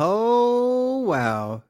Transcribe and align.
Oh 0.00 1.00
wow. 1.00 1.64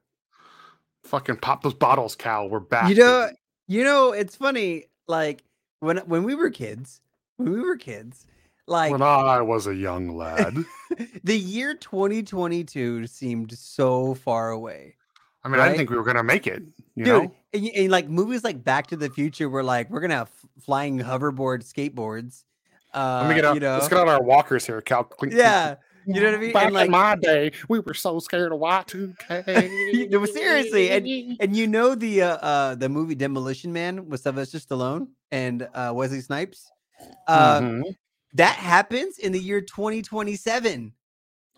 Fucking 1.04 1.36
pop 1.36 1.62
those 1.62 1.72
bottles, 1.72 2.14
Cal. 2.14 2.50
We're 2.50 2.60
back. 2.60 2.90
You 2.90 2.96
know, 2.96 3.30
you 3.66 3.82
know, 3.82 4.12
it's 4.12 4.36
funny. 4.36 4.84
Like 5.06 5.42
when 5.80 5.96
when 5.98 6.24
we 6.24 6.34
were 6.34 6.50
kids, 6.50 7.00
when 7.38 7.50
we 7.50 7.60
were 7.60 7.76
kids, 7.76 8.26
like 8.66 8.92
when 8.92 9.00
I 9.00 9.40
was 9.40 9.66
a 9.66 9.74
young 9.74 10.14
lad. 10.14 10.58
the 11.24 11.38
year 11.38 11.72
2022 11.72 13.06
seemed 13.06 13.50
so 13.56 14.12
far 14.12 14.50
away. 14.50 14.96
I 15.42 15.48
mean, 15.48 15.60
I 15.60 15.64
didn't 15.64 15.78
think 15.78 15.90
we 15.90 15.96
were 15.96 16.04
gonna 16.04 16.22
make 16.22 16.46
it. 16.46 16.62
You 16.96 17.04
Dude, 17.06 17.22
know, 17.22 17.34
and, 17.54 17.68
and 17.68 17.90
like 17.90 18.10
movies 18.10 18.44
like 18.44 18.62
Back 18.62 18.88
to 18.88 18.96
the 18.96 19.08
Future 19.08 19.48
were 19.48 19.62
like, 19.62 19.88
we're 19.88 20.00
gonna 20.00 20.16
have 20.16 20.30
flying 20.60 20.98
hoverboard 20.98 21.64
skateboards. 21.64 22.44
Uh, 22.92 23.20
let 23.22 23.28
me 23.30 23.34
get 23.36 23.46
out. 23.46 23.54
you 23.54 23.60
know, 23.60 23.72
Let's 23.72 23.88
get 23.88 23.98
out 23.98 24.08
our 24.08 24.22
walkers 24.22 24.66
here, 24.66 24.82
Cal. 24.82 25.04
Clink, 25.04 25.32
yeah, 25.32 25.76
you 26.14 26.20
know 26.22 26.30
what 26.32 26.36
I 26.36 26.42
mean? 26.42 26.52
Back 26.52 26.62
And 26.62 26.74
like, 26.74 26.86
in 26.86 26.90
my 26.90 27.16
day, 27.16 27.52
we 27.68 27.80
were 27.80 27.94
so 27.94 28.18
scared 28.20 28.52
of 28.52 28.60
Y2K. 28.60 29.72
No, 30.10 30.24
seriously, 30.26 30.90
and 30.90 31.10
and 31.40 31.56
you 31.56 31.66
know 31.68 31.94
the 31.94 32.22
uh, 32.22 32.36
uh 32.38 32.74
the 32.76 32.88
movie 32.88 33.14
Demolition 33.16 33.72
Man 33.72 34.08
with 34.08 34.22
Sylvester 34.22 34.58
Stallone 34.58 35.08
and 35.32 35.68
uh 35.74 35.92
Wesley 35.94 36.20
Snipes. 36.20 36.72
Uh, 37.26 37.62
Mhm. 37.62 37.82
that 38.34 38.56
happens 38.56 39.18
in 39.18 39.32
the 39.32 39.40
year 39.40 39.60
2027, 39.62 40.92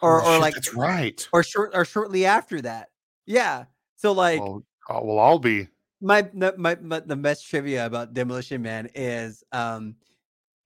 or 0.03 0.21
Oh, 0.21 0.23
or 0.23 0.39
shit, 0.39 0.41
like 0.41 0.55
that's 0.55 0.75
right. 0.75 1.29
or 1.33 1.43
short 1.45 1.73
or 1.75 1.85
shortly 1.85 2.27
after 2.27 2.61
that. 2.63 2.91
Yeah. 3.27 3.67
So 3.97 4.13
like 4.13 4.41
well, 4.41 4.65
uh, 4.91 5.01
we'll 5.03 5.19
all 5.21 5.39
be. 5.41 5.69
my, 6.01 6.29
my 6.35 6.53
my 6.59 6.77
my 6.83 7.01
the 7.01 7.17
best 7.17 7.49
trivia 7.49 7.87
about 7.87 8.15
Demolition 8.15 8.63
Man 8.63 8.91
is 8.95 9.45
um 9.53 9.97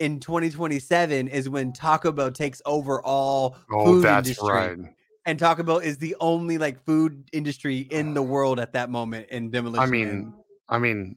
in 0.00 0.20
2027 0.20 1.28
is 1.28 1.48
when 1.48 1.72
Taco 1.72 2.12
Bell 2.12 2.30
takes 2.30 2.60
over 2.66 3.02
all 3.02 3.56
Oh, 3.72 3.84
food 3.84 4.04
that's 4.04 4.28
industry. 4.28 4.48
right. 4.52 4.78
And 5.26 5.38
Taco 5.38 5.62
Bell 5.62 5.78
is 5.78 5.98
the 5.98 6.16
only 6.20 6.58
like 6.58 6.82
food 6.84 7.28
industry 7.32 7.78
in 7.78 8.14
the 8.14 8.22
world 8.34 8.60
at 8.60 8.72
that 8.74 8.90
moment 8.90 9.28
in 9.30 9.50
Demolition 9.50 9.82
I 9.82 9.90
Man. 9.90 10.08
mean, 10.18 10.34
I 10.68 10.78
mean, 10.78 11.16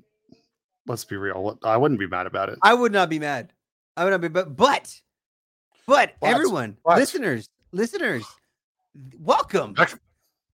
let's 0.85 1.03
be 1.05 1.17
real. 1.17 1.57
I 1.63 1.75
wouldn't 1.77 1.99
be 1.99 2.07
mad 2.07 2.27
about 2.27 2.49
it. 2.49 2.59
I 2.61 2.73
would 2.73 2.91
not 2.91 3.09
be 3.09 3.19
mad. 3.19 3.51
I 3.97 4.03
would 4.03 4.11
not 4.11 4.21
be 4.21 4.27
but 4.29 4.55
but 4.55 5.01
but 5.87 6.13
But, 6.19 6.29
everyone, 6.29 6.77
but. 6.85 6.97
listeners, 6.97 7.49
listeners, 7.71 8.23
welcome 9.19 9.75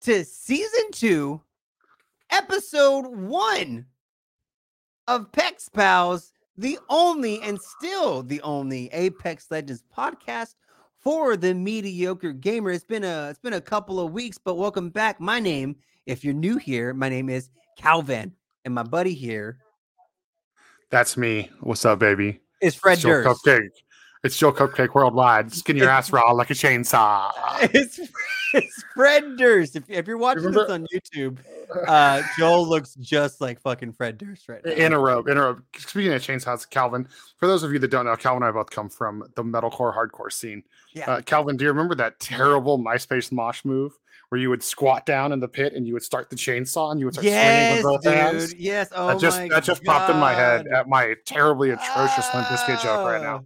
to 0.02 0.24
season 0.26 0.92
two, 0.92 1.42
episode 2.32 3.08
one 3.08 3.86
of 5.08 5.32
Pex 5.32 5.72
Pals, 5.72 6.33
the 6.58 6.78
only 6.90 7.42
and 7.42 7.60
still 7.60 8.24
the 8.24 8.42
only 8.42 8.90
Apex 8.94 9.48
Legends 9.50 9.84
podcast 9.96 10.56
for 11.00 11.36
the 11.36 11.54
mediocre 11.54 12.32
gamer. 12.32 12.72
It's 12.72 12.84
been 12.84 13.04
a 13.04 13.30
it's 13.30 13.40
been 13.40 13.54
a 13.54 13.62
couple 13.62 14.00
of 14.00 14.12
weeks, 14.12 14.38
but 14.38 14.56
welcome 14.56 14.90
back. 14.90 15.20
My 15.20 15.40
name, 15.40 15.76
if 16.06 16.24
you're 16.24 16.34
new 16.34 16.58
here, 16.58 16.94
my 16.94 17.10
name 17.10 17.30
is 17.30 17.50
Calvin, 17.78 18.34
and 18.66 18.74
my 18.74 18.84
buddy 18.84 19.14
here 19.14 19.58
That's 20.90 21.18
me. 21.18 21.50
What's 21.62 21.86
up, 21.86 22.00
baby? 22.00 22.40
It's 22.62 22.76
Fred 22.76 23.00
Durst. 23.00 23.28
Cupcake. 23.28 23.70
It's 24.24 24.38
Joe 24.38 24.54
Cupcake 24.54 24.94
Worldwide. 24.94 25.52
Skin 25.52 25.76
your 25.76 25.90
ass 25.90 26.14
raw 26.14 26.32
like 26.32 26.50
a 26.50 26.54
chainsaw. 26.54 27.30
it's, 27.74 28.00
it's 28.54 28.84
Fred 28.96 29.36
Durst. 29.36 29.76
If, 29.76 29.90
if 29.90 30.08
you're 30.08 30.18
watching 30.18 30.50
this 30.52 30.70
on 30.70 30.88
YouTube, 30.94 31.40
uh, 31.86 32.24
Joel 32.38 32.66
looks 32.66 32.96
just 32.96 33.42
like 33.42 33.60
fucking 33.60 33.92
Fred 33.92 34.18
Durst 34.18 34.48
right 34.48 34.64
now. 34.64 34.72
In 34.72 34.94
a 34.94 35.00
robe, 35.00 35.28
in 35.28 35.38
a 35.38 35.42
robe. 35.42 35.64
Speaking 35.76 36.14
of 36.14 36.22
chainsaws, 36.22 36.70
Calvin. 36.70 37.06
For 37.36 37.48
those 37.48 37.64
of 37.64 37.74
you 37.74 37.80
that 37.80 37.90
don't 37.90 38.06
know, 38.06 38.16
Calvin 38.16 38.44
and 38.44 38.50
I 38.50 38.58
both 38.58 38.70
come 38.70 38.88
from 38.88 39.26
the 39.36 39.44
metalcore 39.44 39.94
hardcore 39.94 40.32
scene. 40.32 40.64
Yeah. 40.94 41.12
Uh, 41.12 41.22
Calvin, 41.22 41.58
do 41.58 41.66
you 41.66 41.70
remember 41.72 41.94
that 41.96 42.22
terrible 42.22 42.80
MySpace 42.80 43.30
mosh 43.30 43.66
move 43.66 43.92
where 44.30 44.40
you 44.40 44.50
would 44.50 44.64
squat 44.64 45.06
down 45.06 45.34
in 45.34 45.42
the 45.42 45.50
pit 45.50 45.74
and 45.74 45.86
you 45.86 45.92
would 45.92 46.04
start 46.04 46.30
the 46.30 46.38
chainsaw 46.38 46.92
and 46.92 47.00
you 47.02 47.08
would 47.08 47.16
start 47.16 47.26
yes, 47.26 47.82
swinging 47.82 47.94
with 47.94 48.04
both 48.04 48.14
hands? 48.14 48.52
dude. 48.52 48.62
Yes. 48.62 48.88
Oh 48.96 49.08
that 49.08 49.20
just 49.20 49.38
my 49.38 49.50
that 49.50 49.66
just 49.66 49.84
popped 49.84 50.10
in 50.10 50.18
my 50.18 50.34
head 50.34 50.68
at 50.68 50.88
my 50.88 51.14
terribly 51.26 51.72
atrocious 51.72 52.34
Limp 52.34 52.48
Bizkit 52.48 52.82
joke 52.82 53.06
right 53.06 53.22
now. 53.22 53.44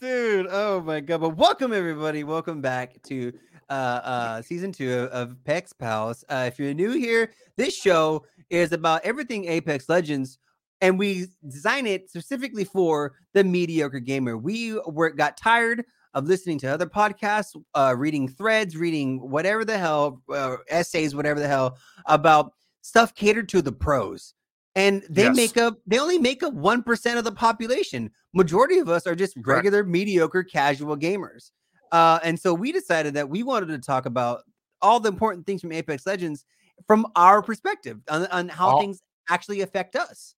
Dude, 0.00 0.46
oh 0.48 0.80
my 0.80 1.00
god. 1.00 1.22
But 1.22 1.36
welcome 1.36 1.72
everybody. 1.72 2.22
Welcome 2.22 2.60
back 2.60 3.02
to 3.08 3.32
uh 3.68 3.72
uh 3.72 4.42
season 4.42 4.70
two 4.70 4.92
of, 4.92 5.08
of 5.08 5.36
Pex 5.42 5.76
Pals. 5.76 6.24
Uh 6.28 6.44
if 6.46 6.56
you're 6.56 6.72
new 6.72 6.92
here, 6.92 7.32
this 7.56 7.74
show 7.74 8.24
is 8.48 8.70
about 8.70 9.04
everything 9.04 9.46
Apex 9.46 9.88
Legends. 9.88 10.38
And 10.80 11.00
we 11.00 11.26
design 11.48 11.88
it 11.88 12.08
specifically 12.10 12.62
for 12.62 13.14
the 13.34 13.42
mediocre 13.42 13.98
gamer. 13.98 14.38
We 14.38 14.78
were 14.86 15.10
got 15.10 15.36
tired 15.36 15.84
of 16.14 16.28
listening 16.28 16.60
to 16.60 16.68
other 16.68 16.86
podcasts, 16.86 17.60
uh, 17.74 17.96
reading 17.98 18.28
threads, 18.28 18.76
reading 18.76 19.18
whatever 19.18 19.64
the 19.64 19.78
hell, 19.78 20.22
uh, 20.32 20.58
essays, 20.68 21.16
whatever 21.16 21.40
the 21.40 21.48
hell 21.48 21.76
about 22.06 22.52
stuff 22.82 23.16
catered 23.16 23.48
to 23.48 23.62
the 23.62 23.72
pros. 23.72 24.34
And 24.78 25.04
they 25.10 25.24
Yes. 25.24 25.36
make 25.36 25.56
up, 25.56 25.78
they 25.88 25.98
only 25.98 26.18
make 26.18 26.42
up 26.44 26.54
1% 26.54 27.18
of 27.18 27.24
the 27.24 27.32
population. 27.32 28.10
Majority 28.32 28.78
of 28.78 28.88
us 28.88 29.08
are 29.08 29.16
just 29.16 29.34
Correct. 29.34 29.64
regular, 29.64 29.82
mediocre, 29.82 30.44
casual 30.44 30.96
gamers. 30.96 31.50
Uh, 31.90 32.20
and 32.22 32.38
so 32.38 32.54
we 32.54 32.70
decided 32.70 33.14
that 33.14 33.28
we 33.28 33.42
wanted 33.42 33.66
to 33.68 33.78
talk 33.78 34.06
about 34.06 34.42
all 34.80 35.00
the 35.00 35.08
important 35.08 35.46
things 35.46 35.62
from 35.62 35.72
Apex 35.72 36.06
Legends 36.06 36.44
from 36.86 37.06
our 37.16 37.42
perspective 37.42 37.98
on, 38.08 38.26
on 38.26 38.48
how 38.48 38.68
All- 38.68 38.80
things 38.80 39.02
actually 39.28 39.62
affect 39.62 39.96
us. 39.96 40.34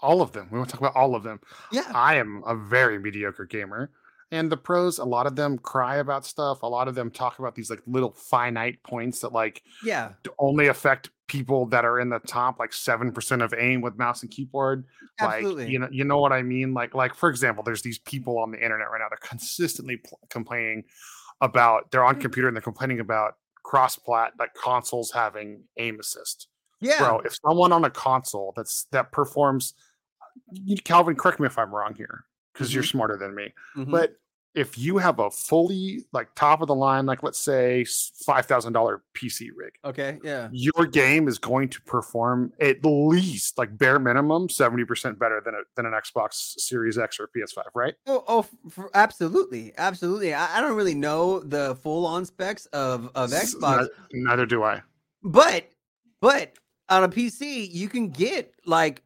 All 0.00 0.22
of 0.22 0.32
them. 0.32 0.48
We 0.50 0.58
want 0.58 0.70
to 0.70 0.76
talk 0.76 0.80
about 0.80 0.96
all 0.96 1.14
of 1.14 1.22
them. 1.22 1.40
Yeah. 1.70 1.90
I 1.94 2.14
am 2.16 2.42
a 2.46 2.54
very 2.54 2.98
mediocre 2.98 3.44
gamer. 3.44 3.90
And 4.32 4.50
the 4.50 4.56
pros, 4.56 4.98
a 4.98 5.04
lot 5.04 5.26
of 5.26 5.36
them 5.36 5.56
cry 5.58 5.96
about 5.96 6.26
stuff. 6.26 6.62
A 6.62 6.66
lot 6.66 6.88
of 6.88 6.94
them 6.94 7.10
talk 7.10 7.38
about 7.38 7.54
these 7.54 7.70
like 7.70 7.80
little 7.86 8.12
finite 8.12 8.82
points 8.82 9.20
that 9.20 9.32
like 9.32 9.62
Yeah. 9.84 10.12
only 10.38 10.66
affect 10.66 11.10
people 11.28 11.66
that 11.66 11.84
are 11.84 12.00
in 12.00 12.08
the 12.08 12.18
top 12.20 12.58
like 12.58 12.70
7% 12.70 13.42
of 13.44 13.54
aim 13.56 13.80
with 13.80 13.96
mouse 13.96 14.22
and 14.22 14.30
keyboard. 14.30 14.84
Absolutely. 15.20 15.64
Like, 15.64 15.72
you 15.72 15.78
know, 15.78 15.88
you 15.90 16.04
know 16.04 16.18
what 16.18 16.32
I 16.32 16.42
mean? 16.42 16.74
Like, 16.74 16.94
like 16.94 17.14
for 17.14 17.28
example, 17.28 17.62
there's 17.62 17.82
these 17.82 17.98
people 18.00 18.38
on 18.38 18.50
the 18.50 18.62
internet 18.62 18.90
right 18.90 18.98
now, 19.00 19.08
they're 19.08 19.18
consistently 19.28 19.98
pl- 19.98 20.18
complaining 20.28 20.84
about 21.40 21.90
they're 21.90 22.04
on 22.04 22.14
mm-hmm. 22.14 22.22
computer 22.22 22.48
and 22.48 22.56
they're 22.56 22.62
complaining 22.62 23.00
about 23.00 23.34
cross 23.62 23.96
plat 23.96 24.32
like 24.38 24.54
consoles 24.54 25.10
having 25.12 25.62
aim 25.76 25.98
assist. 26.00 26.48
yeah. 26.80 26.98
Bro, 26.98 27.20
if 27.20 27.36
someone 27.46 27.72
on 27.72 27.84
a 27.84 27.90
console 27.90 28.52
that's 28.56 28.86
that 28.92 29.12
performs 29.12 29.74
you, 30.52 30.76
Calvin, 30.76 31.16
correct 31.16 31.40
me 31.40 31.46
if 31.46 31.58
I'm 31.58 31.74
wrong 31.74 31.94
here, 31.94 32.24
because 32.56 32.74
you're 32.74 32.82
smarter 32.84 33.16
than 33.16 33.34
me. 33.34 33.52
Mhm. 33.76 33.90
But 33.90 34.16
if 34.54 34.78
you 34.78 34.96
have 34.96 35.18
a 35.18 35.30
fully 35.30 36.06
like 36.14 36.34
top 36.34 36.62
of 36.62 36.66
the 36.68 36.74
line, 36.74 37.04
like 37.04 37.22
let's 37.22 37.38
say 37.38 37.84
five 38.24 38.46
thousand 38.46 38.72
dollar 38.72 39.02
PC 39.14 39.50
rig, 39.54 39.74
okay. 39.84 40.18
Yeah. 40.24 40.48
your 40.50 40.86
game 40.86 41.28
is 41.28 41.38
going 41.38 41.68
to 41.68 41.82
perform 41.82 42.54
at 42.58 42.82
least 42.82 43.58
like 43.58 43.76
bare 43.76 43.98
minimum 43.98 44.48
seventy 44.48 44.86
percent 44.86 45.18
better 45.18 45.42
than 45.44 45.52
a, 45.54 45.58
than 45.76 45.84
an 45.84 45.92
Xbox 45.92 46.58
Series 46.58 46.96
X 46.96 47.20
or 47.20 47.28
PS5, 47.36 47.64
right? 47.74 47.94
Oh, 48.06 48.24
oh, 48.26 48.38
f- 48.40 48.50
f- 48.78 48.84
absolutely, 48.94 49.74
absolutely. 49.76 50.32
I, 50.32 50.56
I 50.56 50.60
don't 50.62 50.74
really 50.76 50.94
know 50.94 51.40
the 51.40 51.74
full-on 51.82 52.24
specs 52.24 52.64
of 52.66 53.10
of 53.14 53.30
Xbox, 53.32 53.88
ne- 54.12 54.22
neither 54.22 54.46
do 54.46 54.62
I. 54.62 54.80
but 55.22 55.68
but 56.22 56.54
on 56.88 57.04
a 57.04 57.08
PC 57.10 57.68
you 57.70 57.88
can 57.90 58.08
get 58.08 58.54
like 58.64 59.02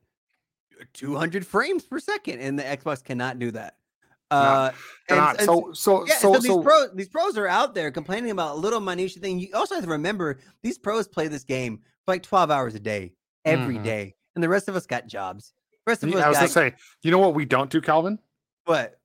200 0.93 1.47
frames 1.47 1.85
per 1.85 1.99
second, 1.99 2.41
and 2.41 2.59
the 2.59 2.63
Xbox 2.63 3.03
cannot 3.05 3.39
do 3.39 3.51
that. 3.53 3.77
Uh, 4.31 4.71
They're 5.09 5.19
and- 5.19 5.39
and 5.39 5.45
so 5.47 5.73
so 5.73 6.07
yeah, 6.07 6.15
so 6.19 6.35
so, 6.35 6.39
these 6.41 6.51
so 6.51 6.63
pros 6.63 6.91
these 6.95 7.09
pros 7.09 7.37
are 7.37 7.49
out 7.49 7.75
there 7.75 7.91
complaining 7.91 8.31
about 8.31 8.53
a 8.55 8.59
little 8.61 8.79
minutia 8.81 9.21
thing. 9.21 9.41
You 9.41 9.49
also 9.55 9.75
have 9.75 9.83
to 9.85 9.91
remember 9.91 10.39
these 10.63 10.79
pros 10.79 11.09
play 11.09 11.27
this 11.27 11.43
game 11.43 11.79
for 12.05 12.13
like 12.15 12.23
12 12.23 12.49
hours 12.51 12.75
a 12.77 12.81
day 12.81 13.13
every 13.45 13.77
Mhm. 13.79 13.83
day, 13.85 14.15
and 14.37 14.45
the 14.45 14.49
rest 14.49 14.69
of 14.69 14.77
us 14.77 14.87
got 14.87 15.09
jobs. 15.09 15.53
The 15.85 15.91
rest 15.91 16.05
of 16.05 16.11
us 16.11 16.15
I 16.23 16.29
was 16.29 16.37
got 16.37 16.41
gonna 16.55 16.71
say, 16.71 16.75
you 17.03 17.11
know 17.11 17.19
what 17.19 17.35
we 17.35 17.45
don't 17.45 17.71
do, 17.71 17.81
Calvin? 17.81 18.21
what? 18.67 19.00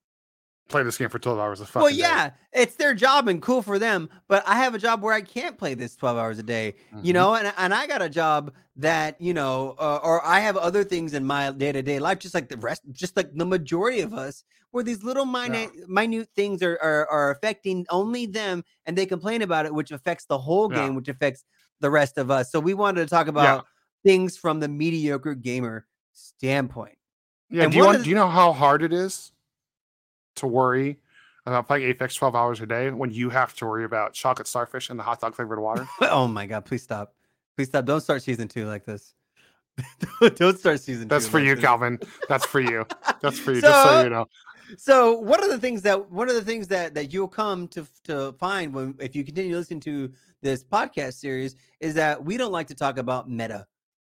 Play 0.67 0.81
this 0.81 0.97
game 0.97 1.09
for 1.09 1.19
twelve 1.19 1.37
hours 1.37 1.61
a 1.61 1.65
fucking 1.65 1.81
Well, 1.83 1.91
day. 1.93 1.99
yeah, 1.99 2.31
it's 2.51 2.75
their 2.75 2.95
job 2.95 3.27
and 3.27 3.39
cool 3.39 3.61
for 3.61 3.77
them. 3.77 4.09
But 4.27 4.43
I 4.47 4.55
have 4.55 4.73
a 4.73 4.79
job 4.79 5.03
where 5.03 5.13
I 5.13 5.21
can't 5.21 5.57
play 5.59 5.75
this 5.75 5.95
12 5.95 6.17
hours 6.17 6.39
a 6.39 6.43
day, 6.43 6.73
you 7.03 7.11
Mhm. 7.11 7.13
know, 7.13 7.35
and, 7.35 7.53
and 7.57 7.71
I 7.71 7.85
got 7.85 8.01
a 8.01 8.09
job 8.09 8.51
that, 8.77 9.19
you 9.21 9.31
know, 9.33 9.75
uh, 9.77 9.99
or 10.03 10.25
I 10.25 10.39
have 10.39 10.57
other 10.57 10.83
things 10.83 11.13
in 11.13 11.23
my 11.23 11.51
day 11.51 11.71
to 11.71 11.83
day 11.83 11.99
life, 11.99 12.17
just 12.17 12.33
like 12.33 12.49
the 12.49 12.57
rest, 12.57 12.81
just 12.91 13.15
like 13.15 13.31
the 13.35 13.45
majority 13.45 14.01
of 14.01 14.13
us, 14.15 14.43
where 14.71 14.83
these 14.83 15.03
little 15.03 15.25
minute, 15.25 15.69
minute 15.87 16.29
things 16.35 16.63
are, 16.63 16.79
are, 16.81 17.07
are 17.11 17.29
affecting 17.29 17.85
only 17.91 18.25
them 18.25 18.63
and 18.87 18.97
they 18.97 19.05
complain 19.05 19.43
about 19.43 19.67
it, 19.67 19.73
which 19.73 19.91
affects 19.91 20.25
the 20.25 20.37
whole 20.39 20.71
Yeah. 20.71 20.77
game, 20.81 20.95
which 20.95 21.09
affects 21.09 21.43
the 21.79 21.91
rest 21.91 22.17
of 22.17 22.31
us. 22.31 22.51
So 22.51 22.59
we 22.59 22.73
wanted 22.73 23.01
to 23.01 23.07
talk 23.07 23.27
about 23.27 23.67
things 24.03 24.35
from 24.35 24.59
the 24.61 24.67
mediocre 24.67 25.35
gamer 25.35 25.85
standpoint. 26.11 26.97
Yeah. 27.51 27.63
And 27.63 27.71
Do 27.71 27.77
you 27.77 27.85
want, 27.85 28.03
do 28.03 28.09
you 28.09 28.15
know 28.15 28.29
how 28.29 28.51
hard 28.51 28.81
it 28.81 28.91
is 28.91 29.31
to 30.35 30.47
worry 30.47 30.97
about 31.45 31.67
playing 31.67 31.83
Apex 31.83 32.15
twelve 32.15 32.35
hours 32.35 32.59
a 32.61 32.65
day 32.65 32.89
when 32.91 33.11
you 33.11 33.29
have 33.29 33.55
to 33.55 33.65
worry 33.65 33.85
about 33.85 34.13
chocolate 34.13 34.47
starfish 34.47 34.89
and 34.89 34.99
the 34.99 35.03
hot 35.03 35.21
dog 35.21 35.35
flavored 35.35 35.59
water? 35.59 35.87
oh 36.01 36.27
my 36.27 36.45
God, 36.45 36.65
please 36.65 36.83
stop. 36.83 37.13
Please 37.55 37.67
stop. 37.69 37.85
Don't 37.85 38.01
start 38.01 38.21
season 38.23 38.47
two 38.47 38.65
like 38.67 38.85
this. 38.85 39.13
Don't 40.35 40.57
start 40.57 40.79
season 40.79 41.07
That's 41.07 41.25
two. 41.25 41.31
for 41.31 41.39
like 41.39 41.47
you, 41.47 41.55
this. 41.55 41.63
Calvin. 41.63 41.99
That's 42.29 42.45
for 42.45 42.61
you. 42.61 42.85
That's 43.21 43.37
for 43.37 43.51
you. 43.51 43.61
just 43.61 43.83
so 43.83 43.89
So- 43.89 44.03
you 44.03 44.09
know. 44.09 44.25
so 44.77 45.13
one 45.19 45.43
of 45.43 45.49
the 45.49 45.59
things 45.59 45.81
that 45.83 46.09
one 46.11 46.29
of 46.29 46.35
the 46.35 46.41
things 46.41 46.67
that 46.69 46.93
that 46.95 47.13
you'll 47.13 47.27
come 47.27 47.67
to 47.69 47.85
to 48.05 48.33
find 48.39 48.73
when 48.73 48.95
if 48.99 49.15
you 49.15 49.23
continue 49.23 49.55
listening 49.55 49.81
to 49.81 50.11
this 50.41 50.63
podcast 50.63 51.13
series 51.15 51.55
is 51.81 51.93
that 51.95 52.23
we 52.23 52.37
don't 52.37 52.51
like 52.51 52.67
to 52.67 52.75
talk 52.75 52.97
about 52.97 53.29
meta 53.29 53.67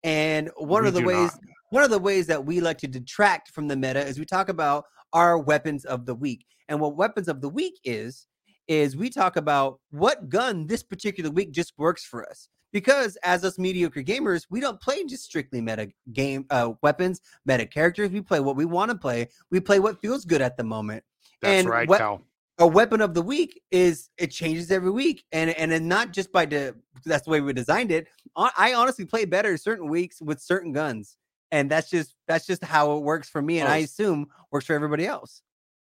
and 0.04 0.50
one 0.56 0.82
We 0.82 0.88
of 0.88 0.94
the 0.94 1.02
ways 1.02 1.30
not. 1.32 1.40
one 1.70 1.84
of 1.84 1.90
the 1.90 1.98
ways 1.98 2.26
that 2.26 2.44
we 2.44 2.60
like 2.60 2.78
to 2.78 2.88
detract 2.88 3.50
from 3.50 3.68
the 3.68 3.76
meta 3.76 4.04
is 4.04 4.18
we 4.18 4.25
talk 4.25 4.48
about 4.48 4.84
our 5.12 5.38
weapons 5.38 5.85
of 5.85 6.06
the 6.06 6.14
week 6.14 6.44
and 6.69 6.81
what 6.81 6.97
weapons 6.97 7.29
of 7.29 7.41
the 7.41 7.49
week 7.49 7.79
is 7.85 8.26
is 8.69 8.97
we 8.97 9.11
talk 9.11 9.37
about 9.37 9.81
what 9.91 10.29
gun 10.29 10.67
this 10.67 10.82
particular 10.82 11.31
week 11.31 11.53
just 11.53 11.73
works 11.76 12.05
for 12.05 12.29
us 12.29 12.49
because 12.73 13.17
as 13.25 13.44
us 13.44 13.59
mediocre 13.59 14.03
gamers 14.03 14.47
we 14.50 14.61
don't 14.61 14.81
play 14.81 15.05
just 15.05 15.25
strictly 15.25 15.61
meta 15.61 15.91
game 16.12 16.44
uh, 16.50 16.73
weapons 16.82 17.20
meta 17.44 17.67
characters 17.67 18.11
we 18.11 18.20
play 18.20 18.41
what 18.41 18.56
we 18.56 18.64
want 18.64 18.91
to 18.91 18.97
play 18.97 19.29
we 19.50 19.61
play 19.61 19.79
what 19.79 20.00
feels 20.00 20.25
good 20.25 20.41
at 20.41 20.56
the 20.56 20.64
moment 20.64 21.03
That's 21.41 21.61
and 21.61 21.69
right, 21.69 21.88
what- 21.88 21.99
Cal. 21.99 22.23
a 22.59 22.67
weapon 22.67 23.00
of 23.00 23.14
the 23.14 23.23
week 23.23 23.61
is 23.70 24.11
it 24.17 24.29
changes 24.29 24.70
every 24.70 24.91
week 24.91 25.25
and 25.32 25.50
and 25.50 25.73
then 25.73 25.88
not 25.88 26.12
just 26.12 26.31
by 26.32 26.47
the 26.47 26.75
that's 27.05 27.25
the 27.25 27.31
way 27.31 27.41
we 27.41 27.53
designed 27.53 27.91
it 27.91 28.06
i 28.37 28.73
honestly 28.75 29.05
play 29.05 29.25
better 29.25 29.56
certain 29.56 29.88
weeks 29.88 30.23
with 30.23 30.41
certain 30.41 30.73
guns 30.73 31.17
and 31.52 31.70
that's 31.70 31.88
just 31.88 32.16
that's 32.26 32.46
just 32.46 32.64
how 32.64 32.96
it 32.96 33.02
works 33.02 33.28
for 33.28 33.40
me 33.40 33.60
and 33.60 33.69
Oh. 33.69 33.72
i 33.72 33.76
assume 33.78 34.26
works 34.50 34.66
for 34.66 34.75
everybody 34.75 35.06
else 35.06 35.43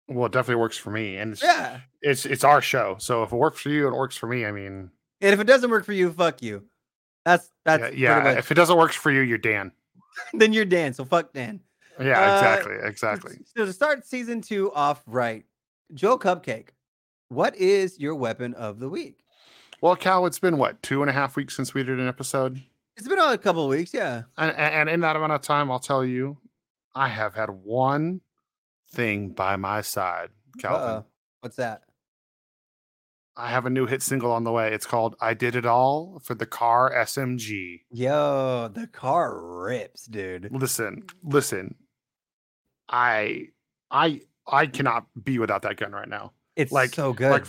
Well, 0.09 0.25
it 0.25 0.31
definitely 0.33 0.59
works 0.61 0.77
for 0.77 0.89
me, 0.91 1.15
and 1.17 1.31
it's, 1.33 1.41
yeah 1.43 1.79
it's 2.01 2.25
it's 2.25 2.43
our 2.43 2.61
show. 2.61 2.95
So 2.99 3.23
if 3.23 3.31
it 3.31 3.35
works 3.37 3.61
for 3.61 3.69
you, 3.69 3.87
it 3.87 3.93
works 3.95 4.17
for 4.17 4.27
me. 4.27 4.45
I 4.45 4.51
mean, 4.51 4.89
and 5.21 5.33
if 5.33 5.39
it 5.39 5.43
doesn't 5.45 5.69
work 5.69 5.85
for 5.85 5.93
you 5.93 6.11
fuck 6.11 6.41
you 6.41 6.63
that's 7.25 7.49
that's 7.65 7.95
yeah, 7.95 8.23
yeah. 8.23 8.37
If 8.39 8.49
it 8.51 8.55
doesn't 8.55 8.77
work 8.77 8.91
for 8.91 9.11
you, 9.11 9.21
you're 9.21 9.37
Dan. 9.37 9.71
then 10.33 10.51
you're 10.51 10.65
dan 10.65 10.93
so 10.93 11.05
fuck 11.05 11.31
dan 11.33 11.59
Yeah, 11.99 12.19
Uh, 12.19 12.35
exactly, 12.37 12.75
exactly. 12.83 13.35
so 13.55 13.65
to 13.65 13.71
start 13.73 14.05
season 14.07 14.41
two 14.41 14.71
off 14.73 15.01
right 15.05 15.45
joe 15.93 16.17
cupcake 16.17 16.69
what 17.29 17.55
is 17.55 17.99
your 17.99 18.15
weapon 18.15 18.53
of 18.55 18.79
the 18.79 18.89
week 18.89 19.19
Well, 19.81 19.95
Cal, 19.95 20.25
it's 20.25 20.39
been 20.39 20.57
what 20.57 20.81
two 20.81 21.01
and 21.03 21.09
a 21.09 21.13
half 21.13 21.35
weeks 21.37 21.55
since 21.55 21.73
we 21.73 21.83
did 21.83 21.99
an 21.99 22.07
episode, 22.07 22.61
it's 22.99 23.07
been 23.07 23.17
a 23.17 23.37
couple 23.37 23.67
weeks 23.67 23.93
yeah 23.93 24.23
and, 24.37 24.55
and 24.55 24.89
in 24.89 24.99
that 25.01 25.15
amount 25.15 25.31
of 25.31 25.41
time, 25.41 25.71
I'll 25.71 25.79
tell 25.79 26.05
you, 26.05 26.37
I 26.93 27.07
have 27.07 27.33
had 27.33 27.49
one 27.49 28.21
thing 28.91 29.29
by 29.29 29.55
my 29.55 29.81
side, 29.81 30.29
Calvin. 30.59 30.81
Uh-oh. 30.81 31.05
what's 31.41 31.55
that 31.55 31.81
I 33.39 33.51
have 33.51 33.65
a 33.65 33.69
new 33.69 33.85
hit 33.85 34.01
single 34.01 34.33
on 34.33 34.43
the 34.43 34.51
way. 34.51 34.73
It's 34.73 34.85
called 34.85 35.15
"I 35.21 35.33
Did 35.33 35.55
It 35.55 35.65
All" 35.65 36.19
for 36.25 36.35
the 36.35 36.45
car 36.45 36.91
SMG. 36.93 37.81
Yo, 37.89 38.67
the 38.73 38.87
car 38.87 39.39
rips, 39.41 40.05
dude. 40.07 40.49
Listen, 40.51 41.03
listen. 41.23 41.75
I, 42.89 43.45
I, 43.89 44.21
I 44.45 44.65
cannot 44.65 45.05
be 45.23 45.39
without 45.39 45.61
that 45.61 45.77
gun 45.77 45.93
right 45.93 46.09
now. 46.09 46.33
It's 46.57 46.73
like- 46.73 46.93
so 46.93 47.13
good. 47.13 47.31
Like 47.31 47.45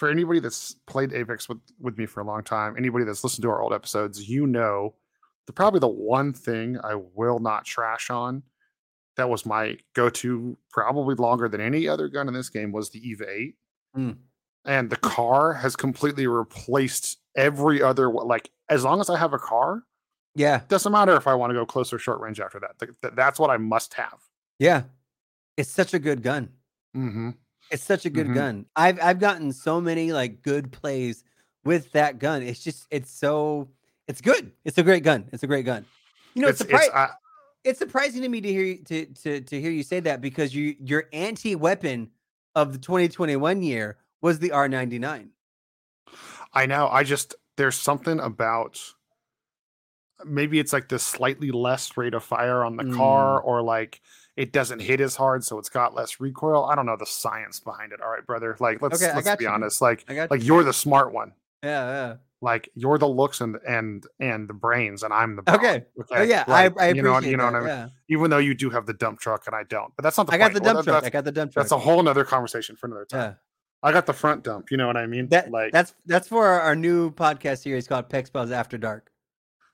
for 0.00 0.08
anybody 0.08 0.40
that's 0.40 0.76
played 0.86 1.12
Apex 1.12 1.46
with 1.46 1.58
with 1.78 1.98
me 1.98 2.06
for 2.06 2.20
a 2.20 2.24
long 2.24 2.42
time, 2.42 2.74
anybody 2.78 3.04
that's 3.04 3.22
listened 3.22 3.42
to 3.42 3.50
our 3.50 3.60
old 3.60 3.74
episodes, 3.74 4.26
you 4.30 4.46
know, 4.46 4.94
the 5.46 5.52
probably 5.52 5.78
the 5.78 5.88
one 5.88 6.32
thing 6.32 6.78
I 6.82 6.94
will 6.94 7.38
not 7.38 7.66
trash 7.66 8.08
on. 8.08 8.42
That 9.18 9.28
was 9.28 9.44
my 9.44 9.76
go-to, 9.94 10.56
probably 10.70 11.16
longer 11.16 11.50
than 11.50 11.60
any 11.60 11.86
other 11.86 12.08
gun 12.08 12.28
in 12.28 12.32
this 12.32 12.48
game 12.48 12.72
was 12.72 12.88
the 12.88 13.06
Eva 13.06 13.26
8. 13.30 13.54
Mm. 13.94 14.16
And 14.64 14.88
the 14.88 14.96
car 14.96 15.52
has 15.52 15.76
completely 15.76 16.26
replaced 16.26 17.18
every 17.36 17.82
other 17.82 18.10
like 18.10 18.50
as 18.70 18.84
long 18.84 19.02
as 19.02 19.10
I 19.10 19.18
have 19.18 19.34
a 19.34 19.38
car, 19.38 19.82
yeah, 20.34 20.62
doesn't 20.68 20.92
matter 20.92 21.14
if 21.14 21.26
I 21.26 21.34
want 21.34 21.50
to 21.50 21.54
go 21.54 21.66
close 21.66 21.92
or 21.92 21.98
short 21.98 22.20
range 22.20 22.40
after 22.40 22.58
that. 22.60 22.78
Th- 22.78 22.92
th- 23.02 23.14
that's 23.14 23.38
what 23.38 23.50
I 23.50 23.58
must 23.58 23.92
have. 23.94 24.18
yeah. 24.58 24.84
It's 25.58 25.70
such 25.70 25.92
a 25.92 25.98
good 25.98 26.22
gun. 26.22 26.48
Mm-hmm. 26.96 27.30
It's 27.70 27.82
such 27.84 28.04
a 28.06 28.10
good 28.10 28.26
Mhm. 28.28 28.34
gun. 28.34 28.66
I've 28.76 29.00
I've 29.00 29.18
gotten 29.20 29.52
so 29.52 29.80
many 29.80 30.12
like 30.12 30.42
good 30.42 30.72
plays 30.72 31.24
with 31.64 31.92
that 31.92 32.18
gun. 32.18 32.42
It's 32.42 32.62
just 32.62 32.86
it's 32.90 33.10
so 33.10 33.68
it's 34.08 34.20
good. 34.20 34.52
It's 34.64 34.78
a 34.78 34.82
great 34.82 35.04
gun. 35.04 35.28
It's 35.32 35.42
a 35.42 35.46
great 35.46 35.64
gun. 35.64 35.84
You 36.34 36.42
know, 36.42 36.48
it's, 36.48 36.60
it's, 36.60 36.70
surpri- 36.70 36.86
it's, 36.86 36.94
I, 36.94 37.08
it's 37.64 37.78
surprising 37.78 38.22
to 38.22 38.28
me 38.28 38.40
to 38.40 38.48
hear 38.48 38.62
you, 38.64 38.76
to, 38.84 39.06
to 39.06 39.40
to 39.40 39.60
hear 39.60 39.70
you 39.70 39.82
say 39.82 40.00
that 40.00 40.20
because 40.20 40.54
you 40.54 40.74
your 40.80 41.04
anti 41.12 41.54
weapon 41.54 42.10
of 42.54 42.72
the 42.72 42.78
2021 42.78 43.62
year 43.62 43.98
was 44.20 44.38
the 44.40 44.50
R99. 44.50 45.28
I 46.52 46.66
know. 46.66 46.88
I 46.88 47.04
just 47.04 47.34
there's 47.56 47.76
something 47.76 48.18
about 48.18 48.80
maybe 50.24 50.58
it's 50.58 50.72
like 50.72 50.88
the 50.88 50.98
slightly 50.98 51.50
less 51.50 51.96
rate 51.96 52.14
of 52.14 52.22
fire 52.24 52.64
on 52.64 52.76
the 52.76 52.84
Mm. 52.84 52.96
car, 52.96 53.40
or 53.40 53.62
like 53.62 54.00
it 54.36 54.52
doesn't 54.52 54.80
hit 54.80 55.00
as 55.00 55.16
hard, 55.16 55.44
so 55.44 55.58
it's 55.58 55.68
got 55.68 55.94
less 55.94 56.20
recoil. 56.20 56.64
I 56.64 56.74
don't 56.74 56.86
know 56.86 56.96
the 56.98 57.06
science 57.06 57.60
behind 57.60 57.92
it. 57.92 58.00
All 58.00 58.08
right, 58.10 58.24
brother. 58.26 58.56
Like 58.60 58.80
let's 58.82 59.02
Okay, 59.02 59.14
let's 59.14 59.36
be 59.36 59.44
you. 59.44 59.50
honest. 59.50 59.82
Like 59.82 60.04
like 60.08 60.40
you. 60.40 60.46
you're 60.54 60.64
the 60.64 60.72
smart 60.72 61.12
one. 61.12 61.32
yeah, 61.62 61.86
yeah. 62.08 62.14
Like 62.42 62.70
you're 62.74 62.96
the 62.96 63.08
looks 63.08 63.42
and 63.42 63.56
and 63.68 64.02
and 64.18 64.48
the 64.48 64.54
brains, 64.54 65.02
and 65.02 65.12
I'm 65.12 65.36
the 65.36 65.42
brawn, 65.42 65.58
Okay. 65.58 65.84
Okay. 66.00 66.14
Oh 66.16 66.22
yeah, 66.22 66.44
Like, 66.48 66.72
I 66.80 66.86
I 66.86 66.88
you 66.92 67.02
know 67.02 67.12
what- 67.12 67.24
you 67.24 67.36
know 67.36 67.44
that. 67.44 67.52
what 67.52 67.56
I 67.56 67.66
mean. 67.66 67.68
yeah. 67.68 67.88
Even 68.16 68.30
though 68.30 68.38
you 68.38 68.54
do 68.54 68.70
have 68.70 68.86
the 68.86 68.94
dump 68.94 69.20
truck 69.20 69.42
and 69.46 69.54
I 69.54 69.64
don't, 69.64 69.92
but 69.94 70.02
that's 70.04 70.16
not 70.16 70.26
the 70.26 70.32
I 70.32 70.38
got 70.38 70.54
the 70.54 70.60
Well, 70.60 70.72
dump 70.74 70.86
that- 70.86 70.90
truck. 70.92 71.04
I 71.04 71.10
got 71.10 71.24
the 71.24 71.32
dump 71.32 71.52
truck. 71.52 71.64
that's 71.64 71.72
a 71.72 71.78
whole 71.78 72.02
nother 72.02 72.24
conversation 72.24 72.76
for 72.76 72.86
another 72.86 73.04
time. 73.04 73.20
yeah. 73.20 73.34
I 73.82 73.92
got 73.92 74.06
the 74.06 74.12
front 74.14 74.44
dump. 74.44 74.70
You 74.70 74.76
know 74.78 74.86
what 74.86 74.96
I 74.96 75.06
mean? 75.06 75.28
That 75.28 75.50
like 75.50 75.72
that's 75.72 75.94
that's 76.06 76.28
for 76.28 76.46
our, 76.46 76.60
our 76.60 76.76
new 76.76 77.10
podcast 77.10 77.58
series 77.62 77.86
called 77.86 78.08
Pex 78.08 78.32
Pals 78.32 78.50
After 78.52 78.78
Dark. 78.78 79.09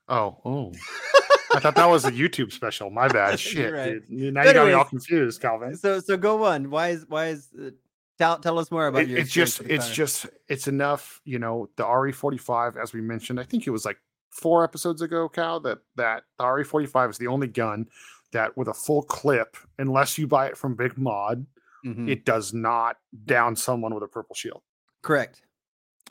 Oh, 0.09 0.39
oh. 0.45 0.73
I 1.55 1.61
thought 1.61 1.75
that 1.77 1.87
was 1.89 2.05
a 2.05 2.11
YouTube 2.13 2.53
special. 2.53 2.91
My 2.91 3.09
bad. 3.09 3.39
Shit, 3.41 3.73
right. 3.73 4.07
dude. 4.09 4.35
Now 4.35 4.43
But 4.43 4.49
you 4.49 4.55
got 4.55 4.67
me 4.67 4.73
all 4.73 4.85
confused, 4.85 5.41
Calvin. 5.41 5.75
So 5.77 6.01
so 6.01 6.17
go 6.17 6.45
on. 6.45 6.71
Why 6.71 6.89
is 6.91 7.07
why 7.09 7.29
is 7.29 7.49
uh, 7.59 7.71
tell 8.19 8.39
tell 8.39 8.59
us 8.59 8.71
more 8.71 8.87
about 8.89 9.03
It- 9.03 9.09
your 9.09 9.19
it's 9.19 9.33
just, 9.33 9.61
it's 9.63 9.91
just, 9.91 10.27
it's 10.49 10.69
enough. 10.69 11.21
You 11.25 11.39
know, 11.39 11.71
the 11.77 11.85
RE45, 11.85 12.81
as 12.81 12.93
we 12.93 13.01
mentioned, 13.01 13.41
I 13.41 13.45
think 13.45 13.67
it 13.67 13.71
was 13.71 13.85
like 13.85 13.99
four 14.31 14.65
episodes 14.65 15.01
ago, 15.03 15.29
Cal, 15.29 15.61
that 15.61 15.79
that 15.97 16.25
the 16.39 16.45
RE45 16.45 17.11
is 17.11 17.19
the 17.19 17.29
only 17.29 17.47
gun 17.49 17.87
that 18.33 18.57
with 18.57 18.69
a 18.69 18.75
full 18.75 19.03
clip, 19.03 19.57
unless 19.79 20.19
you 20.19 20.27
buy 20.27 20.47
it 20.49 20.57
from 20.59 20.75
Big 20.75 20.99
Mod, 20.99 21.47
Mhm. 21.87 22.11
it 22.11 22.25
does 22.27 22.53
not 22.53 22.97
down 23.25 23.55
someone 23.57 23.95
with 23.95 24.03
a 24.03 24.09
purple 24.09 24.35
shield. 24.35 24.63
correct. 25.03 25.43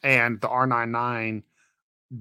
and 0.03 0.39
the 0.41 0.47
R99 0.47 1.43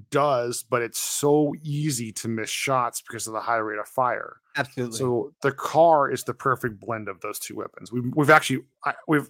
does, 0.09 0.63
but 0.63 0.81
it's 0.81 0.99
so 0.99 1.53
easy 1.63 2.11
to 2.13 2.27
miss 2.27 2.49
shots 2.49 3.01
because 3.01 3.27
of 3.27 3.33
the 3.33 3.39
high 3.39 3.57
rate 3.57 3.79
of 3.79 3.87
fire. 3.87 4.37
Absolutely. 4.57 4.97
So 4.97 5.33
the 5.41 5.51
car 5.51 6.09
is 6.11 6.23
the 6.23 6.33
perfect 6.33 6.79
blend 6.79 7.07
of 7.07 7.21
those 7.21 7.39
two 7.39 7.55
weapons. 7.55 7.91
We've, 7.91 8.11
we've 8.15 8.29
actually 8.29 8.63
I, 8.83 8.93
we've 9.07 9.29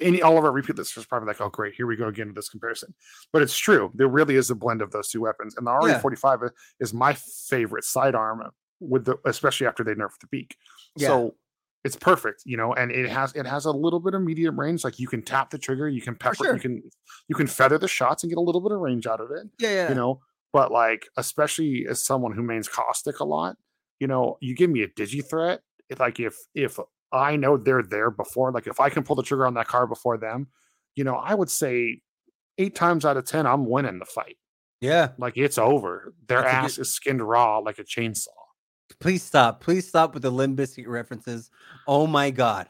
any 0.00 0.22
all 0.22 0.38
of 0.38 0.44
our 0.44 0.52
repeat 0.52 0.76
listeners 0.78 1.06
probably 1.06 1.26
like, 1.26 1.40
oh 1.40 1.48
great, 1.48 1.74
here 1.74 1.86
we 1.86 1.96
go 1.96 2.06
again 2.06 2.28
with 2.28 2.36
this 2.36 2.48
comparison. 2.48 2.94
But 3.32 3.42
it's 3.42 3.56
true. 3.56 3.90
There 3.94 4.06
really 4.08 4.36
is 4.36 4.48
a 4.50 4.54
blend 4.54 4.80
of 4.80 4.92
those 4.92 5.08
two 5.08 5.20
weapons, 5.20 5.56
and 5.56 5.66
the 5.66 5.72
Yeah. 5.86 6.00
RE45 6.00 6.44
i- 6.46 6.50
is 6.80 6.94
my 6.94 7.14
favorite 7.14 7.84
sidearm 7.84 8.42
with 8.80 9.04
the 9.04 9.16
especially 9.24 9.66
after 9.66 9.82
they 9.84 9.94
nerfed 9.94 10.20
the 10.20 10.26
beak. 10.28 10.56
Yeah. 10.96 11.08
So 11.08 11.34
it's 11.84 11.96
perfect, 11.96 12.42
you 12.44 12.56
know, 12.56 12.72
and 12.74 12.92
it 12.92 13.08
has 13.08 13.32
it 13.34 13.46
has 13.46 13.64
a 13.64 13.72
little 13.72 14.00
bit 14.00 14.14
of 14.14 14.22
medium 14.22 14.58
range. 14.58 14.84
Like 14.84 14.98
you 14.98 15.08
can 15.08 15.22
tap 15.22 15.50
the 15.50 15.58
trigger, 15.58 15.88
you 15.88 16.00
can 16.00 16.14
pepper, 16.14 16.44
sure. 16.44 16.54
you 16.54 16.60
can 16.60 16.82
you 17.28 17.36
can 17.36 17.46
feather 17.46 17.78
the 17.78 17.88
shots 17.88 18.22
and 18.22 18.30
get 18.30 18.38
a 18.38 18.42
little 18.42 18.60
bit 18.60 18.72
of 18.72 18.80
range 18.80 19.06
out 19.06 19.20
of 19.20 19.30
it 19.30 19.46
yeah, 19.58 19.70
yeah. 19.70 19.88
you 19.88 19.94
know 19.94 20.20
but 20.52 20.70
like 20.70 21.06
especially 21.16 21.86
as 21.88 22.04
someone 22.04 22.32
who 22.32 22.42
mains 22.42 22.68
caustic 22.68 23.20
a 23.20 23.24
lot 23.24 23.56
you 24.00 24.06
know 24.06 24.36
you 24.40 24.54
give 24.54 24.70
me 24.70 24.82
a 24.82 24.88
digi 24.88 25.26
threat 25.28 25.60
it, 25.88 25.98
like 25.98 26.20
if 26.20 26.36
if 26.54 26.78
i 27.12 27.36
know 27.36 27.56
they're 27.56 27.82
there 27.82 28.10
before 28.10 28.52
like 28.52 28.66
if 28.66 28.80
i 28.80 28.88
can 28.88 29.02
pull 29.02 29.16
the 29.16 29.22
trigger 29.22 29.46
on 29.46 29.54
that 29.54 29.68
car 29.68 29.86
before 29.86 30.18
them 30.18 30.48
you 30.94 31.04
know 31.04 31.14
i 31.14 31.34
would 31.34 31.50
say 31.50 32.00
eight 32.58 32.74
times 32.74 33.04
out 33.04 33.16
of 33.16 33.24
ten 33.24 33.46
i'm 33.46 33.68
winning 33.68 33.98
the 33.98 34.04
fight 34.04 34.36
yeah. 34.80 35.10
like 35.16 35.36
it's 35.36 35.58
over 35.58 36.12
their 36.26 36.42
That's 36.42 36.52
a 36.52 36.56
good- 36.56 36.64
ass 36.64 36.78
is 36.78 36.92
skinned 36.92 37.22
raw 37.22 37.58
like 37.58 37.78
a 37.78 37.84
chainsaw 37.84 38.26
Please 39.00 39.22
stop. 39.22 39.60
Please 39.60 39.88
stop 39.88 40.14
with 40.14 40.22
the 40.22 40.30
Limp 40.30 40.58
Bizkit 40.58 40.86
references. 40.86 41.50
Oh 41.86 42.06
my 42.06 42.30
god. 42.30 42.68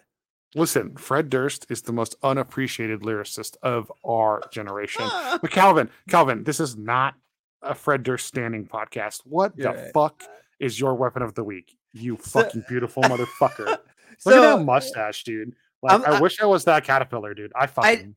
listen 0.55 0.95
fred 0.97 1.31
durst 1.31 1.65
is 1.71 1.81
the 1.83 1.93
most 1.93 2.15
unappreciated 2.23 3.01
lyricist 3.01 3.57
of 3.63 3.91
our 4.05 4.43
generation 4.53 5.03
but 5.41 5.51
calvin 5.51 5.89
calvin 6.11 6.45
this 6.45 6.61
is 6.61 6.77
not 6.77 7.15
a 7.63 7.75
fred 7.75 8.03
durst 8.03 8.27
standing 8.27 8.67
podcast 8.67 9.21
what 9.25 9.53
You're 9.57 9.73
the 9.73 9.79
right. 9.85 9.93
fuck 9.95 10.23
is 10.61 10.79
your 10.79 10.95
weapon 10.95 11.23
of 11.23 11.33
the 11.35 11.43
week 11.43 11.75
you 11.95 12.19
So- 12.23 12.43
fucking 12.43 12.65
beautiful 12.69 13.03
motherfucker 13.03 13.67
Look 14.25 14.35
so 14.35 14.53
at 14.53 14.57
that 14.59 14.65
mustache, 14.65 15.25
dude. 15.25 15.55
Like, 15.83 16.07
I 16.07 16.19
I- 16.19 16.21
wish 16.21 16.41
I 16.41 16.45
was 16.47 16.65
that 16.65 16.85
caterpillar, 16.85 17.35
dude. 17.35 17.51
I 17.57 17.67
fucking. 17.67 18.15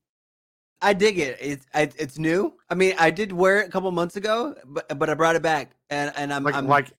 I 0.82 0.94
dig 0.94 1.18
it. 1.18 1.38
It's 1.42 1.66
I, 1.74 1.90
it's 1.98 2.20
new. 2.20 2.54
I 2.70 2.76
mean, 2.76 2.94
I 3.00 3.10
did 3.10 3.32
wear 3.32 3.62
it 3.62 3.68
a 3.70 3.72
couple 3.72 3.90
months 3.92 4.16
ago, 4.18 4.54
but 4.68 5.00
but 5.00 5.10
I 5.10 5.16
brought 5.16 5.36
it 5.36 5.42
back, 5.42 5.72
and 5.90 6.12
and 6.16 6.32
I'm 6.32 6.44
like, 6.44 6.54
I'm, 6.54 6.68
like 6.68 6.92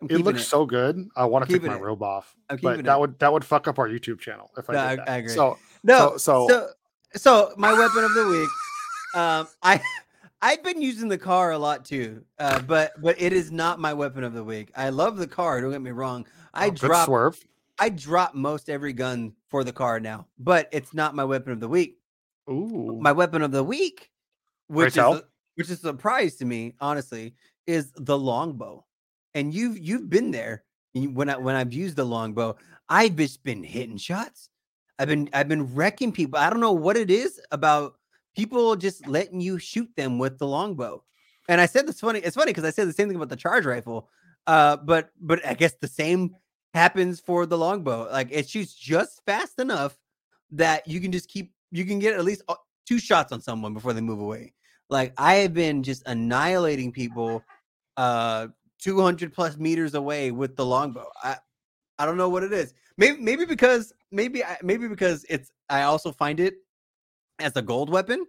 I'm 0.00 0.10
it 0.10 0.18
looks 0.18 0.46
so 0.46 0.64
good. 0.64 1.08
I 1.16 1.24
want 1.24 1.46
to 1.46 1.52
take 1.52 1.62
my 1.62 1.76
it. 1.76 1.80
robe 1.80 2.02
off, 2.02 2.36
but 2.62 2.84
that 2.84 2.86
it. 2.86 3.00
would 3.00 3.18
that 3.18 3.32
would 3.32 3.44
fuck 3.44 3.66
up 3.66 3.78
our 3.78 3.88
YouTube 3.88 4.20
channel 4.20 4.50
if 4.56 4.70
I 4.70 4.72
No, 4.72 4.88
did 4.90 4.98
that. 5.00 5.10
I 5.10 5.16
agree. 5.16 5.34
So 5.34 5.58
No, 5.82 6.16
so- 6.16 6.46
so 6.48 6.70
so 7.14 7.52
my 7.56 7.72
weapon 7.72 8.04
of 8.04 8.14
the 8.14 8.28
week. 8.28 8.48
Um, 9.14 9.48
I 9.62 9.80
I've 10.42 10.62
been 10.62 10.80
using 10.80 11.08
the 11.08 11.18
car 11.18 11.50
a 11.50 11.58
lot 11.58 11.84
too, 11.84 12.24
uh, 12.38 12.60
but 12.62 12.92
but 13.00 13.20
it 13.20 13.32
is 13.32 13.50
not 13.50 13.80
my 13.80 13.92
weapon 13.92 14.22
of 14.22 14.34
the 14.34 14.44
week. 14.44 14.70
I 14.76 14.90
love 14.90 15.16
the 15.16 15.26
car. 15.26 15.60
Don't 15.60 15.72
get 15.72 15.82
me 15.82 15.90
wrong. 15.90 16.26
I 16.54 16.68
oh, 16.68 16.70
dropped 16.70 17.06
swerve. 17.06 17.44
I 17.80 17.88
drop 17.90 18.34
most 18.34 18.68
every 18.68 18.92
gun 18.92 19.34
for 19.48 19.64
the 19.64 19.72
car 19.72 20.00
now, 20.00 20.26
but 20.38 20.68
it's 20.72 20.94
not 20.94 21.14
my 21.14 21.24
weapon 21.24 21.52
of 21.52 21.60
the 21.60 21.68
week. 21.68 21.98
Ooh. 22.50 22.98
My 23.00 23.12
weapon 23.12 23.42
of 23.42 23.50
the 23.52 23.64
week, 23.64 24.10
which 24.68 24.96
is 24.96 25.22
which 25.56 25.70
is 25.70 25.78
a 25.84 25.88
surprise 25.88 26.36
to 26.36 26.44
me, 26.44 26.74
honestly, 26.80 27.34
is 27.66 27.92
the 27.96 28.16
longbow. 28.16 28.84
And 29.34 29.52
you've 29.52 29.78
you've 29.78 30.08
been 30.10 30.30
there 30.30 30.64
when 30.94 31.28
I 31.28 31.36
when 31.36 31.54
I've 31.54 31.72
used 31.72 31.96
the 31.96 32.04
longbow. 32.04 32.56
I've 32.88 33.16
just 33.16 33.44
been 33.44 33.62
hitting 33.62 33.98
shots. 33.98 34.48
I've 34.98 35.08
been 35.08 35.28
I've 35.32 35.48
been 35.48 35.74
wrecking 35.74 36.12
people. 36.12 36.38
I 36.38 36.50
don't 36.50 36.60
know 36.60 36.72
what 36.72 36.96
it 36.96 37.10
is 37.10 37.40
about 37.50 37.94
people 38.36 38.74
just 38.76 39.06
letting 39.06 39.40
you 39.40 39.58
shoot 39.58 39.90
them 39.96 40.18
with 40.18 40.38
the 40.38 40.46
longbow. 40.46 41.02
And 41.48 41.60
I 41.60 41.66
said 41.66 41.86
this 41.86 42.00
funny. 42.00 42.20
It's 42.20 42.36
funny 42.36 42.50
because 42.50 42.64
I 42.64 42.70
said 42.70 42.88
the 42.88 42.92
same 42.92 43.08
thing 43.08 43.16
about 43.16 43.28
the 43.30 43.36
charge 43.36 43.64
rifle. 43.64 44.08
Uh, 44.46 44.76
but 44.76 45.10
but 45.20 45.44
I 45.46 45.54
guess 45.54 45.74
the 45.74 45.88
same 45.88 46.36
happens 46.74 47.20
for 47.20 47.46
the 47.46 47.58
longbow. 47.58 48.08
Like 48.10 48.28
it 48.30 48.48
shoots 48.48 48.74
just 48.74 49.22
fast 49.26 49.58
enough 49.58 49.96
that 50.52 50.86
you 50.86 51.00
can 51.00 51.12
just 51.12 51.28
keep 51.28 51.52
you 51.70 51.84
can 51.84 51.98
get 51.98 52.14
at 52.14 52.24
least 52.24 52.42
uh, 52.48 52.54
two 52.86 52.98
shots 52.98 53.32
on 53.32 53.40
someone 53.40 53.74
before 53.74 53.92
they 53.92 54.00
move 54.00 54.20
away. 54.20 54.54
Like 54.90 55.12
I 55.18 55.36
have 55.36 55.54
been 55.54 55.82
just 55.82 56.02
annihilating 56.06 56.92
people 56.92 57.42
uh 57.96 58.48
200 58.78 59.32
plus 59.32 59.56
meters 59.56 59.94
away 59.94 60.30
with 60.30 60.56
the 60.56 60.64
longbow. 60.64 61.06
I 61.22 61.36
I 61.98 62.06
don't 62.06 62.16
know 62.16 62.28
what 62.28 62.42
it 62.44 62.52
is. 62.52 62.74
Maybe 62.96 63.20
maybe 63.20 63.44
because 63.44 63.92
maybe 64.12 64.44
I- 64.44 64.58
maybe 64.62 64.88
because 64.88 65.24
it's 65.28 65.50
I 65.68 65.82
also 65.82 66.12
find 66.12 66.40
it 66.40 66.54
as 67.38 67.56
a 67.56 67.62
gold 67.62 67.90
weapon. 67.90 68.24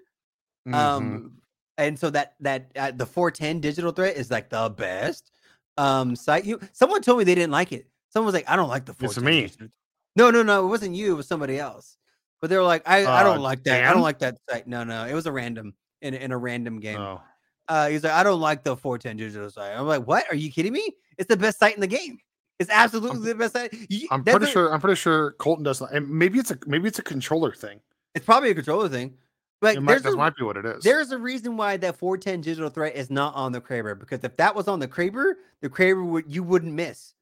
Mhm. 0.67 0.73
Um, 0.73 1.31
and 1.77 1.97
so 1.97 2.09
that 2.09 2.35
that 2.41 2.71
uh, 2.75 2.91
the 2.91 3.05
410 3.05 3.59
digital 3.61 3.91
threat 3.91 4.17
is 4.17 4.29
like 4.31 4.49
the 4.49 4.69
best. 4.69 5.31
Um, 5.77 6.15
site 6.15 6.45
you 6.45 6.59
someone 6.73 7.01
told 7.01 7.19
me 7.19 7.23
they 7.23 7.35
didn't 7.35 7.51
like 7.51 7.71
it. 7.71 7.87
Someone 8.09 8.25
was 8.25 8.33
like, 8.33 8.49
I 8.49 8.55
don't 8.55 8.69
like 8.69 8.85
the 8.85 8.93
410. 8.93 9.43
It's 9.45 9.59
me. 9.59 9.67
No, 10.15 10.31
no, 10.31 10.41
no, 10.43 10.65
it 10.65 10.67
wasn't 10.67 10.95
you. 10.95 11.13
It 11.13 11.15
was 11.15 11.27
somebody 11.27 11.59
else. 11.59 11.95
But 12.41 12.49
they 12.49 12.57
were 12.57 12.63
like, 12.63 12.81
I, 12.87 13.05
I 13.05 13.23
don't 13.23 13.37
Uh, 13.37 13.41
like 13.41 13.63
that. 13.65 13.83
I 13.85 13.93
don't 13.93 14.01
like 14.01 14.19
that 14.19 14.37
sight. 14.49 14.65
No, 14.67 14.83
no, 14.83 15.05
it 15.05 15.13
was 15.13 15.25
a 15.27 15.31
random 15.31 15.73
in 16.01 16.13
in 16.13 16.31
a 16.31 16.37
random 16.37 16.79
game. 16.79 16.99
Oh. 16.99 17.21
Uh, 17.69 17.87
he's 17.89 18.03
like, 18.03 18.13
I 18.13 18.23
don't 18.23 18.41
like 18.41 18.63
the 18.63 18.75
410 18.75 19.17
digital 19.17 19.49
sight. 19.49 19.71
I'm 19.73 19.85
like, 19.87 20.05
what? 20.05 20.25
Are 20.31 20.35
you 20.35 20.51
kidding 20.51 20.73
me? 20.73 20.89
It's 21.17 21.27
the 21.27 21.37
best 21.37 21.59
sight 21.59 21.75
in 21.75 21.81
the 21.81 21.87
game. 21.87 22.17
It's 22.59 22.69
absolutely 22.71 23.29
the 23.29 23.35
best 23.35 23.53
site. 23.53 23.73
You- 23.89 24.07
I'm 24.11 24.23
pretty 24.23 24.45
a- 24.47 24.49
sure. 24.49 24.73
I'm 24.73 24.81
pretty 24.81 24.95
sure 24.95 25.31
Colton 25.33 25.63
does. 25.63 25.79
not- 25.79 25.93
And 25.93 26.09
maybe 26.09 26.39
it's 26.39 26.51
a 26.51 26.57
maybe 26.65 26.87
it's 26.87 26.99
a 26.99 27.03
controller 27.03 27.53
thing. 27.53 27.79
it's 28.15 28.25
probably 28.25 28.49
a 28.49 28.55
controller 28.55 28.89
thing. 28.89 29.13
But 29.61 29.75
it 29.75 29.81
might, 29.81 29.91
there's 29.91 30.03
that 30.03 30.13
a- 30.13 30.17
might 30.17 30.35
be 30.35 30.43
what 30.43 30.57
it 30.57 30.65
is. 30.65 30.83
There's 30.83 31.11
a 31.11 31.17
reason 31.17 31.55
why 31.57 31.77
that 31.77 31.95
410 31.97 32.41
digital 32.41 32.69
threat 32.69 32.95
is 32.95 33.09
not 33.09 33.35
on 33.35 33.51
the 33.51 33.61
Kraber 33.61 33.97
because 33.97 34.23
if 34.23 34.35
that 34.37 34.55
was 34.55 34.67
on 34.67 34.79
the 34.79 34.87
Kraber, 34.87 35.33
the 35.61 35.69
Kraber 35.69 36.05
would 36.05 36.25
you 36.33 36.43
wouldn't 36.43 36.73
miss. 36.73 37.13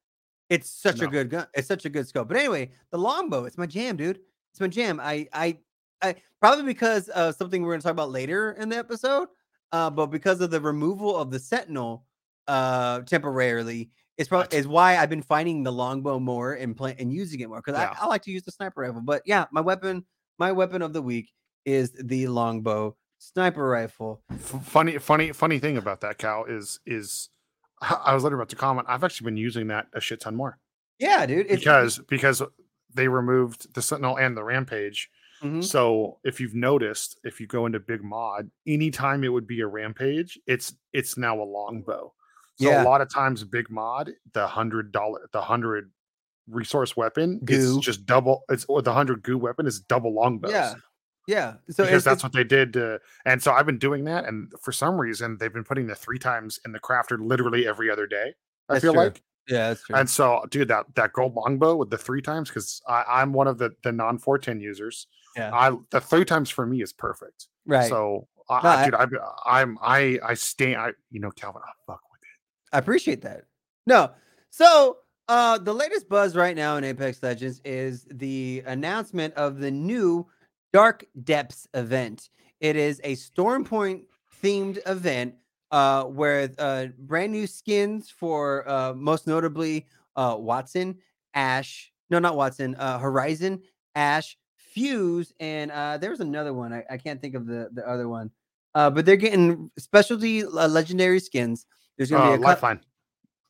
It's 0.49 0.69
such 0.69 1.01
a 1.01 1.07
good 1.07 1.29
gun. 1.29 1.47
It's 1.55 1.67
such 1.67 1.83
a 1.85 1.89
good 1.89 2.07
scope. 2.07 2.29
But 2.29 2.37
anyway, 2.37 2.71
the 2.91 2.97
longbow, 2.97 3.43
it's 3.45 3.57
my 3.57 3.65
jam, 3.65 3.97
dude. 3.97 4.19
It's 4.51 4.61
my 4.61 4.67
jam. 4.69 4.99
I 5.03 5.27
I 5.33 5.57
I 6.01 6.15
probably 6.39 6.63
because 6.63 7.09
of 7.09 7.35
something 7.35 7.63
we're 7.63 7.73
gonna 7.73 7.81
talk 7.81 7.91
about 7.91 8.11
later 8.11 8.53
in 8.53 8.69
the 8.69 8.77
episode. 8.77 9.27
Uh, 9.71 9.89
but 9.89 10.07
because 10.07 10.41
of 10.41 10.49
the 10.51 10.61
removal 10.61 11.17
of 11.17 11.31
the 11.31 11.39
sentinel 11.39 12.05
uh 12.47 13.01
temporarily, 13.01 13.89
it's 14.17 14.29
probably 14.29 14.57
is 14.57 14.67
why 14.67 14.97
I've 14.97 15.09
been 15.09 15.21
finding 15.21 15.63
the 15.63 15.71
longbow 15.71 16.19
more 16.19 16.53
and 16.53 16.75
play 16.75 16.95
and 16.97 17.11
using 17.11 17.41
it 17.41 17.49
more 17.49 17.61
because 17.63 17.77
Yeah. 17.79 17.93
I, 17.99 18.05
I 18.05 18.07
like 18.07 18.23
to 18.23 18.31
use 18.31 18.43
the 18.43 18.51
sniper 18.51 18.81
rifle. 18.81 19.01
But 19.01 19.21
yeah, 19.25 19.45
my 19.51 19.61
weapon, 19.61 20.05
my 20.39 20.51
weapon 20.51 20.81
of 20.81 20.93
the 20.93 21.01
week 21.01 21.31
is 21.65 21.91
the 22.01 22.27
longbow 22.27 22.95
sniper 23.19 23.67
rifle. 23.67 24.21
F- 24.31 24.65
funny, 24.65 24.97
funny, 24.97 25.33
funny 25.33 25.59
thing 25.59 25.75
about 25.77 26.01
that 26.01 26.17
cow 26.17 26.45
is 26.47 26.79
is 26.85 27.29
I 27.81 28.13
was 28.13 28.23
literally 28.23 28.41
about 28.41 28.49
to 28.49 28.55
comment. 28.55 28.87
I've 28.89 29.03
actually 29.03 29.25
been 29.25 29.37
using 29.37 29.67
that 29.67 29.87
a 29.93 29.99
shit 29.99 30.21
ton 30.21 30.35
more 30.35 30.57
Yeah, 30.99 31.25
dude. 31.25 31.45
It's 31.49 31.59
because 31.59 31.99
because 32.07 32.41
they 32.93 33.07
removed 33.09 33.73
the 33.73 33.81
Sentinel 33.81 34.17
and 34.17 34.35
the 34.37 34.43
Rampage. 34.43 35.09
Mhm. 35.41 35.63
So 35.63 36.19
if 36.23 36.39
you've 36.39 36.55
noticed, 36.55 37.19
if 37.23 37.39
you 37.39 37.47
go 37.47 37.65
into 37.65 37.79
Big 37.79 38.03
Mod, 38.03 38.49
anytime 38.65 39.23
it 39.23 39.29
would 39.29 39.47
be 39.47 39.61
a 39.61 39.67
Rampage, 39.67 40.39
it's 40.47 40.73
it's 40.93 41.17
now 41.17 41.39
a 41.41 41.43
longbow. 41.43 42.13
So 42.59 42.69
Yeah. 42.69 42.81
a 42.81 42.85
lot 42.85 43.01
of 43.01 43.09
times, 43.13 43.43
Big 43.43 43.69
Mod, 43.69 44.11
the 44.33 44.47
hundred 44.47 44.91
dollar, 44.91 45.29
the 45.31 45.41
hundred 45.41 45.91
resource 46.49 46.95
weapon 46.97 47.39
Goo. 47.45 47.53
is 47.53 47.77
just 47.77 48.05
double. 48.05 48.43
It's 48.49 48.65
or 48.69 48.81
the 48.81 48.93
hundred 48.93 49.21
goo 49.23 49.37
weapon 49.37 49.67
is 49.67 49.79
double 49.81 50.13
longbows. 50.13 50.51
yeah, 50.51 50.73
yeah. 51.27 51.53
So 51.69 51.83
because 51.83 51.97
it's, 51.97 52.05
that's 52.05 52.05
it's- 52.19 52.23
what 52.23 52.31
they 52.33 52.43
did. 52.43 52.73
To, 52.73 52.99
and 53.25 53.43
so 53.43 53.51
I've 53.51 53.65
been 53.65 53.77
doing 53.79 54.05
that, 54.05 54.25
and 54.25 54.51
for 54.61 54.71
some 54.71 54.99
reason, 54.99 55.37
they've 55.37 55.53
been 55.53 55.65
putting 55.65 55.87
the 55.87 55.95
three 55.95 56.17
times 56.19 56.59
in 56.65 56.71
the 56.71 56.79
crafter 56.79 57.17
literally 57.19 57.67
every 57.67 57.91
other 57.91 58.07
day. 58.07 58.33
I 58.69 58.79
feel 58.79 58.93
true. 58.93 59.03
like, 59.03 59.21
yeah, 59.47 59.69
that's 59.69 59.83
true. 59.83 59.95
and 59.95 60.09
so 60.09 60.43
dude, 60.49 60.67
that 60.69 60.85
that 60.95 61.13
gold 61.13 61.35
longbow 61.35 61.75
with 61.75 61.89
the 61.89 61.97
three 61.97 62.21
times 62.21 62.49
because 62.49 62.81
I'm 62.87 63.33
one 63.33 63.47
of 63.47 63.57
the 63.57 63.71
the 63.83 63.91
non 63.91 64.17
410 64.17 64.59
users. 64.59 65.07
Yeah. 65.35 65.51
I 65.53 65.75
the 65.91 66.01
three 66.01 66.25
times 66.25 66.49
for 66.49 66.65
me 66.65 66.81
is 66.81 66.93
perfect. 66.93 67.47
right. 67.65 67.87
So, 67.89 68.27
I, 68.49 68.61
No, 68.63 68.69
I, 68.69 68.73
I- 69.01 69.05
dude, 69.05 69.19
I, 69.19 69.61
I'm 69.61 69.77
I 69.81 70.19
I 70.23 70.33
stand. 70.33 70.77
I 70.81 70.91
you 71.11 71.19
know, 71.19 71.31
Calvin, 71.31 71.61
I 71.65 71.71
fuck 71.85 72.01
with 72.11 72.21
it. 72.21 72.75
I 72.75 72.79
appreciate 72.79 73.21
that. 73.21 73.43
No, 73.85 74.11
so 74.49 74.97
uh, 75.27 75.57
the 75.57 75.73
latest 75.73 76.07
buzz 76.09 76.35
right 76.35 76.55
now 76.55 76.77
in 76.77 76.83
Apex 76.83 77.21
Legends 77.21 77.61
is 77.65 78.05
the 78.09 78.63
announcement 78.65 79.33
of 79.35 79.59
the 79.59 79.69
new 79.71 80.25
Dark 80.73 81.05
Depths 81.23 81.67
event. 81.73 82.29
It 82.61 82.75
is 82.75 82.99
a 83.03 83.15
Stormpoint 83.15 84.03
themed 84.43 84.79
event 84.87 85.35
uh, 85.71 86.03
where 86.05 86.49
uh, 86.57 86.87
brand 86.99 87.31
new 87.31 87.47
skins 87.47 88.09
for 88.09 88.67
uh, 88.69 88.93
most 88.93 89.27
notably 89.27 89.85
uh, 90.15 90.35
Wattson, 90.35 90.95
Ash, 91.33 91.91
no, 92.09 92.19
not 92.19 92.35
Wattson, 92.35 92.75
uh, 92.77 92.97
Horizon, 92.99 93.61
Ash, 93.95 94.37
Fuse, 94.55 95.33
and 95.39 95.71
uh, 95.71 95.97
there's 95.97 96.19
another 96.19 96.53
one. 96.53 96.71
I, 96.73 96.83
I 96.89 96.97
can't 96.97 97.21
think 97.21 97.35
of 97.35 97.45
the, 97.45 97.69
the 97.73 97.87
other 97.87 98.07
one. 98.07 98.31
Uh, 98.75 98.89
but 98.89 99.05
they're 99.05 99.15
getting 99.15 99.71
specialty 99.77 100.43
uh, 100.43 100.67
legendary 100.67 101.19
skins. 101.19 101.65
There's 101.97 102.09
going 102.11 102.21
to 102.21 102.27
Uh, 102.27 102.31
be 102.31 102.35
a 102.35 102.37
cou- 102.37 102.49
lifeline. 102.51 102.79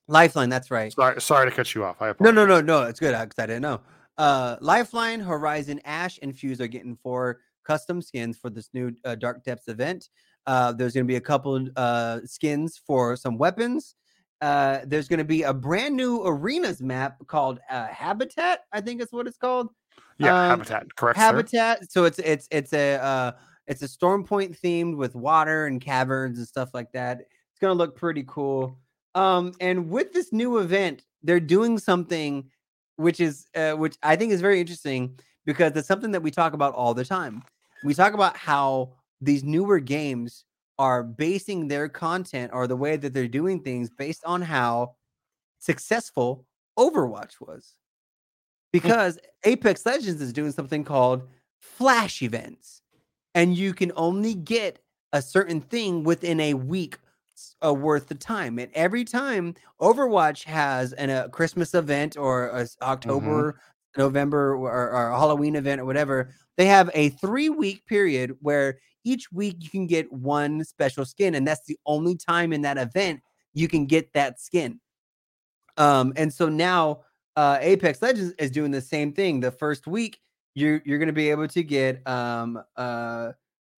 Lifeline, 0.08 0.50
that's 0.50 0.72
right. 0.72 0.94
Sorry, 0.94 1.20
sorry 1.22 1.50
to 1.50 1.56
cut 1.56 1.76
you 1.76 1.84
off. 1.84 2.02
I 2.02 2.14
No, 2.20 2.32
no, 2.32 2.46
no, 2.46 2.62
no. 2.62 2.84
It's 2.84 3.00
good 3.00 3.12
because 3.12 3.38
I 3.44 3.46
didn't 3.46 3.62
know. 3.62 3.82
Uh, 4.18 4.56
Lifeline, 4.62 5.20
Horizon, 5.20 5.82
Ash, 5.84 6.18
and 6.22 6.36
Fuse 6.36 6.62
are 6.62 6.68
getting 6.68 6.96
four 6.96 7.40
custom 7.66 8.02
skins 8.02 8.38
for 8.38 8.50
this 8.50 8.70
new 8.74 8.96
uh, 9.04 9.16
Dark 9.16 9.44
Depths 9.44 9.68
event. 9.68 10.10
Uh, 10.48 10.72
there's 10.72 10.94
going 10.94 11.06
to 11.06 11.08
be 11.08 11.18
a 11.18 11.22
couple 11.22 11.68
uh, 11.75 12.20
skins 12.25 12.82
for 12.88 13.16
some 13.16 13.38
weapons. 13.38 13.96
Uh, 14.42 14.80
there's 14.86 15.08
going 15.08 15.20
to 15.20 15.25
be 15.25 15.44
a 15.44 15.54
brand 15.54 15.96
new 15.96 16.24
arenas 16.25 16.82
map 16.82 17.18
called 17.27 17.60
uh, 17.70 17.88
Habitat. 17.88 18.62
I 18.72 18.82
think 18.82 19.01
is 19.01 19.12
what 19.12 19.27
it's 19.27 19.38
called. 19.38 19.70
Yeah, 20.20 20.30
um, 20.30 20.50
habitat. 20.50 20.96
Correct. 20.96 21.18
sir? 21.18 21.22
Habitat. 21.22 21.92
So 21.92 22.06
it's 22.06 22.20
it's 22.20 22.48
it's 22.50 22.74
a 22.74 22.96
uh, 22.96 23.32
it's 23.68 23.82
a 23.82 23.88
storm 23.88 24.24
point 24.24 24.58
themed 24.60 24.96
with 24.96 25.16
water 25.16 25.68
and 25.68 25.82
caverns 25.82 26.38
and 26.38 26.48
stuff 26.48 26.70
like 26.74 26.92
that. 26.94 27.20
It's 27.20 27.60
gonna 27.60 27.74
look 27.74 27.96
pretty 27.96 28.24
cool. 28.27 28.80
Um, 29.16 29.54
and 29.60 29.89
with 29.89 30.13
this 30.13 30.32
new 30.32 30.60
event, 30.60 31.04
they're 31.24 31.39
doing 31.39 31.77
something 31.77 32.50
which 32.98 33.20
is 33.20 33.48
uh, 33.56 33.74
which 33.74 33.98
I 34.04 34.16
think 34.16 34.32
is 34.32 34.42
very 34.42 34.60
interesting 34.60 35.20
because 35.46 35.75
it's 35.75 35.88
something 35.88 36.12
that 36.12 36.22
we 36.22 36.32
talk 36.32 36.54
about 36.54 36.74
all 36.74 36.94
the 36.94 37.06
time. 37.06 37.44
We 37.84 37.94
talk 37.94 38.13
about 38.13 38.36
how 38.36 38.94
these 39.22 39.44
newer 39.44 39.80
games 39.80 40.46
are 40.80 41.04
basing 41.04 41.68
their 41.68 41.90
content 41.90 42.52
or 42.54 42.68
the 42.68 42.76
way 42.76 42.98
that 42.98 43.14
they're 43.14 43.28
doing 43.28 43.62
things 43.62 43.90
based 43.90 44.24
on 44.26 44.42
how 44.42 44.96
successful 45.60 46.46
Overwatch 46.78 47.40
was. 47.42 47.74
Hmm. 47.76 48.70
Because 48.72 49.20
Apex 49.44 49.86
Legends 49.86 50.22
is 50.22 50.34
doing 50.34 50.52
something 50.52 50.84
called 50.84 51.24
flash 51.62 52.22
events, 52.22 52.82
and 53.34 53.58
you 53.58 53.74
can 53.74 53.92
only 53.96 54.36
get 54.36 54.80
a 55.14 55.22
certain 55.22 55.62
thing 55.62 56.04
within 56.04 56.40
a 56.40 56.54
week 56.54 56.98
uh, 57.66 57.74
worth 57.74 58.12
of 58.12 58.20
time. 58.20 58.60
And 58.60 58.72
every 58.74 59.04
time 59.04 59.56
Overwatch 59.82 60.44
has 60.44 60.94
an, 60.94 61.10
a 61.10 61.30
Christmas 61.30 61.74
event 61.74 62.18
or 62.18 62.50
a 62.50 62.62
s- 62.62 62.76
mm-hmm. 62.76 62.92
October, 62.92 63.60
November, 63.98 64.56
or, 64.56 64.92
or 64.92 65.10
a 65.10 65.18
Halloween 65.18 65.56
event 65.56 65.82
or 65.82 65.86
whatever, 65.86 66.34
they 66.58 66.66
have 66.66 66.90
a 66.94 67.10
three 67.10 67.50
week 67.50 67.86
period 67.86 68.36
where 68.42 68.80
each 69.04 69.32
week 69.32 69.58
you 69.60 69.70
can 69.70 69.88
get 69.88 70.12
one 70.12 70.64
special 70.66 71.06
skin, 71.06 71.36
and 71.36 71.48
that's 71.48 71.66
the 71.66 71.78
only 71.86 72.16
time 72.16 72.52
in 72.52 72.62
that 72.64 72.78
event 72.78 73.22
you 73.54 73.68
can 73.68 73.86
get 73.86 74.12
that 74.14 74.40
skin. 74.40 74.80
Um, 75.78 76.14
and 76.16 76.34
so 76.34 76.50
now 76.50 77.02
uh, 77.36 77.60
Apex 77.62 78.02
Legends 78.02 78.34
is 78.40 78.52
doing 78.52 78.72
the 78.72 78.82
same 78.82 79.14
thing. 79.14 79.40
The 79.40 79.52
first 79.52 79.88
week, 79.88 80.20
you're 80.56 80.82
you're 80.86 80.98
gonna 80.98 81.14
be 81.14 81.30
able 81.30 81.48
to 81.48 81.64
get 81.64 82.06
um 82.08 82.60
uh 82.76 83.32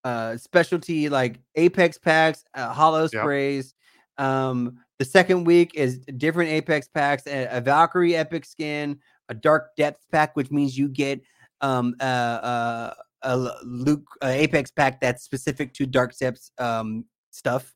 uh 0.06 0.38
specialty 0.38 1.10
like 1.10 1.40
Apex 1.56 1.98
packs, 1.98 2.46
uh, 2.56 2.74
holo 2.74 3.02
Yep. 3.02 3.12
sprays. 3.12 3.74
Um, 4.18 4.80
the 4.98 5.06
second 5.06 5.44
week 5.46 5.72
is 5.76 6.00
different 6.18 6.50
Apex 6.52 6.88
packs, 6.88 7.28
a, 7.28 7.48
a 7.52 7.62
Valkyrie 7.62 8.16
epic 8.16 8.46
skin, 8.46 9.00
a 9.30 9.34
Dark 9.34 9.76
Depth 9.76 10.06
pack, 10.12 10.36
which 10.36 10.52
means 10.52 10.78
you 10.78 10.88
get 10.90 11.22
um 11.62 11.96
uh 12.00 12.04
uh 12.04 12.94
a 13.24 13.36
Luke 13.64 14.08
uh, 14.22 14.28
Apex 14.28 14.72
pack 14.72 15.02
that's 15.02 15.24
specific 15.24 15.74
to 15.74 15.86
Dark 15.86 16.18
Depths 16.18 16.52
um 16.58 17.06
stuff. 17.32 17.76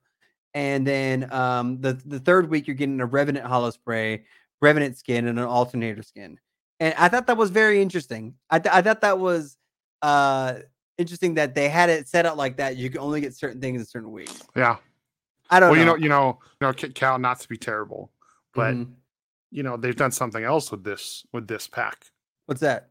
And 0.54 0.86
then 0.88 1.32
um 1.34 1.82
the 1.82 1.94
the 2.06 2.20
third 2.20 2.50
week 2.50 2.68
you're 2.68 2.76
getting 2.76 3.02
a 3.02 3.06
Revenant 3.06 3.46
holo 3.46 3.70
spray, 3.72 4.24
Revenant 4.62 4.98
skin, 4.98 5.28
and 5.28 5.38
an 5.40 5.46
alternator 5.46 6.04
skin. 6.04 6.40
and 6.80 6.94
I 6.98 7.10
thought 7.10 7.28
that 7.28 7.38
was 7.38 7.50
very 7.50 7.82
interesting. 7.82 8.36
I 8.50 8.60
th- 8.60 8.74
I 8.74 8.82
thought 8.82 9.02
that 9.02 9.20
was 9.20 9.58
uh 10.02 10.56
interesting 10.98 11.34
that 11.36 11.56
they 11.56 11.70
had 11.70 11.90
it 11.90 12.08
set 12.08 12.26
up 12.26 12.38
like 12.38 12.58
that. 12.58 12.78
You 12.78 12.90
can 12.90 13.00
only 13.00 13.20
get 13.20 13.36
certain 13.36 13.60
things 13.60 13.82
in 13.82 13.86
certain 13.88 14.12
weeks. 14.12 14.42
Yeah. 14.56 14.78
I 15.50 15.60
don't 15.60 15.72
Well, 15.72 15.80
you 15.80 15.86
know. 15.86 15.96
know, 15.96 15.98
you 16.04 16.10
know, 16.10 16.40
you 16.62 16.68
know, 16.68 16.74
Kit 16.74 16.96
Cal 16.96 17.18
not 17.20 17.40
to 17.42 17.50
be 17.50 17.58
terrible, 17.58 18.12
but 18.54 18.76
Mhm. 18.76 18.94
you 19.52 19.62
know, 19.64 19.76
they've 19.76 19.96
done 19.96 20.12
something 20.12 20.44
else 20.44 20.72
with 20.72 20.84
this 20.84 21.26
with 21.34 21.48
this 21.48 21.68
pack 21.68 22.06
what's 22.46 22.62
that? 22.62 22.90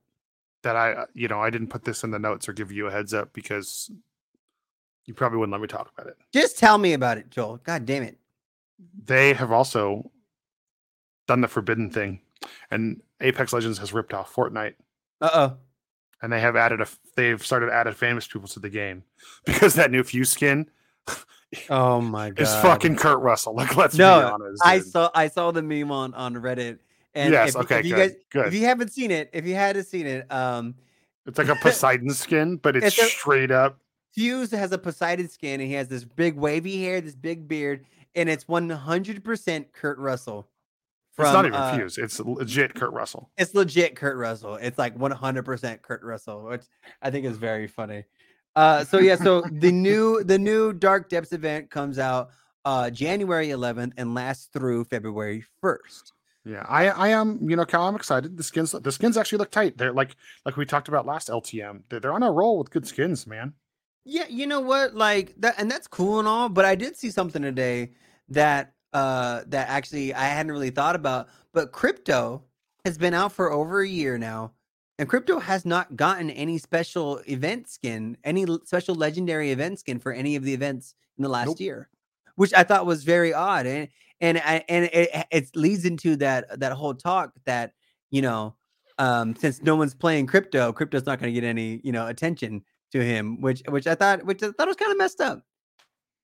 That 0.63 0.77
I, 0.77 0.93
uh, 0.93 1.07
you 1.15 1.29
know, 1.29 1.41
I 1.41 1.51
didn't 1.51 1.69
put 1.69 1.85
this 1.85 2.05
in 2.05 2.11
the 2.11 2.19
notes 2.19 2.49
or 2.49 2.53
give 2.53 2.71
you 2.73 2.87
a 2.87 2.91
heads 2.91 3.13
up 3.15 3.33
because 3.33 3.91
you 5.07 5.15
probably 5.15 5.39
wouldn't 5.39 5.53
let 5.53 5.61
me 5.61 5.67
talk 5.69 5.91
about 5.97 6.07
it. 6.09 6.17
Just 6.33 6.59
tell 6.59 6.79
me 6.79 6.93
about 6.93 7.19
it, 7.19 7.31
Joel. 7.31 7.59
God 7.65 7.85
damn 7.87 8.03
it. 8.05 8.19
They 9.05 9.33
have 9.35 9.53
also 9.53 10.11
done 11.29 11.41
the 11.41 11.49
forbidden 11.49 11.91
thing, 11.91 12.21
and 12.71 13.01
Apex 13.21 13.53
Legends 13.53 13.79
has 13.79 13.93
ripped 13.93 14.13
off 14.15 14.35
Fortnite, 14.35 14.75
Uh 15.21 15.31
oh. 15.33 15.57
and 16.21 16.33
they 16.33 16.41
have 16.41 16.57
added 16.57 16.81
a, 16.81 16.89
they've 17.17 17.45
started 17.45 17.71
added 17.71 17.97
famous 17.97 18.27
people 18.27 18.49
to 18.49 18.61
the 18.61 18.69
game 18.71 19.05
because 19.47 19.75
that 19.75 19.91
new 19.93 20.03
Fuse 20.03 20.31
skin 20.31 20.69
Oh 21.71 22.01
my 22.01 22.31
god. 22.31 22.43
is 22.43 22.55
fucking 22.57 22.97
Kurt 22.97 23.21
Russell. 23.21 23.55
Like, 23.55 23.77
let's 23.77 23.95
No, 23.97 24.21
be 24.21 24.25
honest. 24.25 24.63
I 24.65 24.81
saw 24.81 25.11
I 25.15 25.29
saw 25.29 25.51
the 25.53 25.63
meme 25.63 25.91
on 25.93 26.15
on 26.15 26.35
Reddit. 26.35 26.79
And 27.15 27.33
yes, 27.33 27.51
if, 27.51 27.57
okay, 27.57 27.81
if 27.81 27.87
you 27.87 27.95
good, 27.95 28.11
guys 28.11 28.17
good. 28.31 28.47
if 28.47 28.55
you 28.55 28.65
haven't 28.65 28.93
seen 28.93 29.11
it, 29.11 29.31
if 29.33 29.47
you 29.47 29.55
hadn't 29.55 29.85
seen 29.85 30.07
it, 30.07 30.31
um 30.33 30.75
It's 31.27 31.39
like 31.39 31.49
a 31.49 31.57
Poseidon 31.63 32.11
skin, 32.11 32.57
but 32.57 32.77
it's, 32.77 32.87
It's 32.87 32.99
a- 32.99 33.07
straight 33.07 33.51
up. 33.51 33.79
Fuse 34.15 34.51
has 34.51 34.73
a 34.73 34.79
Poseidon 34.79 35.29
skin 35.29 35.61
and 35.61 35.69
he 35.69 35.75
has 35.75 35.89
this 35.89 36.05
big 36.05 36.37
wavy 36.37 36.83
hair, 36.83 37.01
this 37.01 37.15
big 37.15 37.49
beard, 37.49 37.85
and 38.15 38.29
it's 38.29 38.45
100% 38.45 39.73
Kurt 39.73 39.99
Russell. 39.99 40.49
it's 41.19 41.33
not 41.33 41.47
even 41.47 41.55
uh, 41.59 41.77
Fuse. 41.77 41.97
It's 41.99 42.21
legit 42.21 42.75
Kurt 42.75 42.93
Russell. 42.93 43.31
It's 43.39 43.55
legit 43.55 43.97
Kurt 43.97 44.19
Russell. 44.19 44.57
It's 44.57 44.79
like 44.79 44.99
100% 44.99 45.83
Kurt 45.83 46.03
Russell, 46.03 46.43
which 46.45 46.63
I 47.01 47.11
think 47.11 47.25
is 47.25 47.39
very 47.39 47.67
funny. 47.67 48.05
Uh, 48.55 48.85
so 48.85 48.99
yeah, 48.99 49.17
so 49.17 49.43
the 49.51 49.73
new 49.73 50.23
the 50.25 50.39
new 50.39 50.75
Dark 50.75 51.09
Depths 51.09 51.33
event 51.33 51.71
comes 51.71 51.99
out 51.99 52.31
uh 52.67 52.91
January 52.91 53.49
11th 53.49 53.93
and 53.97 54.15
lasts 54.15 54.51
through 54.53 54.85
February 54.85 55.43
1st. 55.65 56.13
Yeah, 56.45 56.65
I 56.69 56.89
I 56.89 57.09
am. 57.09 57.39
You 57.49 57.57
know, 57.57 57.65
Cal, 57.65 57.87
I'm 57.87 57.95
excited. 57.97 58.37
The 58.37 58.43
skins 58.43 58.73
the 58.73 58.93
skins 58.93 59.17
actually 59.17 59.39
look 59.39 59.51
tight. 59.53 59.79
They're 59.79 59.93
like 59.93 60.17
like 60.45 60.57
we 60.57 60.67
talked 60.67 60.89
about 60.89 61.07
last 61.07 61.29
LTM. 61.29 61.83
They're, 61.89 62.01
they're 62.01 62.13
on 62.13 62.23
a 62.23 62.33
roll 62.33 62.59
with 62.59 62.71
good 62.71 62.87
skins, 62.87 63.27
man. 63.27 63.55
Yeah, 64.05 64.27
you 64.29 64.47
know 64.47 64.61
what? 64.61 64.95
Like 64.95 65.35
that, 65.39 65.55
and 65.59 65.71
that's 65.71 65.87
cool 65.87 66.19
and 66.19 66.27
all. 66.27 66.49
But 66.49 66.65
I 66.65 66.75
did 66.75 66.97
see 66.97 67.11
something 67.11 67.43
today 67.43 67.93
that 68.29 68.75
uh 68.93 69.43
that 69.47 69.69
actually 69.69 70.13
I 70.15 70.25
hadn't 70.25 70.53
really 70.53 70.71
thought 70.71 70.97
about. 70.97 71.29
But 71.53 71.73
crypto 71.73 72.43
has 72.85 72.99
been 72.99 73.15
out 73.15 73.33
for 73.33 73.53
over 73.53 73.81
a 73.81 73.89
year 73.89 74.19
now, 74.19 74.53
and 74.99 75.09
crypto 75.09 75.39
has 75.39 75.65
not 75.65 75.97
gotten 75.97 76.31
any 76.31 76.59
special 76.59 77.19
event 77.29 77.69
skin, 77.69 78.17
any 78.25 78.45
special 78.65 78.97
legendary 78.97 79.53
event 79.53 79.79
skin 79.79 80.01
for 80.01 80.13
any 80.13 80.35
of 80.35 80.43
the 80.43 80.55
events 80.55 80.95
in 81.17 81.23
the 81.23 81.29
last 81.29 81.47
Nope. 81.47 81.61
year, 81.61 81.89
which 82.35 82.53
I 82.55 82.65
thought 82.65 82.87
was 82.87 83.05
very 83.05 83.33
odd. 83.33 83.67
And 83.67 83.89
and 84.23 84.39
and 84.39 84.85
it, 84.93 85.27
it 85.31 85.49
leads 85.55 85.85
into 85.85 86.17
that 86.17 86.59
that 86.59 86.73
whole 86.73 86.95
talk 86.95 87.33
that 87.45 87.73
you 88.11 88.23
know 88.23 88.55
um 88.99 89.37
since 89.37 89.61
no 89.63 89.77
one's 89.77 89.95
playing 89.95 90.27
crypto, 90.27 90.73
crypto's 90.73 91.05
not 91.05 91.21
going 91.21 91.35
to 91.35 91.39
get 91.39 91.47
any 91.47 91.81
you 91.85 91.93
know 91.93 92.07
attention 92.07 92.63
to 92.93 93.05
him, 93.05 93.41
which 93.41 93.63
which 93.69 93.87
I 93.87 93.95
thought 93.95 94.25
which 94.25 94.43
I 94.43 94.51
thought 94.53 94.69
was 94.69 94.77
kind 94.77 94.93
of 94.93 94.99
messed 94.99 95.21
up. 95.21 95.43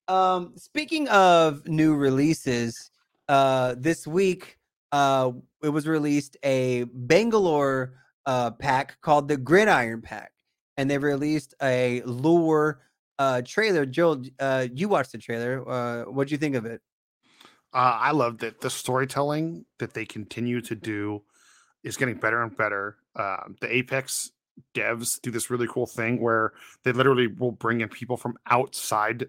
Um, 0.07 0.55
speaking 0.57 1.09
of 1.09 1.67
new 1.69 1.95
releases, 1.95 2.90
uh, 3.28 3.75
this 3.76 4.07
week 4.07 4.57
uh, 4.93 5.33
it 5.62 5.69
was 5.69 5.87
released 5.87 6.37
a 6.45 6.85
Bangalore 6.85 7.95
uh, 8.26 8.52
pack 8.52 9.00
called 9.00 9.28
the 9.28 9.37
Gridiron 9.37 10.00
Pack, 10.02 10.33
and 10.76 10.90
they 10.90 10.99
released 10.99 11.55
a 11.62 12.02
lure 12.02 12.81
uh, 13.19 13.43
trailer. 13.45 13.85
Joel, 13.85 14.23
uh, 14.38 14.69
you 14.73 14.88
watched 14.88 15.12
the 15.12 15.19
trailer. 15.19 15.69
Uh, 15.69 16.05
what 16.05 16.28
do 16.28 16.33
you 16.33 16.38
think 16.38 16.55
of 16.55 16.64
it? 16.64 16.81
Uh, 17.72 17.98
I 18.00 18.12
love 18.12 18.38
that 18.38 18.60
the 18.60 18.70
storytelling 18.70 19.66
that 19.78 19.94
they 19.94 20.07
continue 20.07 20.61
to 20.62 20.74
do 20.74 21.22
is 21.83 21.96
getting 21.96 22.16
better 22.16 22.42
and 22.42 22.57
better. 22.57 22.96
Um, 23.14 23.57
the 23.61 23.74
Apex 23.74 24.31
devs 24.74 25.20
do 25.20 25.31
this 25.31 25.50
really 25.50 25.68
cool 25.68 25.87
thing 25.87 26.20
where 26.20 26.52
they 26.83 26.92
literally 26.92 27.26
will 27.28 27.52
bring 27.52 27.81
in 27.81 27.88
people 27.88 28.16
from 28.16 28.37
outside 28.46 29.26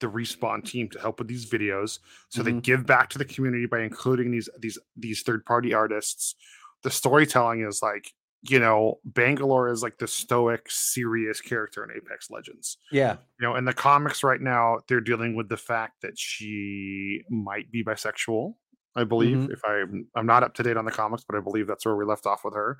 the 0.00 0.06
respawn 0.06 0.64
team 0.64 0.88
to 0.90 1.00
help 1.00 1.18
with 1.18 1.28
these 1.28 1.48
videos. 1.50 1.98
So 2.28 2.42
they 2.42 2.52
Mhm. 2.52 2.62
give 2.62 2.86
back 2.86 3.10
to 3.10 3.18
the 3.18 3.24
community 3.24 3.66
by 3.66 3.80
including 3.80 4.30
these 4.30 4.48
these 4.58 4.78
these 4.96 5.22
third 5.22 5.44
party 5.44 5.74
artists. 5.74 6.34
The 6.82 6.90
storytelling 6.90 7.60
is 7.62 7.82
like 7.82 8.14
you 8.46 8.58
know 8.58 8.98
Bangalore 9.04 9.68
is 9.68 9.82
like 9.82 9.98
the 9.98 10.06
stoic, 10.06 10.66
serious 10.68 11.40
character 11.40 11.82
in 11.84 11.90
Apex 11.96 12.30
Legends 12.30 12.76
Yeah. 12.92 13.16
you 13.40 13.46
know 13.46 13.56
in 13.56 13.64
the 13.64 13.72
comics 13.72 14.22
right 14.22 14.40
now 14.40 14.78
they're 14.88 15.00
dealing 15.00 15.34
with 15.34 15.48
the 15.48 15.56
fact 15.56 16.02
that 16.02 16.18
she 16.18 17.22
might 17.30 17.70
be 17.72 17.82
bisexual 17.84 18.54
i 18.96 19.02
believe 19.04 19.36
Mhm. 19.38 19.52
if 19.52 19.60
i'm 19.66 20.06
i'm 20.14 20.26
not 20.26 20.42
up 20.42 20.54
to 20.54 20.62
date 20.62 20.76
on 20.76 20.84
the 20.84 20.90
comics 20.92 21.24
but 21.28 21.36
i 21.36 21.40
believe 21.40 21.66
that's 21.66 21.84
where 21.84 21.96
we 21.96 22.04
left 22.04 22.26
off 22.26 22.44
with 22.44 22.54
her 22.54 22.78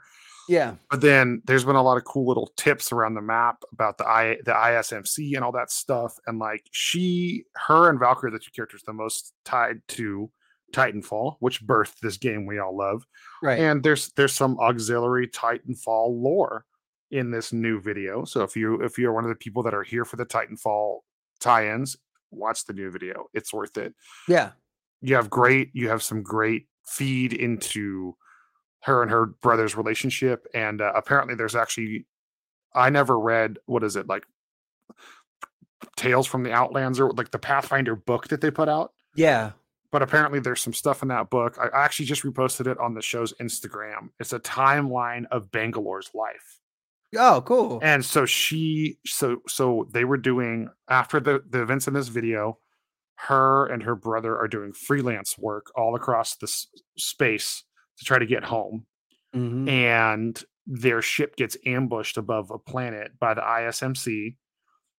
Yeah. 0.48 0.74
but 0.90 1.00
then 1.00 1.42
there's 1.46 1.64
been 1.64 1.76
a 1.76 1.82
lot 1.82 1.96
of 1.96 2.04
cool 2.04 2.26
little 2.28 2.52
tips 2.56 2.92
around 2.92 3.14
the 3.14 3.22
map 3.22 3.62
about 3.72 3.98
the 3.98 4.06
i 4.06 4.36
the 4.44 4.52
ismc 4.54 5.34
and 5.34 5.42
all 5.44 5.52
that 5.52 5.70
stuff 5.70 6.14
and 6.26 6.38
like 6.38 6.66
she 6.70 7.44
her 7.66 7.88
and 7.90 7.98
valkyrie 7.98 8.30
the 8.30 8.38
two 8.38 8.50
characters 8.54 8.82
the 8.86 8.92
most 8.92 9.32
tied 9.44 9.80
to 9.88 10.30
titanfall 10.74 11.36
which 11.40 11.64
birthed 11.66 11.98
this 12.02 12.16
game 12.16 12.46
we 12.46 12.58
all 12.58 12.76
love 12.76 13.04
Right. 13.42 13.58
and 13.58 13.82
there's 13.82 14.10
there's 14.16 14.32
some 14.32 14.58
auxiliary 14.58 15.28
titanfall 15.28 16.20
lore 16.20 16.64
in 17.10 17.30
this 17.30 17.52
new 17.52 17.80
video 17.80 18.24
so 18.24 18.42
if 18.42 18.56
you 18.56 18.80
if 18.82 18.98
you're 18.98 19.12
one 19.12 19.24
of 19.24 19.28
the 19.30 19.36
people 19.36 19.62
that 19.62 19.74
are 19.74 19.82
here 19.84 20.04
for 20.04 20.16
the 20.16 20.26
titanfall 20.26 20.98
tie-ins 21.40 21.96
watch 22.30 22.64
the 22.64 22.72
new 22.72 22.90
video 22.90 23.26
it's 23.34 23.52
worth 23.52 23.76
it 23.76 23.94
yeah. 24.28 24.50
you 25.00 25.14
have 25.14 25.30
great 25.30 25.70
you 25.74 25.88
have 25.88 26.02
some 26.02 26.22
great 26.22 26.66
feed 26.86 27.32
into 27.32 28.14
her 28.82 29.02
and 29.02 29.10
her 29.10 29.26
brother's 29.26 29.76
relationship 29.76 30.46
and 30.54 30.80
uh, 30.82 30.92
apparently 30.94 31.34
there's 31.34 31.54
actually 31.54 32.04
i 32.74 32.90
never 32.90 33.18
read 33.18 33.58
what 33.66 33.84
is 33.84 33.94
it 33.96 34.06
like 34.08 34.24
tales 35.96 36.26
from 36.26 36.42
the 36.42 36.52
outlands 36.52 36.98
or 36.98 37.10
like 37.12 37.30
the 37.30 37.38
pathfinder 37.38 37.94
book 37.94 38.28
that 38.28 38.40
they 38.40 38.50
put 38.50 38.68
out 38.68 38.92
Yeah. 39.14 39.52
But 39.94 40.02
apparently 40.02 40.40
there's 40.40 40.60
some 40.60 40.72
stuff 40.72 41.02
in 41.02 41.08
that 41.08 41.30
book. 41.30 41.56
I 41.56 41.68
actually 41.72 42.06
just 42.06 42.24
reposted 42.24 42.66
it 42.66 42.78
on 42.80 42.94
the 42.94 43.00
show's 43.00 43.32
Instagram. 43.34 44.08
It's 44.18 44.32
a 44.32 44.40
timeline 44.40 45.24
of 45.30 45.52
Bangalore's 45.52 46.10
life. 46.14 46.58
Oh, 47.16 47.42
cool. 47.46 47.78
And 47.80 48.04
so 48.04 48.26
she 48.26 48.98
so 49.06 49.36
so 49.46 49.86
they 49.92 50.04
were 50.04 50.16
doing 50.16 50.68
after 50.90 51.20
the 51.20 51.44
the 51.48 51.62
events 51.62 51.86
in 51.86 51.94
this 51.94 52.08
video, 52.08 52.58
her 53.14 53.66
and 53.66 53.84
her 53.84 53.94
brother 53.94 54.36
are 54.36 54.48
doing 54.48 54.72
freelance 54.72 55.38
work 55.38 55.70
all 55.76 55.94
across 55.94 56.34
the 56.38 56.46
s- 56.48 56.66
space 56.98 57.62
to 57.98 58.04
try 58.04 58.18
to 58.18 58.26
get 58.26 58.42
home 58.42 58.86
Mhm. 59.32 59.68
and 59.68 60.44
their 60.66 61.02
ship 61.02 61.36
gets 61.36 61.56
ambushed 61.66 62.16
above 62.18 62.50
a 62.50 62.58
planet 62.58 63.12
by 63.20 63.32
the 63.34 63.42
ISMC 63.42 64.36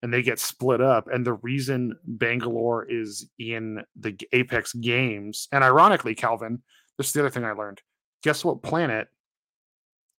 and 0.05 0.13
they 0.13 0.21
get 0.21 0.39
split 0.39 0.81
up 0.81 1.07
and 1.11 1.25
the 1.25 1.33
reason 1.33 1.97
Bangalore 2.05 2.85
is 2.87 3.27
in 3.39 3.83
the 3.95 4.15
Apex 4.33 4.71
games 4.73 5.47
and 5.51 5.63
ironically 5.63 6.13
Calvin 6.13 6.61
this 6.99 7.07
is 7.07 7.13
the 7.13 7.21
other 7.21 7.31
thing 7.31 7.43
I 7.43 7.53
learned 7.53 7.81
guess 8.21 8.45
what 8.45 8.61
planet 8.61 9.07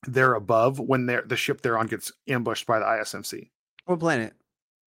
they're 0.08 0.34
above 0.34 0.80
when 0.80 1.06
they're 1.06 1.22
the 1.24 1.36
ship 1.36 1.60
they're 1.60 1.78
on 1.78 1.86
gets 1.86 2.10
ambushed 2.28 2.66
by 2.66 2.80
the 2.80 2.84
ISMC 2.84 3.50
What 3.84 4.00
planet? 4.00 4.32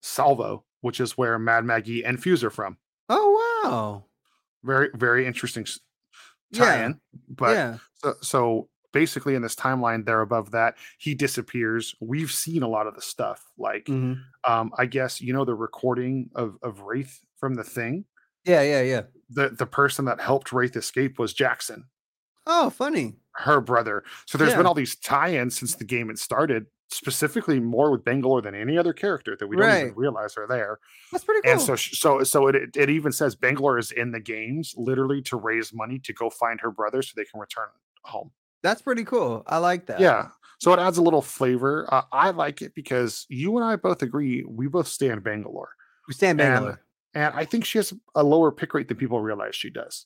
Salvo 0.01 0.65
which 0.81 0.99
is 0.99 1.17
where 1.17 1.39
Mad 1.39 1.63
Maggie 1.63 2.03
and 2.03 2.21
Fuse 2.21 2.43
are 2.43 2.49
from 2.49 2.75
Oh 3.07 3.61
wow. 3.63 4.03
very 4.63 4.89
very 4.93 5.25
interesting 5.25 5.63
s- 5.63 5.79
Yeah. 6.51 6.59
tie-in 6.65 6.99
but 7.29 7.51
yeah. 7.55 7.77
So, 7.95 8.13
so 8.21 8.69
basically, 8.91 9.35
in 9.35 9.41
this 9.41 9.55
timeline, 9.55 10.05
they're 10.05 10.21
above 10.21 10.51
that. 10.51 10.75
He 10.97 11.13
disappears. 11.15 11.95
We've 11.99 12.31
seen 12.31 12.63
a 12.63 12.67
lot 12.67 12.87
of 12.87 12.95
the 12.95 13.01
stuff. 13.01 13.51
Like, 13.57 13.85
Mhm. 13.85 14.21
um, 14.47 14.71
I 14.77 14.85
guess 14.85 15.21
you 15.21 15.33
know 15.33 15.45
the 15.45 15.55
recording 15.55 16.29
of 16.35 16.57
of 16.63 16.81
Wraith 16.81 17.19
from 17.37 17.55
the 17.55 17.63
thing. 17.63 18.05
Yeah. 18.45 18.61
Yeah. 18.61 18.81
Yeah. 18.81 19.01
The 19.29 19.49
the 19.49 19.65
person 19.67 20.05
that 20.05 20.19
helped 20.21 20.51
Wraith 20.51 20.75
escape 20.75 21.19
was 21.19 21.33
Jackson, 21.33 21.85
Oh, 22.47 22.69
funny. 22.69 23.19
her 23.35 23.61
brother. 23.61 24.03
So 24.25 24.37
there's 24.37 24.51
Yeah. 24.51 24.57
been 24.57 24.65
all 24.65 24.73
these 24.73 24.95
tie-ins 24.95 25.57
since 25.57 25.75
the 25.75 25.83
game 25.85 26.07
had 26.07 26.17
started. 26.19 26.65
Specifically, 26.91 27.59
more 27.59 27.91
with 27.91 28.03
Bangalore 28.03 28.41
than 28.41 28.55
any 28.55 28.75
other 28.75 28.93
character 28.93 29.35
that 29.39 29.45
we 29.45 29.55
don't 29.55 29.69
even 29.83 29.93
realize 29.95 30.35
are 30.37 30.47
there. 30.47 30.79
That's 31.11 31.23
pretty 31.23 31.41
cool. 31.43 31.51
And 31.51 31.61
so, 31.61 31.75
so, 31.75 32.23
so 32.23 32.47
it, 32.47 32.55
it 32.55 32.75
it 32.75 32.89
even 32.89 33.11
says 33.11 33.35
Bangalore 33.35 33.77
is 33.77 33.91
in 33.91 34.09
the 34.11 34.19
games 34.19 34.73
literally 34.75 35.21
to 35.23 35.37
raise 35.37 35.71
money 35.71 35.99
to 35.99 36.13
go 36.13 36.31
find 36.31 36.59
her 36.61 36.71
brother 36.71 37.03
so 37.03 37.13
they 37.15 37.25
can 37.25 37.39
return 37.39 37.67
home. 38.05 38.31
That's 38.63 38.81
pretty 38.81 39.03
cool. 39.05 39.43
I 39.47 39.57
like 39.57 39.85
that. 39.87 39.99
Yeah. 39.99 40.27
So 40.59 40.73
it 40.73 40.79
adds 40.79 40.97
a 40.97 41.01
little 41.01 41.21
flavor. 41.21 41.87
Uh, 41.93 42.01
I 42.11 42.31
like 42.31 42.61
it 42.61 42.75
because 42.75 43.25
you 43.29 43.55
and 43.57 43.63
I 43.65 43.77
both 43.77 44.01
agree 44.01 44.43
we 44.47 44.67
both 44.67 44.87
stand 44.87 45.23
Bangalore. 45.23 45.69
We 46.07 46.13
stand 46.13 46.39
And- 46.41 46.53
Bangalore. 46.53 46.81
And 47.15 47.33
I 47.33 47.43
think 47.43 47.65
she 47.65 47.79
has 47.79 47.91
a 48.13 48.23
lower 48.23 48.51
pick 48.51 48.73
rate 48.75 48.87
than 48.87 48.97
people 48.97 49.19
realize 49.21 49.55
she 49.55 49.69
does. 49.71 50.05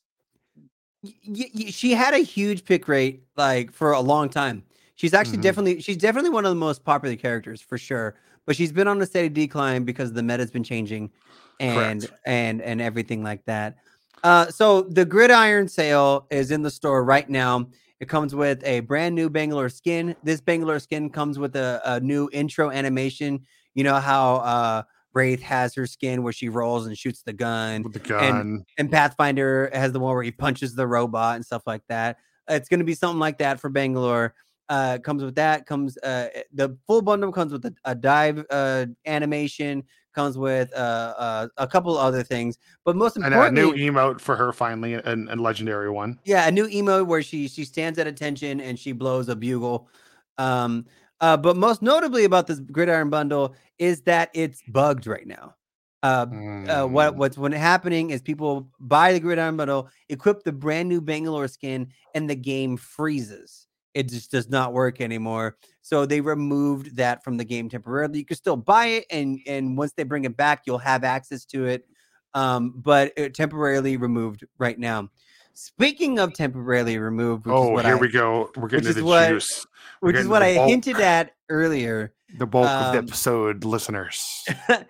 y- 1.03 1.11
y- 1.53 1.65
she 1.69 1.91
had 1.93 2.13
a 2.13 2.19
huge 2.19 2.63
pick 2.63 2.87
rate 2.87 3.23
like 3.35 3.71
for 3.73 3.91
a 3.91 3.99
long 3.99 4.29
time. 4.29 4.63
She's 4.95 5.13
actually 5.13 5.39
Mhm. 5.39 5.41
definitely 5.41 5.81
she's 5.81 5.97
definitely 5.97 6.29
one 6.29 6.45
of 6.45 6.51
the 6.51 6.55
most 6.55 6.83
popular 6.85 7.15
characters 7.17 7.61
for 7.61 7.77
sure. 7.77 8.15
But 8.45 8.55
she's 8.55 8.71
been 8.71 8.87
on 8.87 9.01
a 9.01 9.05
steady 9.05 9.27
decline 9.29 9.83
because 9.83 10.13
the 10.13 10.23
meta's 10.23 10.49
been 10.51 10.63
changing 10.63 11.11
and 11.59 12.01
Correct. 12.03 12.13
and 12.25 12.61
and 12.61 12.81
everything 12.81 13.21
like 13.21 13.43
that. 13.45 13.75
Uh 14.23 14.47
so 14.49 14.83
the 14.83 15.03
gridiron 15.03 15.67
sale 15.67 16.25
is 16.29 16.51
in 16.51 16.61
the 16.61 16.71
store 16.71 17.03
right 17.03 17.29
now. 17.29 17.67
It 18.03 18.09
comes 18.09 18.35
with 18.35 18.61
a 18.65 18.81
brand 18.81 19.15
new 19.15 19.29
Bangalore 19.29 19.69
skin. 19.69 20.13
This 20.25 20.41
Bangalore 20.41 20.79
skin 20.79 21.09
comes 21.09 21.39
with 21.39 21.55
a, 21.55 21.81
a 21.85 22.01
new 22.01 22.29
intro 22.33 22.69
animation. 22.69 23.45
You 23.75 23.85
know 23.85 23.95
how 23.95 24.35
uh 24.39 24.83
Wraith 25.13 25.41
has 25.43 25.73
her 25.75 25.87
skin 25.87 26.21
where 26.21 26.33
she 26.33 26.49
rolls 26.49 26.85
and 26.85 26.97
shoots 26.97 27.23
the 27.23 27.31
gun 27.31 27.81
with 27.81 27.93
the 27.93 27.99
gun. 27.99 28.65
and 28.77 28.91
Pathfinder 28.91 29.69
has 29.71 29.93
the 29.93 30.01
one 30.01 30.13
where 30.15 30.23
he 30.23 30.31
punches 30.31 30.75
the 30.75 30.85
robot 30.85 31.37
and 31.37 31.45
stuff 31.45 31.61
like 31.65 31.83
that. 31.87 32.17
It's 32.49 32.67
going 32.67 32.81
to 32.81 32.85
be 32.85 32.93
something 32.93 33.19
like 33.21 33.37
that 33.37 33.61
for 33.61 33.69
Bangalore. 33.69 34.33
Uh, 34.67 34.97
comes 34.97 35.23
with 35.23 35.35
that. 35.35 35.65
Comes 35.65 35.97
uh, 35.99 36.27
the 36.51 36.77
full 36.85 37.01
bundle 37.01 37.31
comes 37.31 37.53
with 37.53 37.63
a, 37.63 37.73
a 37.85 37.95
dive 37.95 38.45
uh, 38.49 38.87
animation. 39.05 39.85
Comes 40.13 40.37
with 40.37 40.73
uh, 40.73 41.13
uh, 41.17 41.47
a 41.57 41.67
couple 41.67 41.97
other 41.97 42.23
things, 42.23 42.57
but 42.85 42.95
most 42.95 43.15
And 43.15 43.25
a 43.25 43.27
importantly, 43.27 43.61
new 43.61 43.73
emote 43.73 44.19
for 44.21 44.35
her 44.35 44.51
finally, 44.53 44.93
and 44.93 45.29
a 45.29 45.35
legendary 45.35 45.89
one. 45.89 46.19
yeah, 46.25 46.47
a 46.47 46.51
new 46.51 46.67
emo 46.67 47.03
where 47.03 47.21
she 47.21 47.47
she 47.47 47.65
stands 47.65 47.99
at 47.99 48.07
attention 48.07 48.61
and 48.61 48.77
she 48.79 48.91
blows 48.91 49.29
a 49.29 49.35
bugle. 49.35 49.89
Um, 50.37 50.85
uh, 51.21 51.37
but 51.37 51.55
most 51.57 51.81
notably 51.81 52.25
about 52.25 52.47
this 52.47 52.59
gridiron 52.59 53.09
bundle 53.09 53.55
is 53.77 54.01
that 54.03 54.29
it's 54.33 54.61
bugged 54.67 55.07
right 55.07 55.27
now. 55.27 55.55
Uh, 56.01 56.27
uh, 56.67 56.85
what 56.85 57.13
Mm. 57.13 57.17
what's 57.17 57.37
when 57.37 57.51
happening 57.51 58.09
is 58.11 58.21
people 58.21 58.69
buy 58.79 59.13
the 59.13 59.19
gridiron 59.19 59.57
bundle, 59.57 59.89
equip 60.09 60.43
the 60.43 60.51
brand 60.51 60.89
new 60.89 61.01
Bangalore 61.01 61.47
skin, 61.47 61.87
and 62.13 62.29
the 62.29 62.35
game 62.35 62.77
freezes. 62.77 63.67
It 63.93 64.09
just 64.09 64.31
does 64.31 64.49
not 64.49 64.73
work 64.73 65.01
anymore. 65.01 65.57
So 65.81 66.05
they 66.05 66.21
removed 66.21 66.95
that 66.95 67.23
from 67.23 67.37
the 67.37 67.43
game 67.45 67.69
temporarily. 67.69 68.19
You 68.19 68.25
can 68.25 68.37
still 68.37 68.55
buy 68.55 68.85
it, 68.87 69.05
and 69.11 69.39
and 69.45 69.77
once 69.77 69.93
they 69.93 70.03
bring 70.03 70.25
it 70.25 70.35
back, 70.37 70.63
you'll 70.65 70.77
have 70.79 71.03
access 71.03 71.45
to 71.45 71.65
it. 71.65 71.85
Um, 72.33 72.73
but 72.77 73.13
it 73.15 73.33
temporarily 73.35 73.97
removed 73.97 74.45
right 74.57 74.79
now. 74.79 75.09
Speaking 75.53 76.17
of 76.17 76.33
temporarily 76.33 76.97
removed, 76.97 77.45
which 77.45 77.53
is 77.53 77.59
Oh, 77.59 77.77
here 77.77 77.95
I, 77.95 77.99
we 77.99 78.09
go. 78.09 78.49
We're 78.55 78.67
getting 78.69 78.87
to 78.87 78.93
the 78.93 79.03
what- 79.03 79.29
juice. 79.29 79.65
We're 80.01 80.07
which 80.09 80.15
is 80.17 80.27
what 80.27 80.41
I 80.41 80.55
bulk. 80.55 80.69
hinted 80.69 80.99
at 80.99 81.31
earlier. 81.49 82.13
The 82.39 82.47
bulk 82.47 82.67
of 82.67 82.93
the 82.93 82.99
um, 82.99 83.05
episode, 83.05 83.63
listeners. 83.63 84.43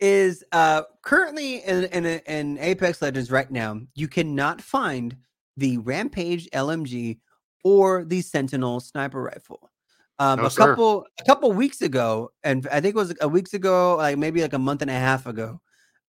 is 0.00 0.42
uh 0.52 0.82
currently 1.02 1.56
in, 1.62 1.84
in 1.84 2.06
in 2.06 2.58
Apex 2.58 3.00
Legends 3.02 3.30
right 3.30 3.50
now, 3.50 3.80
you 3.94 4.08
cannot 4.08 4.60
find 4.60 5.16
the 5.56 5.78
Rampage 5.78 6.48
LMG 6.50 7.18
or 7.64 8.04
the 8.04 8.20
Sentinel 8.20 8.80
sniper 8.80 9.22
rifle. 9.22 9.70
Um, 10.18 10.40
No, 10.40 10.46
a 10.46 10.50
sir. 10.50 10.66
couple 10.66 11.06
a 11.18 11.24
couple 11.24 11.52
weeks 11.52 11.80
ago, 11.80 12.30
and 12.44 12.66
I 12.70 12.80
think 12.80 12.94
it 12.94 12.98
was 12.98 13.14
a 13.20 13.28
weeks 13.28 13.54
ago, 13.54 13.96
like 13.96 14.18
maybe 14.18 14.42
like 14.42 14.52
a 14.52 14.58
month 14.58 14.82
and 14.82 14.90
a 14.90 14.94
half 14.94 15.26
ago, 15.26 15.60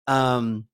um, 0.06 0.66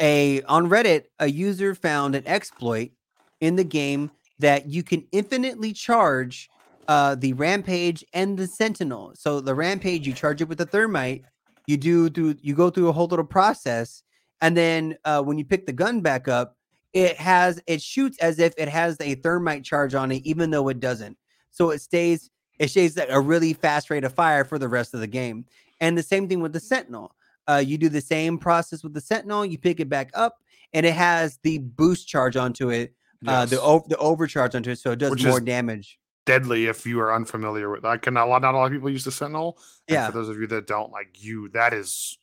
a 0.00 0.42
on 0.42 0.68
Reddit, 0.68 1.04
a 1.18 1.26
user 1.26 1.74
found 1.74 2.14
an 2.14 2.26
exploit 2.26 2.92
in 3.40 3.56
the 3.56 3.64
game 3.64 4.10
that 4.38 4.68
you 4.68 4.82
can 4.82 5.06
infinitely 5.12 5.72
charge 5.72 6.48
uh, 6.88 7.14
the 7.14 7.32
Rampage 7.34 8.04
and 8.12 8.36
the 8.38 8.46
Sentinel. 8.46 9.12
So 9.14 9.40
the 9.40 9.54
Rampage, 9.54 10.06
you 10.06 10.12
charge 10.12 10.40
it 10.40 10.48
with 10.48 10.58
the 10.58 10.66
Thermite. 10.66 11.24
You 11.66 11.76
do 11.76 12.08
through 12.08 12.36
you 12.40 12.54
go 12.54 12.70
through 12.70 12.88
a 12.88 12.92
whole 12.92 13.06
little 13.06 13.24
process, 13.24 14.02
and 14.40 14.56
then 14.56 14.96
uh, 15.04 15.22
when 15.22 15.38
you 15.38 15.44
pick 15.44 15.66
the 15.66 15.72
gun 15.72 16.00
back 16.00 16.28
up, 16.28 16.56
it 16.92 17.16
has 17.16 17.60
it 17.66 17.80
shoots 17.82 18.18
as 18.18 18.38
if 18.38 18.52
it 18.58 18.68
has 18.68 18.96
a 19.00 19.14
Thermite 19.16 19.64
charge 19.64 19.94
on 19.94 20.12
it, 20.12 20.22
even 20.24 20.50
though 20.50 20.68
it 20.68 20.80
doesn't. 20.80 21.16
So 21.50 21.70
it 21.70 21.80
stays 21.80 22.30
it 22.58 22.68
stays 22.68 22.96
at 22.98 23.08
a 23.10 23.18
really 23.20 23.52
fast 23.54 23.90
rate 23.90 24.04
of 24.04 24.12
fire 24.14 24.44
for 24.44 24.58
the 24.58 24.68
rest 24.68 24.94
of 24.94 25.00
the 25.00 25.06
game. 25.06 25.44
And 25.80 25.96
the 25.98 26.02
same 26.02 26.28
thing 26.28 26.40
with 26.40 26.52
the 26.52 26.60
Sentinel. 26.60 27.14
Uh, 27.48 27.62
you 27.64 27.76
do 27.76 27.88
the 27.88 28.00
same 28.00 28.38
process 28.38 28.84
with 28.84 28.94
the 28.94 29.00
Sentinel. 29.00 29.44
You 29.44 29.58
pick 29.58 29.80
it 29.80 29.88
back 29.88 30.10
up, 30.14 30.36
and 30.72 30.86
it 30.86 30.94
has 30.94 31.38
the 31.42 31.58
boost 31.58 32.06
charge 32.06 32.36
onto 32.36 32.70
it, 32.70 32.94
uh, 33.26 33.46
the 33.46 33.56
Yes. 33.56 33.64
o- 33.64 33.84
the 33.88 33.96
overcharge 33.96 34.54
onto 34.54 34.70
it, 34.70 34.78
so 34.78 34.92
it 34.92 35.00
does 35.00 35.10
Which 35.10 35.24
more 35.24 35.40
damage. 35.40 35.98
deadly 36.24 36.66
if 36.66 36.86
you 36.86 37.00
are 37.00 37.12
unfamiliar 37.12 37.68
with. 37.68 37.84
I 37.84 37.96
can 37.96 38.14
not 38.14 38.28
a 38.28 38.30
lot. 38.30 38.42
Not 38.42 38.54
a 38.54 38.58
lot 38.58 38.66
of 38.66 38.72
people 38.72 38.90
use 38.90 39.02
the 39.04 39.10
Sentinel. 39.10 39.58
and 39.88 39.94
Yeah. 39.94 40.06
For 40.06 40.12
those 40.12 40.28
of 40.28 40.38
you 40.38 40.46
that 40.48 40.68
don't, 40.68 40.92
like 40.92 41.20
you, 41.20 41.48
that 41.48 41.72
is. 41.74 42.16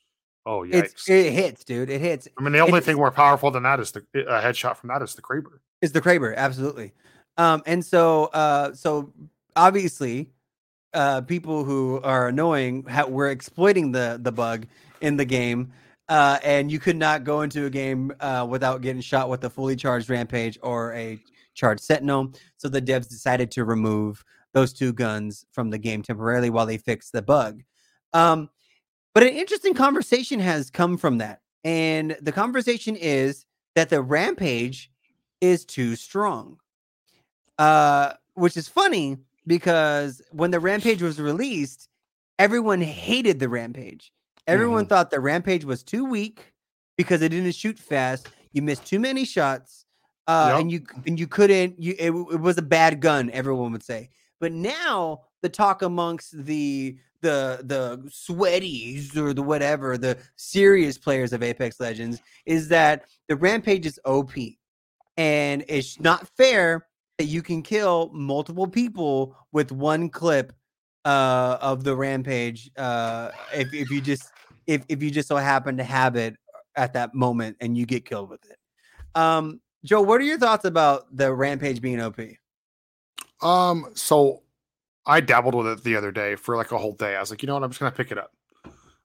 Oh 0.49 0.63
It's 0.63 1.07
it 1.07 1.31
hits, 1.31 1.63
dude. 1.63 1.91
It 1.91 2.01
hits. 2.01 2.27
I 2.35 2.41
mean, 2.41 2.53
the 2.53 2.59
only 2.59 2.69
it's- 2.71 2.85
thing 2.85 2.95
more 2.97 3.11
powerful 3.11 3.51
than 3.51 3.61
that 3.63 3.79
is 3.79 3.91
the 3.91 3.99
a 4.15 4.41
headshot 4.41 4.77
from 4.77 4.87
that 4.87 5.03
is 5.03 5.13
the 5.13 5.21
Kraber. 5.21 5.59
Is 5.83 5.91
the 5.91 6.01
Kraber 6.01 6.35
absolutely? 6.35 6.91
Um, 7.37 7.61
and 7.67 7.85
so 7.85 8.25
uh, 8.33 8.73
so 8.73 9.13
obviously, 9.55 10.31
uh, 10.95 11.21
people 11.21 11.63
who 11.63 12.01
are 12.01 12.29
annoying 12.29 12.83
ha- 12.85 13.05
were 13.05 13.29
exploiting 13.29 13.91
the 13.91 14.19
the 14.19 14.31
bug 14.31 14.65
in 15.01 15.17
the 15.17 15.25
game. 15.25 15.71
Uh, 16.09 16.39
and 16.43 16.71
you 16.71 16.79
could 16.79 16.97
not 16.97 17.23
go 17.23 17.41
into 17.41 17.67
a 17.67 17.69
game 17.69 18.11
uh, 18.19 18.43
without 18.49 18.81
getting 18.81 18.99
shot 18.99 19.29
with 19.29 19.43
a 19.43 19.49
fully 19.51 19.75
charged 19.75 20.09
rampage 20.09 20.57
or 20.63 20.91
a 20.95 21.19
charged 21.53 21.83
sentinel. 21.83 22.33
So 22.57 22.67
the 22.67 22.81
devs 22.81 23.07
decided 23.07 23.51
to 23.51 23.63
remove 23.63 24.25
those 24.53 24.73
two 24.73 24.91
guns 24.91 25.45
from 25.51 25.69
the 25.69 25.77
game 25.77 26.01
temporarily 26.01 26.49
while 26.49 26.65
they 26.65 26.79
fix 26.79 27.11
the 27.11 27.21
bug. 27.21 27.61
Um, 28.13 28.49
but 29.13 29.23
an 29.23 29.29
interesting 29.29 29.73
conversation 29.73 30.39
has 30.39 30.69
come 30.69 30.97
from 30.97 31.17
that. 31.19 31.41
And 31.63 32.15
the 32.21 32.31
conversation 32.31 32.95
is 32.95 33.45
that 33.75 33.89
the 33.89 34.01
rampage 34.01 34.91
is 35.41 35.65
too 35.65 35.95
strong. 35.95 36.57
Uh, 37.57 38.13
which 38.35 38.55
is 38.55 38.67
funny 38.69 39.17
because 39.45 40.21
when 40.31 40.51
the 40.51 40.59
rampage 40.59 41.01
was 41.01 41.19
released, 41.19 41.89
everyone 42.37 42.81
hated 42.81 43.39
the 43.39 43.49
rampage. 43.49 44.11
Everyone 44.47 44.85
thought 44.85 45.11
the 45.11 45.19
rampage 45.19 45.65
was 45.65 45.83
too 45.83 46.05
weak 46.05 46.53
because 46.97 47.21
it 47.21 47.29
didn't 47.29 47.51
shoot 47.53 47.77
fast. 47.77 48.29
You 48.53 48.61
missed 48.61 48.85
too 48.85 48.99
many 48.99 49.25
shots. 49.25 49.85
Uh, 50.27 50.51
Yep. 50.51 50.59
and 50.61 50.71
you 50.71 50.81
and 51.07 51.19
you 51.19 51.25
couldn't 51.27 51.81
you 51.81 51.95
it, 51.97 52.11
it 52.11 52.39
was 52.39 52.55
a 52.59 52.61
bad 52.61 52.99
gun 53.01 53.31
everyone 53.33 53.71
would 53.71 53.81
say 53.81 54.11
but 54.39 54.51
now 54.51 55.21
the 55.41 55.49
talk 55.49 55.81
amongst 55.81 56.45
the 56.45 56.95
the 57.21 57.59
the 57.63 58.09
sweaties 58.09 59.17
or 59.17 59.33
the 59.33 59.41
whatever 59.41 59.97
the 59.97 60.17
serious 60.35 60.97
players 60.97 61.33
of 61.33 61.43
apex 61.43 61.79
legends 61.79 62.21
is 62.45 62.67
that 62.69 63.05
the 63.27 63.35
rampage 63.35 63.85
is 63.85 63.99
op 64.05 64.31
and 65.17 65.65
it's 65.67 65.99
not 65.99 66.27
fair 66.37 66.87
that 67.17 67.25
you 67.25 67.41
can 67.41 67.61
kill 67.61 68.09
multiple 68.13 68.67
people 68.67 69.35
with 69.51 69.71
one 69.71 70.09
clip 70.09 70.53
uh 71.05 71.57
of 71.61 71.83
the 71.83 71.95
rampage 71.95 72.69
uh 72.77 73.31
if, 73.53 73.73
if 73.73 73.89
you 73.89 74.01
just 74.01 74.31
if, 74.67 74.83
if 74.87 75.01
you 75.01 75.09
just 75.09 75.27
so 75.27 75.35
happen 75.35 75.77
to 75.77 75.83
have 75.83 76.15
it 76.15 76.35
at 76.75 76.93
that 76.93 77.15
moment 77.15 77.57
and 77.59 77.75
you 77.77 77.85
get 77.85 78.05
killed 78.05 78.29
with 78.29 78.43
it. 78.45 78.57
Um 79.15 79.59
joe 79.83 80.01
what 80.01 80.21
are 80.21 80.25
your 80.25 80.37
thoughts 80.37 80.65
about 80.65 81.05
the 81.15 81.33
rampage 81.33 81.81
being 81.81 82.01
op 82.01 82.19
Um, 83.41 83.91
so 83.93 84.43
I 85.05 85.21
dabbled 85.21 85.55
with 85.55 85.67
it 85.67 85.83
the 85.83 85.95
other 85.95 86.11
day 86.11 86.35
for 86.35 86.55
like 86.55 86.71
a 86.71 86.77
whole 86.77 86.93
day. 86.95 87.15
I 87.15 87.19
was 87.19 87.31
like, 87.31 87.41
you 87.41 87.47
know 87.47 87.53
what, 87.55 87.63
I'm 87.63 87.69
just 87.71 87.79
gonna 87.79 87.91
pick 87.91 88.11
it 88.11 88.17
up. 88.17 88.31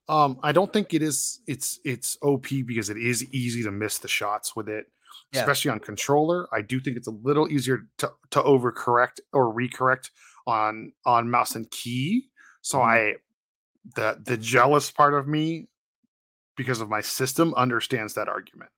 Um, 0.08 0.38
I 0.42 0.52
don't 0.52 0.70
think 0.72 0.92
it 0.92 1.02
is 1.02 1.40
it's 1.46 1.80
it's 1.84 2.18
OP 2.22 2.46
because 2.66 2.90
it 2.90 2.98
is 2.98 3.24
easy 3.32 3.62
to 3.62 3.70
miss 3.70 3.98
the 3.98 4.08
shots 4.08 4.54
with 4.54 4.68
it, 4.68 4.86
Yeah. 5.32 5.40
especially 5.40 5.70
on 5.70 5.80
controller. 5.80 6.46
I 6.52 6.60
do 6.60 6.78
think 6.78 6.96
it's 6.98 7.06
a 7.08 7.12
little 7.12 7.50
easier 7.50 7.86
to 7.98 8.12
to 8.32 8.42
overcorrect 8.42 9.20
or 9.32 9.54
recorrect 9.54 10.10
on 10.46 10.92
on 11.06 11.30
mouse 11.30 11.54
and 11.54 11.70
key. 11.70 12.28
So 12.60 12.78
Mhm. 12.78 12.84
I 12.84 13.14
the 13.96 14.20
the 14.22 14.36
jealous 14.36 14.90
part 14.90 15.14
of 15.14 15.26
me 15.26 15.68
because 16.56 16.80
of 16.80 16.88
my 16.90 17.00
system 17.00 17.54
understands 17.54 18.14
that 18.14 18.28
argument. 18.28 18.70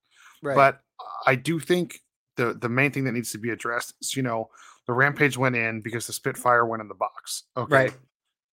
right 0.43 0.55
But 0.55 0.81
I 1.27 1.35
do 1.35 1.59
think 1.59 2.01
the 2.37 2.55
the 2.55 2.69
main 2.69 2.93
thing 2.93 3.05
that 3.05 3.13
needs 3.13 3.33
to 3.33 3.39
be 3.39 3.51
addressed 3.51 3.95
is, 4.01 4.15
you 4.17 4.23
know, 4.23 4.51
the 4.87 4.93
rampage 4.93 5.37
went 5.37 5.57
in 5.57 5.81
because 5.81 6.07
the 6.07 6.13
Spitfire 6.13 6.65
went 6.67 6.81
in 6.81 6.89
the 6.89 6.95
box. 6.95 7.45
Okay. 7.57 7.91
Right. 7.91 7.95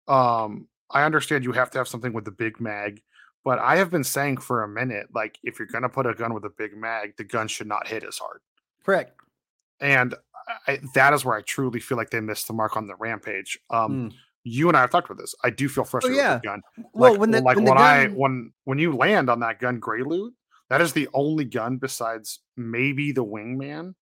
Um, 0.08 0.68
I 0.92 1.04
understand 1.04 1.44
you 1.44 1.52
have 1.54 1.72
to 1.72 1.78
have 1.78 1.88
something 1.88 2.14
with 2.14 2.26
the 2.26 2.32
big 2.32 2.60
mag, 2.60 3.02
but 3.44 3.60
I 3.60 3.78
have 3.78 3.90
been 3.90 4.04
saying 4.04 4.38
for 4.38 4.64
a 4.64 4.68
minute, 4.68 5.08
like 5.14 5.38
if 5.44 5.60
you're 5.60 5.68
gonna 5.68 5.90
put 5.90 6.06
a 6.06 6.14
gun 6.14 6.34
with 6.34 6.46
a 6.46 6.50
big 6.50 6.76
mag, 6.76 7.16
the 7.18 7.24
gun 7.24 7.48
should 7.48 7.68
not 7.68 7.88
hit 7.88 8.04
as 8.04 8.18
hard. 8.18 8.42
correct 8.86 9.14
And 9.80 10.14
I, 10.68 10.80
that 10.94 11.14
is 11.14 11.24
where 11.24 11.38
I 11.38 11.42
truly 11.42 11.80
feel 11.80 11.98
like 11.98 12.10
they 12.10 12.20
missed 12.20 12.48
the 12.48 12.54
mark 12.54 12.76
on 12.76 12.88
the 12.88 12.96
rampage. 12.96 13.58
Um, 13.70 14.12
Mm. 14.12 14.14
you 14.44 14.68
and 14.68 14.76
I 14.78 14.82
have 14.82 14.90
talked 14.90 15.10
about 15.10 15.22
this. 15.22 15.34
I 15.44 15.50
do 15.52 15.70
feel 15.70 15.86
frustrated 15.86 16.18
yeah. 16.18 16.34
with 16.34 16.42
the 16.42 16.48
gun 16.48 16.62
well 16.94 17.18
when 17.18 17.32
the 17.32 17.42
like 17.42 17.56
when 17.56 17.66
when, 17.66 17.76
the 17.78 17.82
I 17.82 18.08
when 18.08 18.52
when 18.66 18.78
you 18.78 18.96
land 18.96 19.30
on 19.30 19.40
that 19.40 19.60
gun 19.60 19.80
gray 19.80 20.04
loot, 20.04 20.34
that 20.70 20.82
is 20.82 20.92
the 20.94 21.08
only 21.14 21.46
gun 21.46 21.78
besides 21.78 22.40
maybe 22.58 23.12
the 23.14 23.24
wingman 23.24 23.96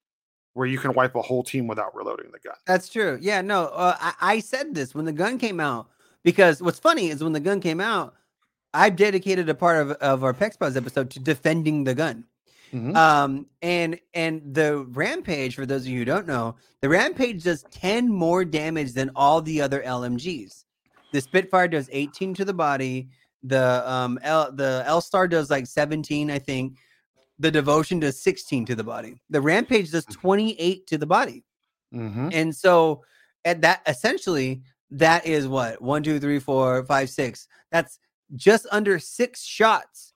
where 0.54 0.68
you 0.68 0.78
can 0.78 0.94
wipe 0.94 1.16
a 1.16 1.22
whole 1.22 1.44
team 1.44 1.68
without 1.68 1.96
reloading 1.96 2.32
the 2.32 2.40
gun. 2.40 2.56
That's 2.68 2.90
true. 2.90 3.18
Yeah, 3.22 3.42
no, 3.42 3.66
uh, 3.68 3.96
I, 4.00 4.14
I 4.22 4.40
said 4.40 4.76
this 4.76 4.94
when 4.94 5.06
the 5.06 5.14
gun 5.14 5.38
came 5.38 5.60
out 5.60 5.90
because 6.24 6.62
what's 6.62 6.80
funny 6.80 7.10
is 7.10 7.24
when 7.24 7.34
the 7.34 7.40
gun 7.40 7.60
came 7.62 7.80
out, 7.80 8.16
I 8.74 8.90
dedicated 8.90 9.50
a 9.50 9.56
part 9.56 9.78
of, 9.82 9.92
of 9.92 10.24
our 10.24 10.34
PEX 10.34 10.58
Buzz 10.60 10.78
episode 10.78 11.10
to 11.12 11.20
defending 11.20 11.84
the 11.84 11.94
gun 11.96 12.26
Mhm. 12.74 12.96
Um, 12.96 13.48
and 13.62 14.00
and 14.14 14.42
the 14.54 14.86
rampage, 14.92 15.56
for 15.56 15.66
those 15.66 15.82
of 15.82 15.88
you 15.90 16.00
who 16.00 16.06
don't 16.06 16.26
know, 16.26 16.56
the 16.80 16.88
rampage 16.88 17.44
does 17.44 17.66
10 17.72 18.08
more 18.08 18.46
damage 18.46 18.94
than 18.94 19.12
all 19.14 19.42
the 19.42 19.60
other 19.62 19.82
LMGs. 19.82 20.64
The 21.12 21.20
Spitfire 21.20 21.68
does 21.68 21.90
18 21.92 22.34
to 22.36 22.46
the 22.46 22.54
body. 22.54 23.10
The 23.44 23.84
um 23.92 24.18
L 24.24 24.52
the 24.54 24.84
L 24.86 25.02
Star 25.02 25.28
does 25.28 25.50
like 25.50 25.68
17, 25.68 26.32
I 26.32 26.40
think. 26.40 26.78
The 27.42 27.52
devotion 27.52 28.00
does 28.00 28.22
16 28.22 28.66
to 28.68 28.76
the 28.76 28.84
body. 28.84 29.22
The 29.30 29.42
rampage 29.42 29.92
does 29.92 30.06
28 30.06 30.86
to 30.88 30.98
the 30.98 31.06
body. 31.08 31.44
Mhm. 31.94 32.30
And 32.34 32.56
so 32.56 33.04
at 33.46 33.62
that 33.62 33.82
essentially 33.88 34.62
that 34.92 35.26
is 35.26 35.48
what 35.48 35.82
one, 35.82 36.04
two, 36.04 36.20
three, 36.20 36.40
four, 36.40 36.84
five, 36.86 37.10
six. 37.10 37.48
That's 37.72 37.98
just 38.36 38.68
under 38.72 39.00
six 39.00 39.44
shots 39.44 40.14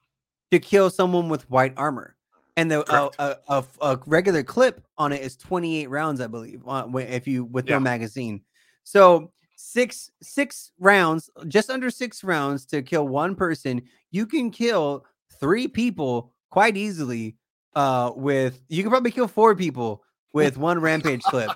to 0.52 0.58
kill 0.58 0.88
someone 0.90 1.28
with 1.28 1.48
white 1.50 1.74
armor. 1.76 2.16
And 2.56 2.70
the 2.70 2.80
a, 2.92 3.10
a, 3.18 3.36
a, 3.48 3.64
a 3.82 3.98
regular 4.06 4.42
clip 4.42 4.82
on 4.96 5.12
it 5.12 5.20
is 5.20 5.36
28 5.36 5.90
rounds, 5.90 6.20
I 6.20 6.26
believe, 6.26 6.62
uh, 6.66 6.86
if 6.96 7.26
you 7.26 7.44
with 7.44 7.66
Yeah. 7.68 7.74
no 7.76 7.80
magazine. 7.80 8.42
So 8.84 9.32
six 9.56 10.10
six 10.22 10.70
rounds, 10.78 11.28
just 11.48 11.70
under 11.70 11.90
six 11.90 12.22
rounds 12.22 12.64
to 12.66 12.82
kill 12.82 13.08
one 13.08 13.34
person. 13.34 13.82
You 14.12 14.26
can 14.26 14.50
kill 14.50 15.04
three 15.40 15.66
people 15.68 16.32
quite 16.50 16.76
easily. 16.76 17.36
Uh, 17.74 18.10
with 18.16 18.60
you 18.68 18.82
can 18.82 18.90
probably 18.90 19.10
kill 19.10 19.28
four 19.28 19.54
people 19.54 20.02
with 20.32 20.56
one 20.56 20.80
rampage 20.80 21.22
clip 21.24 21.50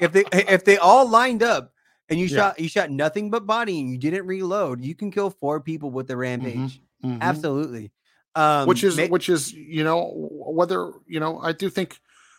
if 0.00 0.12
they 0.12 0.24
if 0.32 0.64
they 0.64 0.76
all 0.78 1.08
lined 1.08 1.42
up 1.42 1.72
and 2.08 2.20
you 2.20 2.26
Yeah. 2.26 2.36
shot 2.36 2.60
you 2.60 2.68
shot 2.68 2.90
nothing 2.90 3.30
but 3.30 3.46
body 3.46 3.80
and 3.80 3.90
you 3.90 3.98
didn't 3.98 4.26
reload, 4.26 4.80
you 4.84 4.94
can 4.94 5.10
kill 5.10 5.30
four 5.30 5.60
people 5.60 5.90
with 5.90 6.06
the 6.06 6.16
rampage. 6.16 6.80
Mhm. 7.04 7.20
Absolutely. 7.20 7.90
Um 8.36 8.68
which 8.68 8.84
is 8.84 8.96
ma- 8.96 9.06
which 9.06 9.28
is 9.28 9.52
you 9.52 9.82
know 9.82 10.12
whether 10.14 10.92
you 11.06 11.18
know 11.20 11.40
i 11.40 11.52
do 11.52 11.68
think 11.70 11.98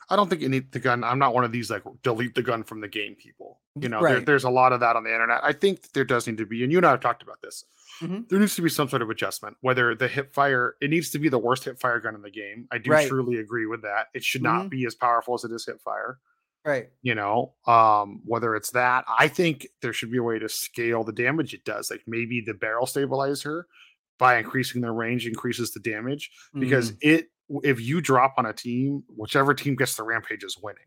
i 0.10 0.16
don't 0.16 0.30
think 0.30 0.42
you 0.42 0.48
need 0.50 0.72
the 0.72 0.80
gun 0.80 1.04
i'm 1.04 1.18
not 1.20 1.34
one 1.34 1.44
of 1.44 1.52
these 1.52 1.70
like 1.72 1.82
delete 2.04 2.36
the 2.36 2.44
gun 2.44 2.64
from 2.64 2.82
the 2.82 2.88
game 2.88 3.16
people 3.16 3.60
you 3.80 3.90
know 3.90 4.02
there, 4.04 4.20
there's 4.20 4.44
a 4.44 4.50
lot 4.50 4.72
of 4.74 4.80
that 4.82 4.96
on 4.96 5.04
the 5.04 5.12
internet 5.12 5.40
i 5.44 5.52
think 5.52 5.82
that 5.82 5.94
there 5.94 6.06
does 6.06 6.28
need 6.28 6.38
to 6.38 6.46
be 6.46 6.62
and 6.64 6.72
you 6.72 6.78
and 6.78 6.86
i 6.86 6.92
have 6.92 7.00
talked 7.02 7.24
about 7.24 7.42
this 7.42 7.64
Mhm. 8.02 8.30
there 8.30 8.40
needs 8.40 8.56
to 8.56 8.62
be 8.62 8.70
some 8.70 8.90
sort 8.90 9.02
of 9.02 9.10
adjustment 9.10 9.58
whether 9.62 9.96
the 9.96 10.08
hip 10.08 10.34
fire 10.34 10.76
it 10.82 10.90
needs 10.90 11.10
to 11.12 11.20
be 11.20 11.30
the 11.30 11.38
worst 11.40 11.64
hip 11.66 11.80
fire 11.80 12.00
gun 12.00 12.16
in 12.16 12.22
the 12.22 12.30
game 12.32 12.68
i 12.72 12.78
do 12.78 12.92
Right. 12.92 13.08
truly 13.08 13.38
agree 13.38 13.66
with 13.66 13.82
that 13.84 14.08
it 14.14 14.24
should 14.24 14.42
Mhm. 14.42 14.46
not 14.46 14.70
be 14.70 14.86
as 14.86 14.96
powerful 14.96 15.34
as 15.36 15.44
it 15.44 15.52
is 15.52 15.66
hip 15.66 15.82
fire 15.82 16.20
right. 16.66 16.90
you 17.02 17.16
know 17.16 17.56
um 17.66 18.22
whether 18.26 18.56
it's 18.56 18.72
that 18.72 19.06
i 19.08 19.28
think 19.28 19.68
there 19.82 19.94
should 19.94 20.12
be 20.12 20.18
a 20.18 20.24
way 20.24 20.38
to 20.40 20.50
scale 20.50 21.04
the 21.04 21.14
damage 21.14 21.54
it 21.54 21.64
does 21.66 21.90
like 21.90 22.04
maybe 22.08 22.42
the 22.46 22.54
barrel 22.54 22.86
stabilizer 22.86 23.68
by 24.20 24.38
increasing 24.38 24.82
the 24.82 24.92
range 24.92 25.26
increases 25.28 25.72
the 25.72 25.80
damage 25.80 26.30
because 26.60 26.92
Mhm. 26.92 26.98
it 27.02 27.28
if 27.64 27.80
you 27.80 28.02
drop 28.02 28.34
on 28.38 28.46
a 28.46 28.54
team 28.54 29.04
whichever 29.16 29.54
team 29.54 29.76
gets 29.76 29.96
the 29.96 30.04
rampage 30.04 30.44
is 30.44 30.58
winning 30.62 30.84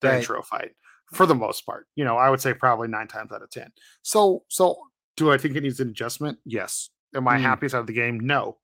the 0.00 0.08
Right. 0.08 0.16
intro 0.18 0.42
fight 0.42 0.72
for 1.12 1.26
the 1.26 1.34
most 1.34 1.64
part 1.66 1.86
you 1.94 2.04
know 2.04 2.16
i 2.16 2.28
would 2.30 2.40
say 2.40 2.52
probably 2.54 2.88
nine 2.88 3.06
times 3.06 3.30
out 3.30 3.42
of 3.42 3.50
ten 3.50 3.70
so 4.02 4.44
so 4.48 4.76
do 5.16 5.30
i 5.32 5.38
think 5.38 5.54
it 5.56 5.62
needs 5.62 5.80
an 5.80 5.88
adjustment 5.88 6.38
yes 6.44 6.90
am 7.14 7.26
i 7.28 7.36
Mm. 7.38 7.42
happiest 7.42 7.74
out 7.74 7.80
of 7.82 7.86
the 7.86 7.92
game 7.92 8.18
no 8.20 8.58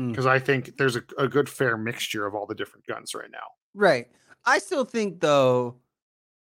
Mm. 0.00 0.10
because 0.10 0.26
i 0.26 0.38
think 0.38 0.76
there's 0.76 0.96
a, 0.96 1.02
a 1.16 1.26
good 1.26 1.48
fair 1.48 1.76
mixture 1.78 2.26
of 2.26 2.34
all 2.34 2.44
the 2.46 2.54
different 2.54 2.84
guns 2.86 3.14
right 3.14 3.30
now 3.30 3.46
right. 3.74 4.08
I 4.44 4.58
still 4.58 4.84
think 4.84 5.20
though 5.20 5.76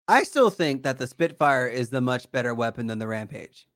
I 0.07 0.23
still 0.23 0.49
think 0.51 0.85
that 0.85 0.99
the 0.99 1.07
Spitfire 1.07 1.67
is 1.67 1.91
the 1.91 2.01
much 2.01 2.31
better 2.31 2.55
weapon 2.55 2.87
than 2.87 2.99
the 2.99 3.07
rampage. 3.09 3.67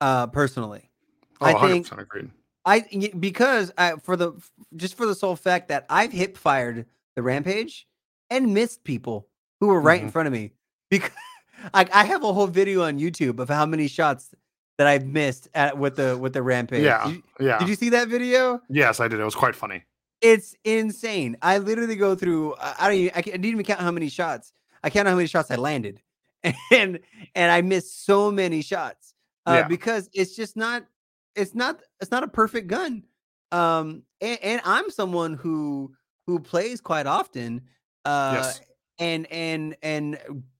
Uh 0.00 0.26
personally. 0.26 0.90
oh, 1.40 1.46
I 1.46 1.54
100% 1.54 1.60
think 1.88 1.92
agreed 2.00 2.30
I 2.66 2.80
because 3.18 3.72
I 3.78 3.94
for 3.96 4.14
the 4.16 4.32
just 4.76 4.94
for 4.96 5.06
the 5.06 5.14
sole 5.14 5.36
fact 5.36 5.68
that 5.68 5.86
I've 5.88 6.12
hip 6.12 6.36
fired 6.36 6.84
the 7.16 7.22
rampage 7.22 7.86
and 8.28 8.52
missed 8.54 8.84
people 8.84 9.28
who 9.60 9.68
were 9.68 9.80
right 9.80 10.02
in 10.02 10.08
Mhm. 10.08 10.12
front 10.12 10.26
of 10.26 10.32
me 10.32 10.52
because 10.90 11.10
I, 11.74 11.88
I 11.92 12.04
have 12.04 12.22
a 12.24 12.32
whole 12.32 12.46
video 12.46 12.82
on 12.82 12.98
YouTube 12.98 13.38
of 13.40 13.48
how 13.48 13.64
many 13.66 13.88
shots 13.88 14.34
that 14.80 14.86
I've 14.86 15.04
missed 15.06 15.48
at 15.54 15.76
with 15.76 15.96
the 15.96 16.16
with 16.16 16.32
the 16.32 16.42
rampage. 16.42 16.82
yeah 16.82 17.04
Did 17.04 17.14
you, 17.16 17.22
yeah 17.48 17.58
did 17.58 17.68
you 17.68 17.74
see 17.76 17.90
that 17.90 18.08
video? 18.08 18.60
yes 18.70 18.98
i 18.98 19.06
did 19.08 19.20
it 19.20 19.24
was 19.24 19.34
quite 19.44 19.54
funny 19.54 19.84
It's 20.22 20.54
insane. 20.64 21.36
I 21.40 21.58
literally 21.58 21.96
go 21.96 22.14
through. 22.14 22.54
I 22.60 22.74
I 22.80 22.84
don't. 22.88 22.98
Even, 22.98 23.12
I, 23.18 23.22
can't, 23.24 23.34
I 23.34 23.38
didn't 23.42 23.54
even 23.56 23.64
count 23.64 23.80
how 23.80 23.90
many 23.98 24.08
shots. 24.10 24.52
I 24.84 24.88
count 24.90 25.08
how 25.08 25.16
many 25.16 25.28
shots 25.34 25.50
I 25.50 25.56
landed, 25.56 25.96
and 26.80 27.00
and 27.34 27.48
I 27.56 27.60
missed 27.62 28.04
so 28.04 28.30
many 28.30 28.60
shots 28.62 29.14
uh, 29.48 29.56
Yeah. 29.60 29.68
because 29.68 30.10
it's 30.12 30.34
just 30.36 30.56
not. 30.56 30.84
It's 31.40 31.54
not. 31.54 31.74
It's 32.02 32.10
not 32.10 32.22
a 32.22 32.28
perfect 32.28 32.66
gun. 32.76 33.04
Um, 33.52 34.02
and, 34.20 34.38
and 34.42 34.60
I'm 34.64 34.90
someone 34.90 35.32
who 35.42 35.94
who 36.26 36.38
plays 36.40 36.80
quite 36.82 37.06
often. 37.18 37.62
Uh, 38.04 38.32
Yes. 38.36 38.60
and 38.98 39.22
and 39.32 39.76
and 39.82 40.18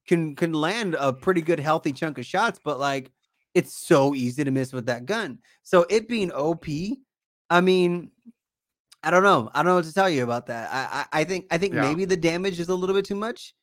can 0.09 0.35
can 0.41 0.53
land 0.55 0.97
a 0.99 1.13
pretty 1.13 1.43
good 1.43 1.61
healthy 1.61 1.93
chunk 1.93 2.17
of 2.19 2.25
shots, 2.25 2.59
but 2.65 2.79
like 2.81 3.13
it's 3.55 3.73
so 3.73 4.15
easy 4.15 4.45
to 4.45 4.51
miss 4.51 4.73
with 4.73 4.87
that 4.87 5.07
gun. 5.07 5.39
So 5.63 5.87
it 5.91 6.09
being 6.09 6.31
OP, 6.33 6.67
I 7.51 7.61
mean, 7.61 8.11
I 9.03 9.11
don't 9.11 9.23
know. 9.23 9.51
I 9.55 9.59
don't 9.63 9.67
know 9.67 9.75
what 9.77 9.85
to 9.87 9.93
tell 9.95 10.11
you 10.11 10.23
about 10.25 10.47
that. 10.47 10.71
I 10.73 11.01
I, 11.13 11.21
I 11.21 11.25
think 11.25 11.47
I 11.51 11.59
think 11.59 11.75
Yeah. 11.75 11.81
maybe 11.83 12.05
the 12.05 12.17
damage 12.17 12.61
is 12.61 12.69
a 12.69 12.75
little 12.75 12.95
bit 12.95 13.05
too 13.05 13.15
much. 13.17 13.55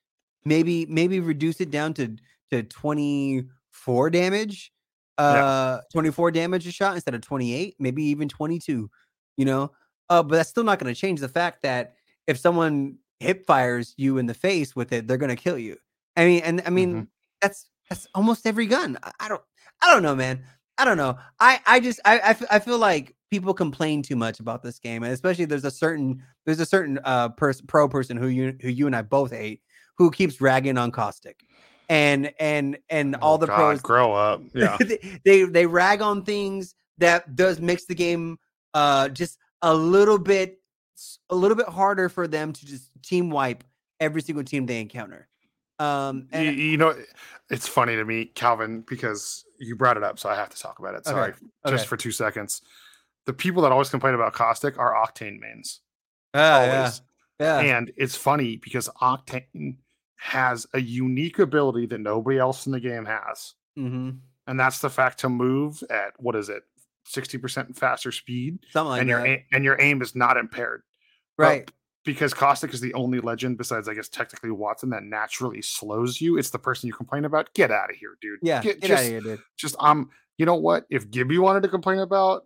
Maybe 0.45 0.85
maybe 0.87 1.19
reduce 1.19 1.61
it 1.61 1.71
down 1.71 1.93
to 1.95 2.15
to 2.51 2.63
24 2.63 4.09
damage. 4.09 4.71
Uh 5.17 5.79
24 5.91 6.29
damage 6.31 6.67
a 6.67 6.71
shot 6.71 6.93
instead 6.93 7.15
of 7.15 7.21
28, 7.21 7.75
maybe 7.79 8.03
even 8.03 8.29
22, 8.29 8.89
you 9.37 9.45
know? 9.45 9.71
Uh 10.09 10.21
but 10.21 10.35
that's 10.37 10.49
still 10.49 10.63
not 10.63 10.77
going 10.79 10.93
to 10.93 10.99
change 10.99 11.19
the 11.19 11.27
fact 11.29 11.63
that 11.63 11.95
if 12.27 12.37
someone 12.37 12.97
hip 13.19 13.45
fires 13.47 13.93
you 13.97 14.19
in 14.19 14.27
the 14.27 14.33
face 14.35 14.75
with 14.75 14.91
it, 14.93 15.07
they're 15.07 15.17
going 15.17 15.35
to 15.35 15.41
kill 15.41 15.57
you. 15.57 15.75
I 16.15 16.25
mean 16.25 16.41
and 16.43 16.61
I 16.65 16.69
mean 16.69 16.93
Mhm. 16.93 17.07
that's 17.41 17.69
that's 17.89 18.05
almost 18.13 18.45
every 18.45 18.65
gun. 18.67 18.97
I, 19.01 19.11
I 19.21 19.27
don't 19.27 19.41
I 19.81 19.93
don't 19.93 20.03
know, 20.03 20.15
man. 20.15 20.43
I 20.77 20.85
don't 20.85 20.97
know. 20.97 21.17
I 21.39 21.59
I 21.65 21.79
just 21.79 21.99
I 22.05 22.19
I, 22.19 22.29
f- 22.29 22.51
I 22.51 22.59
feel 22.59 22.77
like 22.77 23.15
people 23.31 23.53
complain 23.53 24.01
too 24.01 24.15
much 24.15 24.39
about 24.39 24.63
this 24.63 24.79
game, 24.79 25.03
and 25.03 25.11
especially 25.13 25.45
there's 25.45 25.65
a 25.65 25.71
certain 25.71 26.23
there's 26.45 26.59
a 26.59 26.65
certain 26.65 26.99
uh 27.03 27.29
person 27.29 27.65
pro 27.67 27.87
person 27.89 28.17
who 28.17 28.27
you 28.27 28.55
who 28.61 28.69
you 28.69 28.85
and 28.87 28.95
I 28.95 29.01
both 29.01 29.31
hate 29.31 29.61
who 29.97 30.11
keeps 30.11 30.39
ragging 30.39 30.77
on 30.77 30.91
Caustic, 30.91 31.39
and 31.89 32.31
and 32.39 32.77
and 32.89 33.15
all 33.15 33.35
Oh, 33.35 33.37
the 33.37 33.47
God, 33.47 33.55
pros 33.55 33.81
grow 33.81 34.13
up 34.13 34.41
yeah 34.53 34.77
they, 34.77 35.19
they 35.25 35.43
they 35.43 35.65
rag 35.65 36.01
on 36.01 36.23
things 36.23 36.75
that 36.99 37.35
does 37.35 37.59
makes 37.59 37.85
the 37.85 37.95
game 37.95 38.37
uh 38.73 39.09
just 39.09 39.37
a 39.61 39.73
little 39.73 40.19
bit 40.19 40.59
a 41.29 41.35
little 41.35 41.57
bit 41.57 41.67
harder 41.67 42.09
for 42.09 42.27
them 42.27 42.53
to 42.53 42.65
just 42.65 42.89
team 43.03 43.29
wipe 43.29 43.63
every 43.99 44.21
single 44.21 44.43
team 44.43 44.65
they 44.65 44.79
encounter. 44.79 45.27
Um 45.79 46.27
you, 46.33 46.39
you 46.51 46.77
know 46.77 46.95
it's 47.49 47.67
funny 47.67 47.95
to 47.95 48.03
me 48.03 48.25
calvin 48.25 48.81
because 48.87 49.45
you 49.59 49.75
brought 49.75 49.95
it 49.97 50.03
up 50.03 50.19
so 50.19 50.27
i 50.29 50.35
have 50.35 50.49
to 50.49 50.57
talk 50.59 50.79
about 50.79 50.93
it. 50.95 51.01
Okay, 51.07 51.11
sorry 51.11 51.33
just 51.67 51.87
for 51.87 51.97
two 51.97 52.11
seconds. 52.11 52.61
The 53.25 53.33
people 53.33 53.61
that 53.63 53.71
always 53.71 53.89
complain 53.89 54.13
about 54.13 54.33
caustic 54.33 54.77
are 54.79 54.93
octane 54.93 55.39
mains. 55.39 55.81
Ah, 56.33 56.63
yeah, 56.63 56.77
always. 56.77 57.01
Yeah. 57.39 57.59
and 57.59 57.91
it's 57.97 58.15
funny 58.15 58.55
because 58.57 58.89
octane 59.01 59.75
has 60.15 60.65
a 60.73 60.79
unique 60.81 61.37
ability 61.39 61.85
that 61.87 61.99
nobody 61.99 62.39
else 62.39 62.65
in 62.65 62.71
the 62.71 62.79
game 62.79 63.05
has. 63.05 63.53
Hmm 63.75 64.09
and 64.47 64.57
that's 64.59 64.79
the 64.79 64.89
fact 64.89 65.19
to 65.19 65.29
move 65.29 65.83
at 65.89 66.13
what 66.19 66.33
is 66.35 66.47
it 66.47 66.63
60% 67.13 67.75
faster 67.75 68.11
speed 68.13 68.59
Something 68.71 68.89
like 68.91 69.01
and 69.01 69.09
your 69.09 69.19
that. 69.21 69.27
a- 69.29 69.45
and 69.51 69.63
your 69.63 69.75
aim 69.79 70.01
is 70.01 70.15
not 70.15 70.37
impaired. 70.37 70.83
But 71.37 71.43
right. 71.43 71.71
Because 72.07 72.33
Caustic 72.33 72.73
is 72.73 72.79
the 72.79 72.93
only 72.93 73.19
legend 73.19 73.57
besides, 73.57 73.89
I 73.89 73.93
guess, 73.93 74.07
technically 74.07 74.49
Wattson 74.49 74.91
that 74.91 75.03
naturally 75.03 75.61
slows 75.61 76.21
you. 76.21 76.37
It's 76.37 76.51
the 76.51 76.57
person 76.57 76.87
you 76.87 76.93
complain 76.93 77.25
about. 77.25 77.53
Get 77.53 77.69
out 77.69 77.89
of 77.89 77.97
here, 77.97 78.17
dude. 78.21 78.39
Yeah. 78.41 78.61
Get, 78.61 78.79
Get, 78.79 78.87
just, 78.87 79.03
out 79.03 79.05
of 79.05 79.11
here, 79.11 79.19
dude. 79.35 79.39
just 79.57 79.75
um, 79.77 80.09
you 80.37 80.45
know 80.45 80.55
what? 80.55 80.85
If 80.89 81.11
Gibby 81.11 81.37
wanted 81.37 81.63
to 81.63 81.67
complain 81.67 81.99
about 81.99 82.43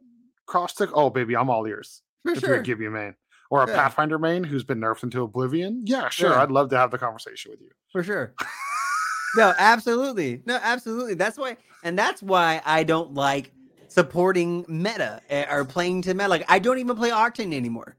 Caustic, 0.47 0.89
oh 0.95 1.11
baby, 1.11 1.35
I'm 1.37 1.51
all 1.51 1.67
ears. 1.67 2.01
For 2.23 2.31
if 2.31 2.41
you're 2.41 2.49
sure. 2.55 2.59
a 2.61 2.63
Gibby 2.63 2.89
main 2.89 3.13
or 3.51 3.63
a 3.63 3.67
Yeah. 3.67 3.75
Pathfinder 3.75 4.17
main 4.17 4.43
who's 4.43 4.63
been 4.63 4.79
nerfed 4.79 5.03
into 5.03 5.21
oblivion, 5.21 5.83
yeah, 5.85 6.09
sure, 6.09 6.31
Yeah. 6.31 6.41
I'd 6.41 6.49
love 6.49 6.71
to 6.71 6.77
have 6.77 6.89
the 6.89 6.97
conversation 6.97 7.51
with 7.51 7.61
you. 7.61 7.69
For 7.91 8.01
sure. 8.01 8.33
no, 9.37 9.53
absolutely. 9.59 10.41
No, 10.47 10.57
absolutely. 10.59 11.13
That's 11.13 11.37
why, 11.37 11.57
and 11.83 11.99
that's 11.99 12.23
why 12.23 12.63
I 12.65 12.83
don't 12.83 13.13
like 13.13 13.51
supporting 13.89 14.65
meta 14.67 15.21
eh, 15.29 15.45
or 15.53 15.65
playing 15.65 16.01
to 16.01 16.15
meta. 16.15 16.29
Like 16.29 16.45
I 16.49 16.57
don't 16.57 16.79
even 16.79 16.95
play 16.95 17.11
Octane 17.11 17.53
anymore. 17.53 17.95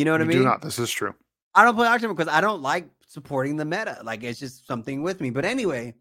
You 0.00 0.06
know 0.06 0.12
what 0.12 0.20
You 0.22 0.24
I 0.24 0.28
mean? 0.28 0.38
do 0.38 0.44
not. 0.44 0.62
This 0.62 0.78
is 0.78 0.90
true. 0.90 1.14
I 1.54 1.62
don't 1.62 1.74
play 1.74 1.86
Octane 1.86 2.08
because 2.16 2.32
I 2.32 2.40
don't 2.40 2.62
like 2.62 2.88
supporting 3.06 3.56
the 3.58 3.66
meta. 3.66 4.00
Like 4.02 4.22
it's 4.22 4.38
just 4.38 4.66
something 4.66 5.02
with 5.02 5.20
me. 5.20 5.28
But 5.28 5.44
anyway, 5.44 5.94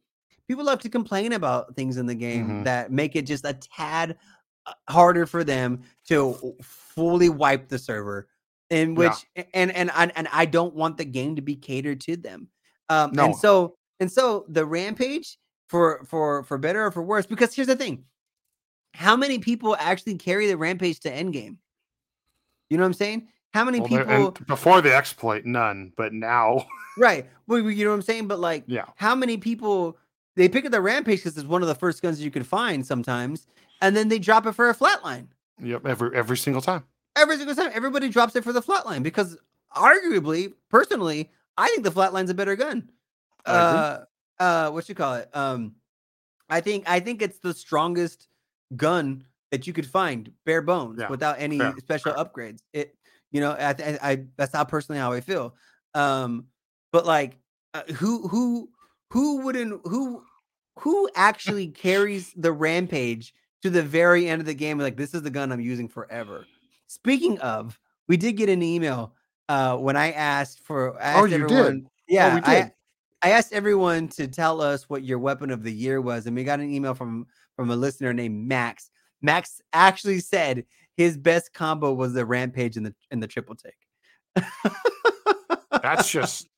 people 0.48 0.64
love 0.64 0.80
to 0.84 0.90
complain 0.90 1.34
about 1.34 1.76
things 1.76 1.98
in 1.98 2.06
the 2.06 2.16
game 2.16 2.48
Mhm. 2.48 2.64
that 2.64 2.94
make 2.94 3.18
it 3.18 3.24
just 3.24 3.44
a 3.44 3.54
tad 3.56 4.18
uh, 4.66 4.72
harder 4.88 5.26
for 5.26 5.44
them 5.44 5.82
to 6.08 6.56
fully 6.62 7.28
wipe 7.28 7.68
the 7.68 7.78
server. 7.78 8.30
In 8.70 8.96
which 8.96 9.12
Yeah. 9.36 9.44
and 9.54 9.72
and 9.76 9.92
and 9.94 10.14
and 10.16 10.30
I 10.32 10.46
don't 10.46 10.76
want 10.76 10.96
the 10.96 11.04
game 11.04 11.36
to 11.36 11.42
be 11.42 11.58
catered 11.58 12.00
to 12.02 12.16
them. 12.16 12.48
Um, 12.88 13.12
No. 13.12 13.26
and 13.26 13.36
so 13.36 13.76
and 14.00 14.10
so 14.10 14.46
the 14.48 14.66
rampage 14.66 15.38
for 15.68 16.06
for 16.06 16.44
for 16.46 16.58
better 16.58 16.86
or 16.86 16.92
for 16.92 17.02
worse. 17.04 17.26
Because 17.26 17.54
here's 17.54 17.68
the 17.68 17.76
thing: 17.76 18.06
how 18.94 19.18
many 19.18 19.40
people 19.40 19.76
actually 19.78 20.16
carry 20.16 20.48
the 20.48 20.56
rampage 20.56 21.02
to 21.02 21.12
endgame? 21.12 21.58
You 22.70 22.78
know 22.78 22.84
what 22.84 22.88
I'm 22.88 22.94
saying? 22.94 23.28
How 23.54 23.66
many 23.66 23.80
Well, 23.80 24.32
people? 24.32 24.46
before 24.46 24.82
the 24.82 24.94
exploit, 24.96 25.46
none. 25.46 25.92
But 25.96 26.14
now, 26.14 26.68
Right. 26.98 27.28
Well, 27.48 27.60
you 27.60 27.86
know 27.86 27.92
what 27.92 27.96
I'm 27.96 28.02
saying? 28.02 28.28
But 28.28 28.40
like, 28.40 28.64
yeah, 28.68 28.86
how 28.96 29.16
many 29.16 29.38
people 29.38 29.98
they 30.36 30.50
pick 30.50 30.66
up 30.66 30.72
the 30.72 30.82
rampage 30.82 31.20
because 31.20 31.38
it's 31.38 31.48
one 31.48 31.62
of 31.62 31.68
the 31.68 31.76
first 31.76 32.02
guns 32.02 32.22
you 32.22 32.32
can 32.32 32.44
find 32.44 32.86
sometimes, 32.86 33.48
and 33.82 33.96
then 33.96 34.10
they 34.10 34.20
drop 34.20 34.46
it 34.46 34.54
for 34.54 34.70
a 34.70 34.76
flatline 34.76 35.28
yep, 35.62 35.86
every 35.86 36.16
every 36.16 36.38
single 36.38 36.62
time. 36.62 36.84
every 37.16 37.38
single 37.38 37.56
time. 37.56 37.72
Everybody 37.74 38.10
drops 38.10 38.36
it 38.36 38.44
for 38.44 38.52
the 38.54 38.62
flatline 38.62 39.02
because 39.02 39.38
arguably, 39.76 40.54
personally, 40.70 41.32
I 41.58 41.68
think 41.70 41.84
the 41.84 41.92
flatline's 41.92 42.30
a 42.30 42.34
better 42.34 42.56
gun. 42.56 42.90
Uh, 43.46 44.00
uh, 44.40 44.70
what 44.72 44.88
you 44.90 44.96
call 44.96 45.16
it? 45.16 45.30
Um, 45.34 45.76
I 46.50 46.62
think 46.62 46.90
I 46.90 47.00
think 47.00 47.22
it's 47.22 47.40
the 47.40 47.54
strongest 47.54 48.28
gun 48.76 49.24
that 49.52 49.66
you 49.66 49.74
could 49.74 49.88
find, 49.88 50.32
bare 50.46 50.62
bones, 50.62 51.00
Yeah, 51.00 51.10
without 51.10 51.38
any 51.40 51.58
fair, 51.58 51.74
special 51.80 52.14
upgrades. 52.14 52.60
It, 52.74 52.96
you 53.32 53.42
know, 53.42 53.52
I, 53.52 53.70
I, 53.70 54.00
I 54.02 54.24
that's 54.38 54.54
how 54.54 54.64
personally 54.64 55.00
how 55.00 55.12
I 55.12 55.22
feel. 55.22 55.56
Um, 55.94 56.46
but 56.92 57.06
like, 57.06 57.38
uh, 57.74 57.84
who 57.96 58.28
who 58.28 58.70
who 59.12 59.42
wouldn't 59.42 59.82
who 59.86 60.24
who 60.80 61.10
actually 61.16 61.68
carries 61.68 62.34
the 62.36 62.52
rampage 62.52 63.34
to 63.62 63.70
the 63.70 63.84
very 63.84 64.28
end 64.28 64.42
of 64.42 64.46
the 64.46 64.54
game? 64.54 64.80
Like, 64.80 64.98
this 64.98 65.14
is 65.14 65.22
the 65.22 65.30
gun 65.30 65.52
I'm 65.52 65.62
using 65.62 65.88
forever. 65.88 66.46
Speaking 66.88 67.38
of, 67.40 67.80
we 68.08 68.18
did 68.18 68.34
get 68.34 68.50
an 68.50 68.64
email 68.64 69.14
uh 69.48 69.76
when 69.78 69.98
I 69.98 70.12
asked 70.12 70.60
for 70.64 71.00
I 71.02 71.14
Oh, 71.14 71.24
asked 71.24 71.32
you 71.32 71.40
did? 71.40 71.52
everyone. 71.52 71.86
Yeah, 72.08 72.36
we 72.36 72.42
I 72.42 72.62
did. 72.62 72.72
I 73.22 73.32
asked 73.32 73.52
everyone 73.52 74.08
to 74.10 74.28
tell 74.28 74.62
us 74.62 74.90
what 74.90 75.04
your 75.04 75.20
weapon 75.20 75.52
of 75.52 75.64
the 75.64 75.74
year 75.74 76.00
was, 76.02 76.26
and 76.26 76.36
we 76.36 76.44
got 76.44 76.60
an 76.60 76.74
email 76.74 76.94
from 76.94 77.28
from 77.56 77.70
a 77.70 77.76
listener 77.76 78.14
named 78.14 78.48
Max. 78.48 78.90
Max 79.22 79.62
actually 79.74 80.20
said 80.20 80.64
his 81.00 81.16
best 81.16 81.54
combo 81.54 81.94
was 81.94 82.12
the 82.12 82.26
rampage 82.26 82.76
and 82.76 82.86
the 82.86 82.94
and 83.10 83.24
the 83.24 83.28
triple 83.28 83.56
take. 83.56 84.46
That's 85.82 86.12
just. 86.12 86.50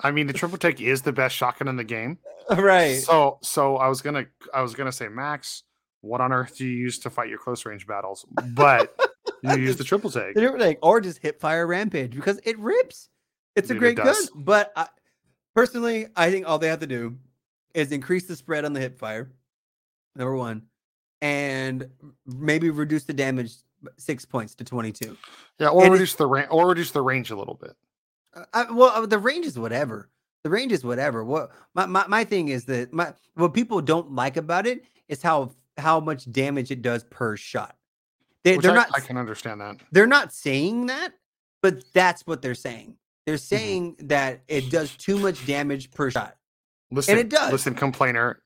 I 0.00 0.10
mean, 0.10 0.26
the 0.26 0.34
triple 0.34 0.58
take 0.58 0.82
is 0.82 1.00
the 1.00 1.12
best 1.12 1.34
shotgun 1.34 1.66
in 1.68 1.76
the 1.76 1.84
game. 1.84 2.18
Uh, 2.50 2.56
right. 2.56 3.00
So, 3.00 3.38
so 3.42 3.78
I 3.78 3.88
was 3.88 4.02
gonna, 4.02 4.26
I 4.52 4.60
was 4.60 4.74
gonna 4.74 4.92
say, 4.92 5.08
Max, 5.08 5.62
what 6.02 6.20
on 6.20 6.30
earth 6.30 6.58
do 6.58 6.66
you 6.66 6.76
use 6.76 6.98
to 6.98 7.10
fight 7.10 7.30
your 7.30 7.38
close 7.38 7.64
range 7.64 7.86
battles? 7.86 8.26
But 8.48 8.94
you 9.42 9.56
use 9.56 9.78
the 9.78 9.84
triple 9.84 10.10
take. 10.10 10.34
The 10.34 10.42
triple 10.42 10.58
take, 10.58 10.76
or 10.82 11.00
just 11.00 11.20
hip 11.22 11.40
fire 11.40 11.66
rampage 11.66 12.14
because 12.14 12.38
it 12.44 12.58
rips. 12.58 13.08
It's 13.54 13.70
a 13.70 13.72
Dude, 13.72 13.82
it 13.82 13.94
great 13.94 13.96
gun, 13.96 14.14
but 14.34 14.72
I, 14.76 14.88
personally, 15.54 16.08
I 16.14 16.30
think 16.30 16.46
all 16.46 16.58
they 16.58 16.68
have 16.68 16.80
to 16.80 16.86
do 16.86 17.16
is 17.72 17.92
increase 17.92 18.26
the 18.26 18.36
spread 18.36 18.66
on 18.66 18.74
the 18.74 18.80
hip 18.80 18.98
fire. 18.98 19.32
Number 20.14 20.36
one, 20.36 20.64
and 21.22 21.88
maybe 22.26 22.68
reduce 22.68 23.04
the 23.04 23.14
damage 23.14 23.54
six 23.96 24.24
points 24.24 24.54
to 24.56 24.64
twenty-two. 24.64 25.16
Yeah, 25.58 25.68
or 25.68 25.84
And 25.84 25.92
reduce 25.92 26.14
the 26.14 26.26
range, 26.26 26.48
or 26.50 26.68
reduce 26.68 26.90
the 26.90 27.02
range 27.02 27.30
a 27.30 27.36
little 27.36 27.54
bit. 27.54 27.76
Uh, 28.34 28.44
I, 28.52 28.70
well, 28.72 28.90
uh, 28.94 29.06
the 29.06 29.18
range 29.18 29.46
is 29.46 29.58
whatever. 29.58 30.08
The 30.44 30.50
range 30.50 30.72
is 30.72 30.84
whatever. 30.84 31.24
What 31.24 31.50
my, 31.74 31.86
my 31.86 32.06
my 32.06 32.24
thing 32.24 32.48
is 32.48 32.64
that 32.66 32.92
my 32.92 33.14
what 33.34 33.54
people 33.54 33.80
don't 33.80 34.12
like 34.12 34.36
about 34.36 34.66
it 34.66 34.84
is 35.08 35.22
how 35.22 35.52
how 35.76 36.00
much 36.00 36.30
damage 36.30 36.70
it 36.70 36.82
does 36.82 37.04
per 37.04 37.36
shot. 37.36 37.76
They, 38.44 38.54
I, 38.56 38.60
not 38.60 38.90
I 38.94 39.00
can 39.00 39.16
understand 39.16 39.60
that. 39.60 39.78
they're 39.90 40.06
not 40.06 40.32
saying 40.32 40.86
that, 40.86 41.14
but 41.62 41.82
that's 41.92 42.26
what 42.26 42.42
they're 42.42 42.54
saying. 42.54 42.96
They're 43.26 43.34
Mm-hmm. 43.34 43.56
saying 43.56 43.96
that 44.04 44.42
it 44.46 44.70
does 44.70 44.96
too 44.96 45.18
much 45.18 45.44
damage 45.46 45.90
per 45.90 46.12
shot. 46.12 46.36
Listen, 46.92 47.18
and 47.18 47.20
it 47.20 47.28
does. 47.28 47.50
Listen, 47.50 47.74
complainer. 47.74 48.40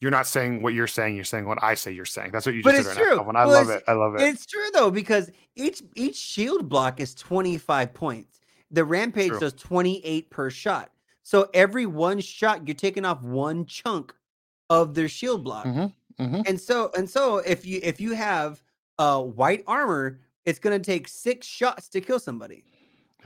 You're 0.00 0.10
not 0.10 0.26
saying 0.26 0.62
what 0.62 0.74
you're 0.74 0.86
saying. 0.86 1.16
You're 1.16 1.24
saying 1.24 1.46
what 1.46 1.62
I 1.62 1.74
say. 1.74 1.90
You're 1.92 2.04
saying. 2.04 2.30
That's 2.32 2.44
what 2.46 2.54
you 2.54 2.62
But 2.62 2.74
just 2.74 2.88
it's 2.88 2.88
said 2.88 3.00
right 3.00 3.04
true. 3.04 3.16
now. 3.16 3.22
Calvin. 3.22 3.36
I 3.36 3.44
Well, 3.44 3.66
love 3.66 3.70
it. 3.70 3.82
I 3.88 3.92
love 3.92 4.14
it. 4.14 4.20
It's 4.22 4.46
true 4.46 4.68
though 4.74 4.90
because 4.90 5.30
each 5.54 5.82
each 5.94 6.16
shield 6.16 6.68
block 6.68 7.00
is 7.00 7.14
25 7.14 7.94
points. 7.94 8.40
The 8.70 8.84
rampage 8.84 9.28
True. 9.30 9.40
does 9.40 9.52
28 9.54 10.30
per 10.30 10.50
shot. 10.50 10.90
So 11.22 11.48
every 11.54 11.86
one 11.86 12.20
shot 12.20 12.66
you're 12.68 12.74
taking 12.74 13.04
off 13.04 13.22
one 13.22 13.64
chunk 13.66 14.14
of 14.70 14.94
their 14.94 15.08
shield 15.08 15.44
block. 15.44 15.66
Mhm, 15.66 15.92
mhm. 16.18 16.48
And 16.48 16.60
so 16.60 16.90
and 16.96 17.08
so 17.08 17.38
if 17.38 17.64
you 17.66 17.80
if 17.82 18.00
you 18.00 18.14
have 18.14 18.62
uh 18.98 19.22
white 19.22 19.64
armor, 19.66 20.20
it's 20.44 20.58
going 20.58 20.80
to 20.80 20.84
take 20.84 21.08
6 21.08 21.46
shots 21.46 21.88
to 21.90 22.00
kill 22.00 22.18
somebody. 22.20 22.64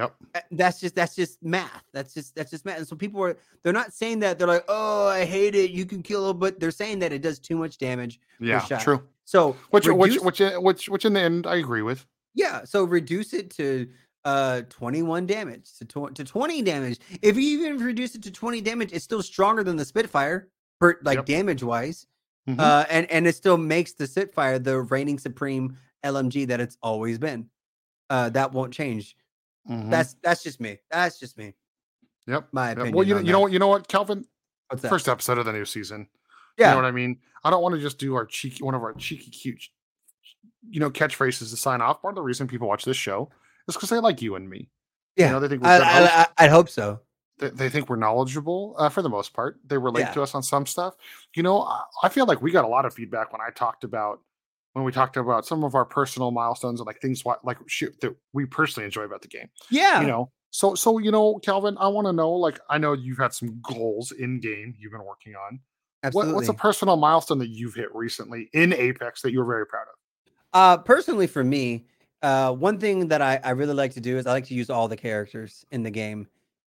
Yep. 0.01 0.15
Uh, 0.35 0.41
That's 0.53 0.81
just 0.81 0.95
that's 0.95 1.15
just 1.15 1.43
math. 1.43 1.85
That's 1.93 2.13
just 2.15 2.35
that's 2.35 2.51
just 2.51 2.65
math. 2.65 2.79
And 2.79 2.89
so 2.89 2.97
people 2.97 3.23
are 3.23 3.37
they're 3.63 3.73
not 3.73 3.93
saying 3.93 4.21
that 4.21 4.39
they're 4.39 4.49
like, 4.49 4.65
"Oh, 4.69 5.07
I 5.09 5.25
hate 5.25 5.55
it. 5.55 5.71
You 5.71 5.85
can 5.87 6.03
kill 6.03 6.31
it," 6.31 6.35
but 6.35 6.59
they're 6.59 6.71
saying 6.71 7.01
that 7.01 7.13
it 7.13 7.21
does 7.23 7.39
too 7.39 7.57
much 7.57 7.79
damage. 7.79 8.19
Yeah. 8.41 8.61
True. 8.81 9.03
So 9.27 9.57
Which, 9.71 9.87
which, 9.87 9.97
reduce- 10.15 10.23
which, 10.23 10.41
uh, 10.41 10.59
which, 10.59 10.89
which, 10.89 11.05
in 11.05 11.13
the 11.13 11.21
end, 11.21 11.47
I 11.47 11.57
agree 11.57 11.83
with. 11.83 12.05
Yeah, 12.35 12.65
so 12.65 12.83
reduce 12.85 13.33
it 13.33 13.51
to 13.57 13.89
uh 14.25 14.63
21 14.71 15.27
damage 15.27 15.73
to, 15.79 15.85
tw- 15.85 16.15
to 16.15 16.25
20 16.25 16.63
damage. 16.63 16.99
If 17.23 17.37
you 17.37 17.43
even 17.61 17.79
reduce 17.79 18.15
it 18.15 18.23
to 18.25 18.31
20 18.31 18.61
damage, 18.61 18.93
it's 18.93 19.05
still 19.05 19.23
stronger 19.23 19.63
than 19.65 19.77
the 19.77 19.85
Spitfire, 19.85 20.49
per 20.81 20.99
like 21.03 21.17
Yep. 21.19 21.27
damage 21.27 21.63
wise. 21.63 22.07
Mhm. 22.49 22.59
Uh 22.61 22.85
and 22.91 23.11
and 23.11 23.27
it 23.27 23.35
still 23.35 23.57
makes 23.59 23.93
the 23.93 24.07
Spitfire 24.07 24.59
the 24.59 24.81
reigning 24.81 25.19
supreme 25.19 25.77
LMG 26.05 26.49
that 26.49 26.61
it's 26.61 26.77
always 26.83 27.19
been. 27.19 27.49
Uh 28.11 28.31
that 28.31 28.53
won't 28.53 28.73
change. 28.73 29.17
Mhm. 29.69 29.91
That's 29.91 30.15
that's 30.23 30.43
just 30.43 30.61
me. 30.61 30.79
That's 30.91 31.19
just 31.19 31.37
me. 31.39 31.55
yep. 32.27 32.49
My 32.53 32.69
yep. 32.69 32.79
opinion. 32.79 32.95
Well, 32.97 33.07
you 33.07 33.19
you 33.19 33.33
know 33.33 33.41
what, 33.41 33.53
you 33.53 33.59
know 33.59 33.69
what, 33.69 33.89
Calvin. 33.89 34.25
What's 34.69 34.83
that? 34.83 34.89
First 34.89 35.09
episode 35.09 35.39
of 35.39 35.45
the 35.47 35.53
new 35.53 35.65
season. 35.65 36.09
yeah. 36.59 36.69
You 36.69 36.71
know 36.77 36.83
what 36.83 36.89
I 36.89 36.93
mean? 36.93 37.19
I 37.45 37.51
don't 37.51 37.63
want 37.63 37.75
to 37.75 37.81
just 37.81 37.99
do 37.99 38.15
our 38.15 38.25
cheeky, 38.27 38.63
one 38.63 38.75
of 38.75 38.83
our 38.83 38.93
cheeky, 38.95 39.31
cute, 39.31 39.63
you 40.69 40.79
know, 40.81 40.91
catchphrases 40.91 41.51
to 41.51 41.57
sign 41.57 41.81
off. 41.81 42.01
Part 42.03 42.13
of 42.13 42.17
the 42.17 42.23
reason 42.23 42.47
people 42.47 42.69
watch 42.69 42.85
this 42.85 42.97
show 42.97 43.31
is 43.69 43.75
because 43.75 43.89
they 43.91 43.99
like 43.99 44.23
you 44.23 44.37
and 44.37 44.49
me. 44.49 44.69
yeah. 45.17 45.27
You 45.27 45.33
know, 45.33 45.41
they 45.41 45.49
think 45.49 45.63
we're 45.63 45.69
I. 45.69 45.79
I, 45.79 46.05
I, 46.05 46.27
I'd 46.39 46.51
hope 46.51 46.69
so. 46.69 47.01
they, 47.39 47.49
they 47.51 47.69
think 47.69 47.89
we're 47.89 47.97
knowledgeable 47.97 48.75
uh, 48.79 48.89
for 48.89 49.03
the 49.03 49.09
most 49.09 49.33
part. 49.33 49.59
They 49.67 49.77
relate 49.79 50.03
Yeah. 50.03 50.13
to 50.13 50.23
us 50.23 50.35
on 50.35 50.43
some 50.43 50.67
stuff. 50.67 50.95
You 51.35 51.43
know, 51.43 51.63
I, 51.63 51.83
I 52.05 52.09
feel 52.09 52.27
like 52.27 52.41
we 52.43 52.51
got 52.51 52.65
a 52.65 52.69
lot 52.69 52.85
of 52.87 52.95
feedback 52.95 53.33
when 53.33 53.41
I 53.41 53.51
talked 53.51 53.85
about 53.85 54.21
when 54.73 54.85
we 54.85 54.93
talked 54.93 55.17
about 55.17 55.47
some 55.47 55.65
of 55.65 55.75
our 55.75 55.85
personal 55.85 56.31
milestones 56.31 56.81
and 56.81 56.87
like 56.87 57.01
things 57.01 57.25
what 57.25 57.45
like 57.45 57.59
shoot 57.67 57.95
that 58.01 58.15
we 58.33 58.47
personally 58.47 58.85
enjoy 58.85 59.03
about 59.03 59.23
the 59.23 59.29
game. 59.29 59.49
Yeah. 59.71 60.01
You 60.01 60.07
know, 60.07 60.31
so 60.51 60.75
so 60.75 60.99
you 60.99 61.11
know, 61.11 61.39
Calvin, 61.39 61.77
I 61.79 61.89
want 61.89 62.07
to 62.07 62.13
know. 62.13 62.33
Like, 62.33 62.61
I 62.69 62.79
know 62.79 62.93
you've 62.93 63.19
had 63.19 63.33
some 63.33 63.61
goals 63.63 64.13
in 64.13 64.41
game 64.41 64.75
you've 64.79 64.93
been 64.93 65.05
working 65.05 65.35
on. 65.35 65.61
What, 66.01 66.09
absolutely. 66.09 66.35
what's 66.35 66.49
a 66.49 66.55
personal 66.55 66.97
milestone 66.97 67.39
that 67.39 67.51
you've 67.51 67.75
hit 67.75 67.95
recently 67.95 68.49
in 68.55 68.73
Apex 68.73 69.23
that 69.23 69.33
you're 69.33 69.45
very 69.45 69.67
proud 69.67 69.83
of? 69.83 70.33
Uh, 70.53 70.83
personally, 70.83 71.27
for 71.27 71.45
me, 71.45 71.85
uh, 72.23 72.53
one 72.53 72.79
thing 72.79 73.09
that 73.09 73.21
I, 73.21 73.39
I 73.45 73.51
really 73.51 73.75
like 73.75 73.93
to 73.95 74.01
do 74.01 74.17
is 74.17 74.27
I 74.27 74.33
like 74.33 74.47
to 74.47 74.55
use 74.55 74.71
all 74.71 74.89
the 74.89 74.97
characters 74.97 75.65
in 75.71 75.83
the 75.83 75.91
game, 75.91 76.27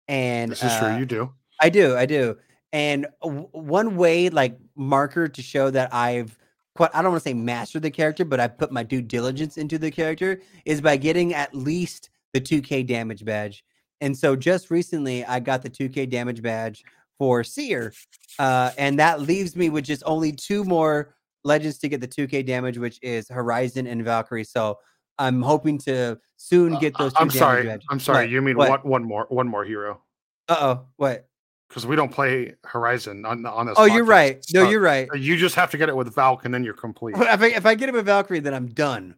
and 0.08 0.52
This 0.52 0.64
is 0.64 0.72
uh, 0.72 0.80
true. 0.80 0.98
You 0.98 1.06
do. 1.06 1.34
I 1.62 1.70
do, 1.70 1.96
I 1.96 2.06
do. 2.06 2.38
And 2.74 3.06
w- 3.22 3.48
one 3.52 3.98
way, 3.98 4.30
like 4.30 4.58
marker 4.76 5.28
to 5.28 5.42
show 5.42 5.70
that 5.70 5.94
I've 5.94 6.38
quite, 6.80 6.96
I 6.96 7.02
don't 7.02 7.12
want 7.12 7.22
to 7.22 7.30
say 7.30 7.34
master 7.34 7.78
the 7.78 7.92
character, 7.92 8.24
but 8.24 8.39
I 8.39 8.48
put 8.48 8.72
my 8.72 8.84
due 8.84 9.02
diligence 9.02 9.58
into 9.58 9.78
the 9.78 9.92
character 9.92 10.42
is 10.63 10.80
by 10.80 10.96
getting 10.96 11.34
at 11.34 11.54
least 11.54 12.10
the 12.34 12.39
2K 12.39 12.88
damage 12.88 13.26
badge. 13.26 13.65
And 14.00 14.18
so 14.18 14.34
just 14.34 14.72
recently, 14.72 15.26
I 15.26 15.42
got 15.42 15.62
the 15.62 15.70
2K 15.70 16.10
damage 16.10 16.42
badge 16.42 16.86
for 17.18 17.44
Seer, 17.44 17.92
uh, 18.39 18.72
and 18.78 18.98
that 18.98 19.20
leaves 19.20 19.58
me 19.58 19.70
with 19.70 19.84
just 19.84 20.04
only 20.06 20.32
two 20.32 20.63
more 20.63 21.15
legends 21.44 21.80
to 21.80 21.89
get 21.89 22.00
the 22.00 22.08
2K 22.08 22.46
damage, 22.46 22.78
which 22.78 22.98
is 23.02 23.28
Horizon 23.28 23.86
and 23.86 24.02
Valkyrie. 24.06 24.46
So 24.46 24.80
I'm 25.18 25.42
hoping 25.42 25.78
to 25.80 26.18
soon 26.38 26.76
Uh, 26.76 26.80
get 26.80 26.98
those. 26.98 27.12
Two 27.12 27.20
I'm 27.20 27.28
damage 27.28 27.39
sorry. 27.39 27.63
badges. 27.65 27.86
I'm 27.89 28.00
sorry. 28.00 28.30
You 28.30 28.42
mean 28.42 28.56
What? 28.56 28.70
what? 28.70 28.86
One 28.86 29.04
more. 29.04 29.26
One 29.28 29.50
more 29.50 29.65
hero. 29.65 30.02
Uh 30.48 30.56
oh. 30.62 30.86
What? 30.96 31.28
Because 31.69 31.86
we 31.86 31.95
don't 31.95 32.12
play 32.12 32.55
Horizon 32.65 33.25
on 33.25 33.45
on 33.45 33.67
this. 33.67 33.75
Oh, 33.77 33.86
you're 33.86 34.03
right. 34.03 34.43
No, 34.53 34.63
So- 34.65 34.69
you're 34.71 34.82
right. 34.82 35.08
You 35.15 35.38
just 35.38 35.55
have 35.55 35.69
to 35.71 35.77
get 35.77 35.88
it 35.88 35.95
with 35.95 36.13
Valk, 36.13 36.43
and 36.45 36.53
then 36.53 36.63
you're 36.63 36.73
complete. 36.73 37.15
If 37.15 37.41
I, 37.41 37.45
if 37.47 37.65
I 37.65 37.75
get 37.75 37.88
him 37.89 37.95
a 37.95 38.01
Valkyrie, 38.01 38.39
then 38.39 38.53
I'm 38.55 38.67
done, 38.67 39.13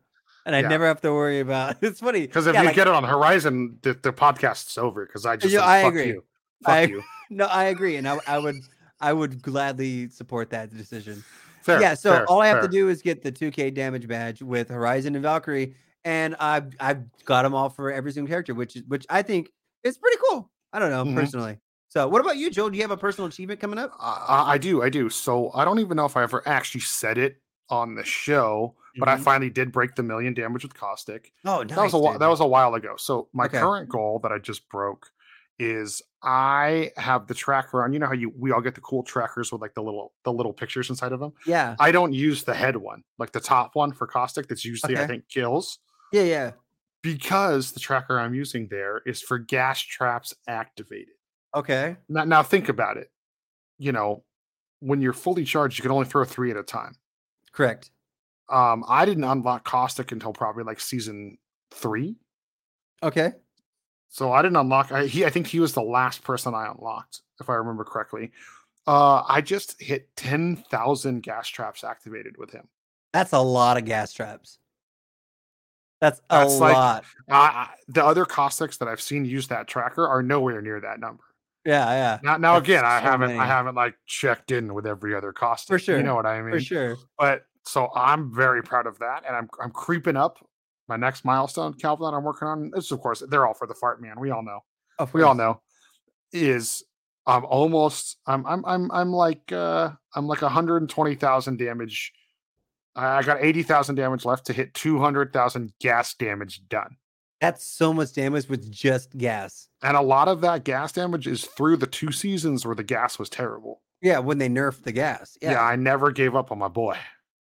and 0.45 0.53
I 0.55 0.59
Yeah. 0.59 0.67
never 0.67 0.85
have 0.85 0.99
to 1.01 1.11
worry 1.13 1.39
about. 1.39 1.77
It's 1.81 2.01
funny 2.01 2.21
Because 2.27 2.47
if 2.47 2.53
Yeah, 2.53 2.61
you 2.61 2.67
like- 2.67 2.75
get 2.75 2.87
it 2.87 2.93
on 2.93 3.05
Horizon, 3.05 3.77
the, 3.83 3.93
the 3.93 4.11
podcast's 4.11 4.77
over. 4.77 5.05
Because 5.05 5.25
I 5.25 5.37
just 5.37 5.53
Yeah, 5.53 5.61
said, 5.61 5.67
I 5.69 5.81
fuck 5.83 5.89
agree. 5.93 6.07
you, 6.07 6.23
fuck 6.63 6.73
I- 6.73 6.81
you. 6.83 7.03
No, 7.33 7.45
I 7.45 7.63
agree, 7.65 7.95
and 7.95 8.05
I, 8.09 8.17
I 8.27 8.37
would 8.37 8.57
I 8.99 9.13
would 9.13 9.41
gladly 9.41 10.09
support 10.09 10.49
that 10.49 10.69
decision. 10.75 11.23
Fair, 11.63 11.79
yeah, 11.79 11.93
so 11.93 12.11
fair, 12.11 12.25
all 12.25 12.41
I 12.41 12.47
have 12.47 12.57
fair. 12.57 12.63
to 12.63 12.67
do 12.67 12.89
is 12.89 13.01
get 13.01 13.23
the 13.23 13.31
2K 13.31 13.73
damage 13.73 14.05
badge 14.05 14.41
with 14.41 14.67
Horizon 14.67 15.15
and 15.15 15.23
Valkyrie, 15.23 15.73
and 16.03 16.35
I've 16.41 16.73
I've 16.81 17.03
got 17.23 17.43
them 17.43 17.55
all 17.55 17.69
for 17.69 17.89
every 17.89 18.11
single 18.11 18.27
character, 18.29 18.53
which 18.53 18.75
is 18.75 18.83
which 18.89 19.05
I 19.09 19.21
think 19.21 19.49
is 19.83 19.97
pretty 19.97 20.17
cool. 20.27 20.51
I 20.73 20.79
don't 20.79 20.89
know 20.91 21.05
Mhm. 21.05 21.15
personally. 21.15 21.57
So, 21.91 22.07
what 22.07 22.21
about 22.21 22.37
you, 22.37 22.49
Joel? 22.49 22.69
Do 22.69 22.77
you 22.77 22.83
have 22.83 22.91
a 22.91 22.95
personal 22.97 23.27
achievement 23.27 23.59
coming 23.59 23.77
up? 23.77 23.91
I, 23.99 24.53
I 24.53 24.57
do, 24.57 24.81
I 24.81 24.89
do. 24.89 25.09
So 25.09 25.51
I 25.53 25.65
don't 25.65 25.79
even 25.79 25.97
know 25.97 26.05
if 26.05 26.15
I 26.15 26.23
ever 26.23 26.41
actually 26.47 26.79
said 26.81 27.17
it 27.17 27.41
on 27.69 27.95
the 27.95 28.03
show, 28.05 28.75
but 28.97 29.09
I 29.09 29.17
Mhm. 29.17 29.23
finally 29.23 29.49
did 29.49 29.73
break 29.73 29.95
the 29.95 30.03
million 30.03 30.33
damage 30.33 30.63
with 30.63 30.73
Caustic. 30.73 31.33
Oh, 31.43 31.63
nice. 31.63 31.75
that 31.75 31.83
was 31.83 31.93
a 31.93 32.11
dude. 32.13 32.21
that 32.21 32.27
was 32.27 32.39
a 32.39 32.47
while 32.47 32.75
ago. 32.75 32.95
So 32.97 33.27
my 33.33 33.45
Okay. 33.47 33.59
current 33.59 33.89
goal 33.89 34.19
that 34.23 34.31
I 34.31 34.37
just 34.37 34.69
broke 34.69 35.11
is 35.59 36.01
I 36.23 36.91
have 36.95 37.27
the 37.27 37.33
tracker 37.33 37.83
on. 37.83 37.91
You 37.91 37.99
know 37.99 38.07
how 38.07 38.13
you 38.13 38.31
we 38.37 38.51
all 38.53 38.61
get 38.61 38.75
the 38.75 38.81
cool 38.81 39.03
trackers 39.03 39.51
with 39.51 39.61
like 39.61 39.73
the 39.73 39.83
little 39.83 40.13
the 40.23 40.31
little 40.31 40.53
pictures 40.53 40.89
inside 40.89 41.11
of 41.11 41.19
them. 41.19 41.33
yeah, 41.45 41.75
I 41.77 41.91
don't 41.91 42.13
use 42.13 42.43
the 42.45 42.53
head 42.53 42.77
one, 42.77 43.03
like 43.19 43.33
the 43.33 43.41
top 43.41 43.75
one 43.75 43.91
for 43.91 44.07
Caustic. 44.07 44.47
That's 44.47 44.63
usually 44.63 44.97
I 44.97 45.05
think 45.07 45.27
kills. 45.27 45.79
yeah, 46.13 46.23
yeah. 46.23 46.51
because 47.01 47.73
the 47.73 47.79
tracker 47.81 48.17
I'm 48.19 48.33
using 48.33 48.67
there 48.69 49.01
is 49.05 49.21
for 49.21 49.37
gas 49.39 49.81
traps 49.81 50.33
activated. 50.47 51.15
Okay. 51.55 51.97
Now, 52.07 52.23
now 52.23 52.43
think 52.43 52.69
about 52.69 52.97
it. 52.97 53.11
You 53.77 53.91
know, 53.91 54.23
when 54.79 55.01
you're 55.01 55.13
fully 55.13 55.43
charged, 55.43 55.77
you 55.77 55.81
can 55.83 55.91
only 55.91 56.05
throw 56.05 56.23
three 56.23 56.51
at 56.51 56.57
a 56.57 56.63
time. 56.63 56.95
Correct. 57.51 57.91
Um, 58.49 58.83
I 58.87 59.05
didn't 59.05 59.23
unlock 59.23 59.63
Caustic 59.63 60.11
until 60.11 60.33
probably 60.33 60.63
like 60.63 60.79
season 60.79 61.37
three. 61.71 62.15
Okay. 63.03 63.33
So 64.09 64.31
I 64.31 64.41
didn't 64.41 64.57
unlock. 64.57 64.91
I, 64.91 65.05
he, 65.05 65.25
I 65.25 65.29
think 65.29 65.47
he 65.47 65.59
was 65.59 65.73
the 65.73 65.81
last 65.81 66.23
person 66.23 66.53
I 66.53 66.69
unlocked, 66.69 67.21
if 67.39 67.49
I 67.49 67.53
remember 67.55 67.83
correctly. 67.85 68.31
Uh, 68.87 69.23
I 69.27 69.41
just 69.41 69.81
hit 69.81 70.13
ten 70.15 70.55
thousand 70.55 71.23
gas 71.23 71.47
traps 71.47 71.83
activated 71.83 72.37
with 72.37 72.51
him. 72.51 72.67
That's 73.13 73.31
a 73.33 73.39
lot 73.39 73.77
of 73.77 73.85
gas 73.85 74.11
traps. 74.11 74.57
That's 76.01 76.19
a 76.29 76.39
That's 76.39 76.59
like- 76.59 76.73
lot. 76.73 77.05
Uh, 77.29 77.67
the 77.87 78.03
other 78.03 78.25
caustics 78.25 78.77
that 78.77 78.87
I've 78.87 79.01
seen 79.01 79.23
use 79.23 79.47
that 79.49 79.67
tracker 79.67 80.07
are 80.07 80.23
nowhere 80.23 80.61
near 80.61 80.79
that 80.81 80.99
number. 80.99 81.23
Yeah, 81.65 81.89
yeah. 81.91 82.19
Now, 82.23 82.37
now 82.37 82.53
That's 82.55 82.67
again, 82.67 82.85
I 82.85 82.99
so 82.99 83.03
haven't, 83.03 83.27
many. 83.29 83.39
I 83.39 83.45
haven't 83.45 83.75
like 83.75 83.95
checked 84.05 84.51
in 84.51 84.73
with 84.73 84.87
every 84.87 85.15
other 85.15 85.31
costume. 85.31 85.75
For 85.75 85.79
sure, 85.79 85.97
you 85.97 86.03
know 86.03 86.15
what 86.15 86.25
I 86.25 86.41
mean. 86.41 86.51
For 86.51 86.59
sure. 86.59 86.97
But 87.17 87.43
so 87.65 87.89
I'm 87.95 88.33
very 88.33 88.63
proud 88.63 88.87
of 88.87 88.97
that, 88.99 89.23
and 89.27 89.35
I'm 89.35 89.49
I'm 89.61 89.71
creeping 89.71 90.17
up. 90.17 90.37
My 90.87 90.97
next 90.97 91.23
milestone, 91.23 91.73
Calvin, 91.75 92.05
that 92.05 92.17
I'm 92.17 92.23
working 92.23 92.47
on. 92.47 92.71
is, 92.75 92.91
of 92.91 92.99
course, 92.99 93.23
they're 93.29 93.47
all 93.47 93.53
for 93.53 93.67
the 93.67 93.75
fart 93.75 94.01
man. 94.01 94.19
We 94.19 94.31
all 94.31 94.43
know. 94.43 94.59
We 95.13 95.21
all 95.21 95.35
know. 95.35 95.61
Is 96.33 96.83
I'm 97.25 97.45
almost. 97.45 98.17
I'm 98.25 98.45
I'm 98.45 98.65
I'm 98.65 98.91
I'm 98.91 99.11
like 99.13 99.51
uh 99.51 99.91
I'm 100.15 100.27
like 100.27 100.41
120,000 100.41 101.57
damage. 101.57 102.11
I 102.95 103.17
I 103.17 103.21
got 103.23 103.37
80,000 103.41 103.95
damage 103.95 104.25
left 104.25 104.47
to 104.47 104.53
hit 104.53 104.73
200,000 104.73 105.73
gas 105.79 106.13
damage 106.15 106.61
done. 106.67 106.97
That's 107.41 107.65
so 107.65 107.91
much 107.91 108.13
damage 108.13 108.47
with 108.47 108.71
just 108.71 109.17
gas. 109.17 109.67
And 109.81 109.97
a 109.97 110.01
lot 110.01 110.27
of 110.27 110.41
that 110.41 110.63
gas 110.63 110.91
damage 110.91 111.25
is 111.27 111.43
through 111.45 111.77
the 111.77 111.87
two 111.87 112.11
seasons 112.11 112.65
where 112.65 112.75
the 112.75 112.83
gas 112.83 113.17
was 113.17 113.29
terrible. 113.29 113.81
Yeah, 114.01 114.19
when 114.19 114.37
they 114.37 114.47
nerfed 114.47 114.83
the 114.83 114.91
gas. 114.91 115.37
Yeah, 115.41 115.51
Yeah, 115.53 115.61
I 115.63 115.75
never 115.75 116.11
gave 116.11 116.35
up 116.35 116.51
on 116.51 116.59
my 116.59 116.67
boy. 116.67 116.97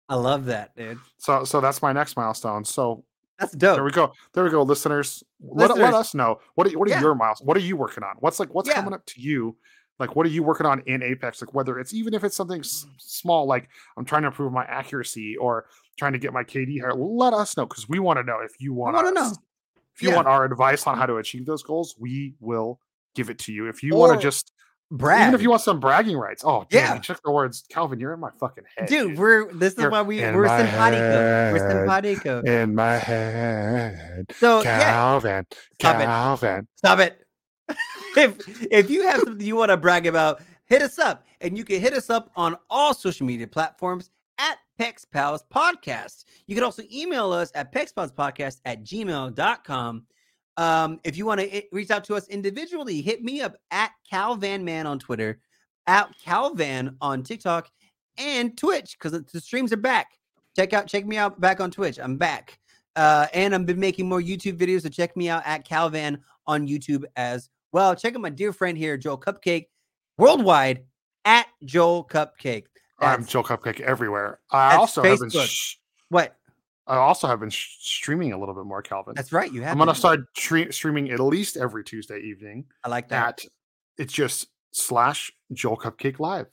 I 0.10 0.16
love 0.16 0.46
that, 0.46 0.76
dude. 0.76 1.00
So 1.18 1.44
so 1.44 1.60
that's 1.62 1.82
my 1.82 1.92
next 1.94 2.16
milestone. 2.16 2.64
So 2.64 3.04
That's 3.40 3.52
dope. 3.54 3.76
there 3.76 3.84
we 3.84 3.92
go. 3.92 4.14
There 4.34 4.44
we 4.44 4.50
go, 4.52 4.62
listeners. 4.64 5.24
Let, 5.42 5.76
let 5.78 5.94
us 5.94 6.14
know. 6.14 6.40
What 6.56 6.68
are, 6.68 6.78
what 6.80 6.88
are 6.88 6.92
Yeah. 6.92 7.02
your 7.02 7.14
miles? 7.16 7.42
What 7.42 7.58
are 7.58 7.62
you 7.62 7.76
working 7.76 8.04
on? 8.04 8.16
What's 8.20 8.40
like 8.40 8.54
what's 8.54 8.70
Yeah. 8.70 8.76
coming 8.76 8.94
up 8.94 9.06
to 9.08 9.20
you? 9.22 9.58
Like 10.00 10.16
what 10.16 10.26
are 10.28 10.30
you 10.30 10.44
working 10.44 10.66
on 10.68 10.82
in 10.86 11.02
Apex? 11.04 11.42
Like 11.42 11.54
whether 11.56 11.78
it's 11.80 11.94
even 11.94 12.14
if 12.14 12.24
it's 12.24 12.36
something 12.38 12.60
s- 12.62 12.86
small, 13.00 13.48
like 13.48 13.68
I'm 13.98 14.06
trying 14.06 14.22
to 14.22 14.28
improve 14.28 14.54
my 14.54 14.64
accuracy 14.66 15.36
or 15.38 15.66
trying 15.98 16.14
to 16.14 16.20
get 16.20 16.32
my 16.34 16.44
KD 16.44 16.80
higher. 16.80 16.94
Let 16.94 17.34
us 17.34 17.58
know 17.58 17.66
because 17.66 17.90
we 17.90 17.98
want 18.00 18.18
to 18.18 18.24
know 18.24 18.40
if 18.40 18.52
you 18.60 18.74
want 18.74 18.94
wanna 18.96 19.12
know. 19.12 19.34
If 19.98 20.04
you 20.04 20.10
Yeah. 20.10 20.16
want 20.18 20.28
our 20.28 20.46
advice 20.46 20.86
on 20.86 20.96
how 20.96 21.08
to 21.08 21.18
achieve 21.18 21.48
those 21.48 21.64
goals, 21.64 21.96
we 21.98 22.36
will 22.40 22.80
give 23.16 23.32
it 23.32 23.40
to 23.40 23.52
you. 23.52 23.68
If 23.68 23.82
you 23.82 23.96
want 23.96 24.14
to 24.20 24.24
just 24.24 24.52
brag, 24.92 25.24
even 25.24 25.34
if 25.34 25.42
you 25.42 25.50
want 25.50 25.64
some 25.64 25.80
bragging 25.80 26.18
rights, 26.18 26.44
oh 26.46 26.68
damn, 26.70 26.98
Yeah. 26.98 27.02
check 27.02 27.18
the 27.24 27.32
words, 27.32 27.64
Calvin. 27.72 28.00
You're 28.00 28.14
in 28.14 28.20
my 28.20 28.30
fucking 28.40 28.64
head, 28.78 28.88
dude, 28.88 29.18
we're 29.18 29.52
this 29.52 29.74
is 29.74 29.80
You're 29.80 29.90
why 29.90 30.04
we 30.04 30.20
we're 30.20 30.48
simpatico. 30.48 31.52
We're 31.52 31.70
simpatico. 31.72 32.42
in 32.42 32.76
my 32.76 32.98
head. 32.98 34.26
So 34.38 34.62
yeah, 34.62 34.84
Calvin, 34.84 35.46
it. 35.50 35.58
Calvin. 35.80 36.68
Stop 36.76 37.00
it. 37.00 37.26
if 38.16 38.68
if 38.72 38.90
you 38.92 39.08
have 39.08 39.22
something 39.22 39.46
you 39.46 39.56
want 39.56 39.70
to 39.72 39.78
brag 39.78 40.06
about, 40.06 40.42
hit 40.66 40.82
us 40.84 41.00
up. 41.00 41.26
And 41.42 41.58
you 41.58 41.64
can 41.64 41.80
hit 41.82 41.94
us 41.94 42.10
up 42.10 42.32
on 42.36 42.56
all 42.70 42.94
social 42.94 43.26
media 43.26 43.48
platforms 43.48 44.06
at 44.06 44.12
Pex 44.80 45.06
Pals 45.12 45.44
Podcast. 45.54 46.26
You 46.46 46.56
can 46.56 46.64
also 46.64 46.84
email 46.92 47.32
us 47.32 47.52
at 47.56 47.74
pexpalspodcast 47.74 48.62
at 48.66 48.84
gmail.com. 48.84 50.06
Um, 50.58 51.00
if 51.04 51.18
you 51.18 51.26
want 51.26 51.42
to 51.42 51.64
reach 51.72 51.92
out 51.92 52.04
to 52.06 52.16
us 52.16 52.28
individually, 52.30 53.02
hit 53.02 53.24
me 53.24 53.42
up 53.42 53.56
at 53.72 53.92
CowVanMan 54.12 54.86
on 54.86 55.00
Twitter, 55.00 55.40
at 55.86 56.10
CowVan 56.26 56.96
on 57.00 57.24
TikTok, 57.24 57.70
and 58.18 58.58
Twitch, 58.58 58.98
because 58.98 59.22
the 59.32 59.40
streams 59.40 59.72
are 59.72 59.78
back. 59.78 60.08
Check 60.56 60.74
out, 60.74 60.88
check 60.88 61.06
me 61.06 61.18
out 61.18 61.40
back 61.40 61.62
on 61.62 61.70
Twitch. 61.70 62.00
I'm 62.00 62.18
back. 62.18 62.60
Uh, 62.96 63.28
and 63.36 63.54
I've 63.54 63.68
been 63.68 63.80
making 63.80 64.10
more 64.10 64.22
YouTube 64.22 64.58
videos, 64.58 64.82
so 64.82 64.90
check 64.90 65.16
me 65.16 65.30
out 65.30 65.44
at 65.46 65.68
CowVan 65.68 66.18
on 66.48 66.68
YouTube 66.68 67.04
as 67.16 67.48
well. 67.72 67.96
Check 67.96 68.16
out 68.16 68.22
my 68.22 68.32
dear 68.32 68.52
friend 68.52 68.76
here, 68.76 68.98
Joel 68.98 69.20
Cupcake, 69.20 69.68
worldwide 70.18 70.84
at 71.24 71.46
Joel 71.64 72.04
Cupcake. 72.04 72.64
I'm 73.00 73.22
That's- 73.22 73.28
Joe 73.28 73.44
Cupcake 73.44 73.80
everywhere. 73.82 74.40
I 74.52 74.70
that's 74.70 74.80
also 74.80 75.04
have 75.04 75.20
been. 75.20 75.30
Sh- 75.30 75.76
What? 76.10 76.36
I 76.88 76.96
also 76.96 77.28
have 77.28 77.40
been 77.42 77.50
sh- 77.50 77.76
streaming 77.80 78.32
a 78.34 78.38
little 78.40 78.56
bit 78.56 78.66
more, 78.66 78.82
Calvin. 78.82 79.14
That's 79.16 79.32
right. 79.34 79.52
You 79.52 79.62
have. 79.62 79.72
I'm 79.74 79.78
gonna 79.78 79.94
start 79.94 80.22
tre- 80.36 80.72
streaming 80.72 81.12
at 81.12 81.20
least 81.20 81.58
every 81.58 81.84
Tuesday 81.84 82.20
evening. 82.20 82.66
I 82.84 82.90
like 82.90 83.10
that. 83.10 83.28
At 83.44 83.46
it's 83.98 84.14
just 84.14 84.48
slash 84.72 85.32
Joel 85.54 85.78
Cupcake 85.78 86.20
Live, 86.20 86.48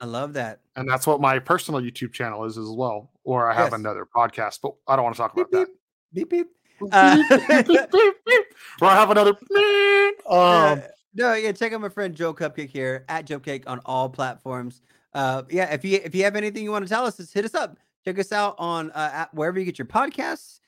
I 0.00 0.06
love 0.06 0.34
that. 0.34 0.60
and 0.76 0.88
that's 0.88 1.06
what 1.06 1.20
my 1.20 1.38
personal 1.38 1.80
YouTube 1.80 2.12
channel 2.12 2.44
is 2.44 2.56
as 2.56 2.68
well. 2.68 3.10
Or 3.24 3.50
I 3.50 3.54
have 3.54 3.72
Yes. 3.72 3.80
another 3.80 4.06
podcast, 4.06 4.60
but 4.62 4.74
I 4.86 4.96
don't 4.96 5.04
want 5.04 5.16
to 5.16 5.22
talk 5.22 5.32
about 5.32 5.50
Beep, 5.50 5.60
that. 5.60 5.68
beep, 6.12 6.30
beep. 6.30 6.46
Uh, 6.92 7.16
Beep, 7.28 7.66
beep, 7.66 7.90
beep, 7.90 8.14
beep. 8.24 8.44
Or 8.80 8.88
I 8.88 8.94
have 8.94 9.10
another. 9.10 9.32
beep. 9.34 10.20
Um, 10.26 10.36
Uh, 10.36 10.76
no, 11.14 11.34
yeah, 11.34 11.50
check 11.52 11.72
out 11.72 11.80
my 11.80 11.88
friend 11.88 12.14
Joe 12.14 12.32
Cupcake 12.32 12.68
here 12.70 13.04
at 13.08 13.24
Joe 13.26 13.40
Cake 13.40 13.64
on 13.68 13.80
all 13.84 14.08
platforms. 14.08 14.80
Uh, 15.12 15.42
yeah, 15.50 15.72
if 15.72 15.84
you 15.84 16.00
if 16.04 16.14
you 16.14 16.24
have 16.24 16.36
anything 16.36 16.62
you 16.62 16.70
want 16.70 16.84
to 16.84 16.88
tell 16.88 17.04
us, 17.04 17.16
just 17.16 17.34
hit 17.34 17.44
us 17.44 17.54
up. 17.54 17.76
Check 18.04 18.18
us 18.18 18.32
out 18.32 18.54
on 18.58 18.90
uh, 18.92 19.10
at 19.12 19.34
wherever 19.34 19.58
you 19.58 19.64
get 19.64 19.78
your 19.78 19.86
podcasts. 19.86 20.60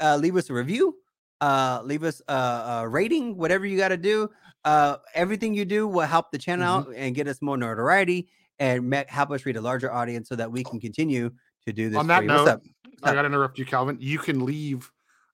Uh, 0.00 0.16
leave 0.16 0.36
us 0.36 0.50
a 0.50 0.52
review. 0.54 0.96
Uh, 1.40 1.80
leave 1.84 2.02
us 2.04 2.20
a, 2.28 2.34
a 2.34 2.88
rating. 2.88 3.36
Whatever 3.36 3.66
you 3.66 3.78
got 3.78 3.88
to 3.88 3.96
do. 3.96 4.30
Uh, 4.64 4.96
everything 5.14 5.54
you 5.54 5.64
do 5.64 5.88
will 5.88 6.06
help 6.06 6.30
the 6.32 6.38
channel 6.38 6.66
out 6.66 6.92
and 6.94 7.14
get 7.14 7.26
us 7.26 7.40
more 7.40 7.56
notoriety 7.56 8.28
and 8.58 8.92
help 9.08 9.30
us 9.30 9.46
reach 9.46 9.56
a 9.56 9.60
larger 9.60 9.90
audience 9.90 10.28
so 10.28 10.36
that 10.36 10.52
we 10.52 10.62
can 10.62 10.78
continue 10.78 11.30
to 11.66 11.72
do 11.72 11.88
this. 11.88 11.98
on 11.98 12.06
that 12.08 12.24
you. 12.24 12.28
What's 12.28 12.44
note, 12.44 12.48
up? 12.48 12.62
I 13.02 13.14
got 13.14 13.22
to 13.22 13.26
interrupt 13.26 13.58
you, 13.58 13.64
Calvin. 13.64 13.96
You 14.00 14.18
can 14.18 14.44
leave 14.44 14.90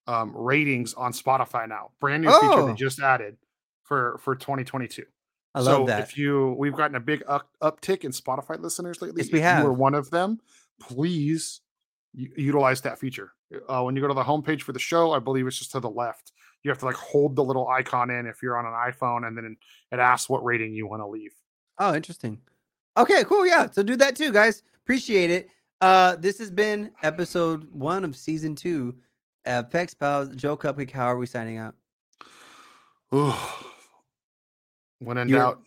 um, 0.07 0.33
ratings 0.37 0.95
on 0.95 1.13
Spotify 1.13 1.69
now. 1.69 1.91
Brand 2.01 2.23
new 2.23 2.31
feature 2.31 2.53
Oh. 2.53 2.67
they 2.69 2.75
just 2.75 3.01
added 3.01 3.37
for 3.83 4.19
for 4.23 4.37
2022. 4.37 5.05
I 5.57 5.61
love 5.61 5.75
so 5.83 5.87
that. 5.87 6.01
if 6.01 6.19
you 6.19 6.55
we've 6.59 6.75
gotten 6.77 6.97
a 6.97 7.01
big 7.01 7.23
up, 7.27 7.49
uptick 7.63 8.05
in 8.05 8.13
Spotify 8.13 8.61
listeners 8.61 9.01
lately. 9.03 9.23
Yes, 9.23 9.33
we 9.33 9.39
if 9.39 9.45
You 9.45 9.49
are 9.49 9.71
have. 9.71 9.79
one 9.79 9.95
of 9.95 10.11
them. 10.11 10.39
Please 10.81 11.63
utilize 12.15 12.83
that 12.83 12.99
feature. 12.99 13.33
Uh, 13.69 13.83
when 13.83 13.97
you 13.97 14.03
go 14.03 14.09
to 14.09 14.15
the 14.15 14.23
homepage 14.23 14.63
for 14.63 14.73
the 14.73 14.79
show, 14.79 15.13
I 15.13 15.19
believe 15.19 15.47
it's 15.47 15.59
just 15.59 15.73
to 15.73 15.81
the 15.81 15.91
left. 15.91 16.33
You 16.63 16.71
have 16.71 16.79
to 16.79 16.85
like 16.85 16.97
hold 16.97 17.37
the 17.37 17.45
little 17.45 17.69
icon 17.69 18.11
in 18.11 18.27
if 18.27 18.43
you're 18.43 18.57
on 18.59 18.67
an 18.67 18.73
iPhone, 18.73 19.27
and 19.27 19.37
then 19.37 19.57
it 19.93 19.99
asks 19.99 20.29
what 20.29 20.45
rating 20.45 20.75
you 20.75 20.87
want 20.87 21.01
to 21.01 21.07
leave. 21.07 21.33
Oh, 21.79 21.95
interesting. 21.95 22.41
Okay, 22.97 23.25
cool. 23.25 23.47
Yeah. 23.47 23.71
So 23.71 23.83
do 23.83 23.97
that 23.97 24.17
too, 24.17 24.33
guys. 24.33 24.63
Appreciate 24.83 25.31
it. 25.31 25.49
Uh, 25.81 26.17
this 26.17 26.39
has 26.39 26.51
been 26.51 26.91
episode 27.03 27.69
one 27.73 28.05
of 28.05 28.17
season 28.17 28.55
two. 28.55 28.95
Uh, 29.45 29.63
Pex 29.63 29.97
Pals, 29.99 30.31
Joe 30.35 30.57
Cupcake. 30.57 30.91
How 30.91 31.07
are 31.07 31.19
we 31.19 31.27
signing 31.27 31.59
out? 31.59 31.75
When 34.99 35.19
in 35.19 35.29
You're- 35.29 35.41
doubt, 35.41 35.63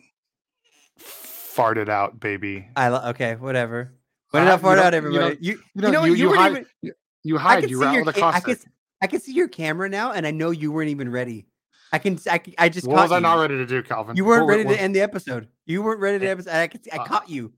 fart 0.98 1.78
it 1.78 1.88
out, 1.88 2.20
baby. 2.20 2.68
I 2.76 2.88
lo- 2.88 3.08
okay, 3.10 3.36
whatever. 3.36 3.92
When 4.30 4.44
did 4.44 4.48
Uh, 4.48 4.52
I 4.52 4.56
you 4.56 4.60
fart 4.62 4.78
out, 4.78 4.92
you 4.92 4.96
everybody? 4.96 5.36
You, 5.40 5.52
You 5.52 5.62
you 5.86 5.90
know, 5.92 6.04
you, 6.04 6.14
you, 6.14 6.28
weren't 6.28 6.40
hide, 6.40 6.50
even- 6.52 6.66
you, 6.82 6.92
you 7.22 7.38
hide, 7.38 7.70
you 7.70 7.80
rattle 7.80 8.04
the 8.04 8.12
ca- 8.12 8.30
I 8.34 8.40
can. 8.40 8.56
I 9.02 9.06
can 9.06 9.20
see 9.20 9.32
your 9.32 9.48
camera 9.48 9.88
now, 9.88 10.12
and 10.12 10.26
I 10.26 10.30
know 10.30 10.50
you 10.50 10.70
weren't 10.72 10.90
even 10.90 11.10
ready. 11.10 11.46
I 11.92 11.98
can. 11.98 12.18
I, 12.30 12.40
I 12.58 12.68
just 12.68 12.86
What 12.86 12.96
was 12.96 13.12
I 13.12 13.16
you. 13.16 13.22
not 13.22 13.40
ready 13.40 13.56
to 13.56 13.66
do, 13.66 13.82
Calvin? 13.82 14.14
You 14.16 14.24
weren't 14.24 14.44
What- 14.44 14.50
ready 14.50 14.64
what- 14.64 14.74
to 14.74 14.80
end 14.80 14.94
the 14.94 15.00
episode. 15.00 15.48
You 15.66 15.82
weren't 15.82 16.00
ready 16.00 16.18
to 16.20 16.26
Eh, 16.26 16.30
episode. 16.30 16.50
I 16.54 16.66
can. 16.66 16.82
see- 16.82 16.90
I 16.92 16.96
uh, 16.98 17.04
caught 17.04 17.28
you 17.28 17.52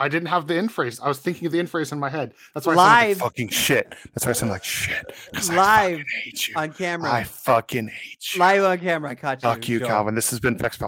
I 0.00 0.06
didn't 0.08 0.28
have 0.28 0.46
the 0.46 0.54
end 0.56 0.70
phrase. 0.70 1.00
I 1.00 1.08
was 1.08 1.18
thinking 1.18 1.46
of 1.46 1.52
the 1.52 1.58
end 1.58 1.68
phrase 1.70 1.90
in 1.90 1.98
my 1.98 2.08
head. 2.08 2.32
That's 2.54 2.66
why 2.66 2.74
I 2.74 2.76
sounded 2.76 3.08
like 3.08 3.18
fucking 3.18 3.48
shit. 3.48 3.94
That's 4.14 4.24
why 4.26 4.30
I 4.30 4.32
sounded 4.34 4.52
like 4.52 4.62
shit. 4.64 5.04
I 5.34 5.88
Live 5.96 6.04
you. 6.48 6.54
on 6.54 6.72
camera. 6.72 7.10
I 7.12 7.24
fucking 7.24 7.88
hate 7.88 8.34
you. 8.34 8.38
Live 8.38 8.62
on 8.62 8.78
camera. 8.78 9.10
I 9.10 9.14
caught 9.16 9.42
you. 9.42 9.48
Fuck 9.48 9.68
you, 9.68 9.78
Joel. 9.80 9.88
Calvin. 9.88 10.14
This 10.14 10.30
has 10.30 10.38
been 10.38 10.56
Pex 10.56 10.76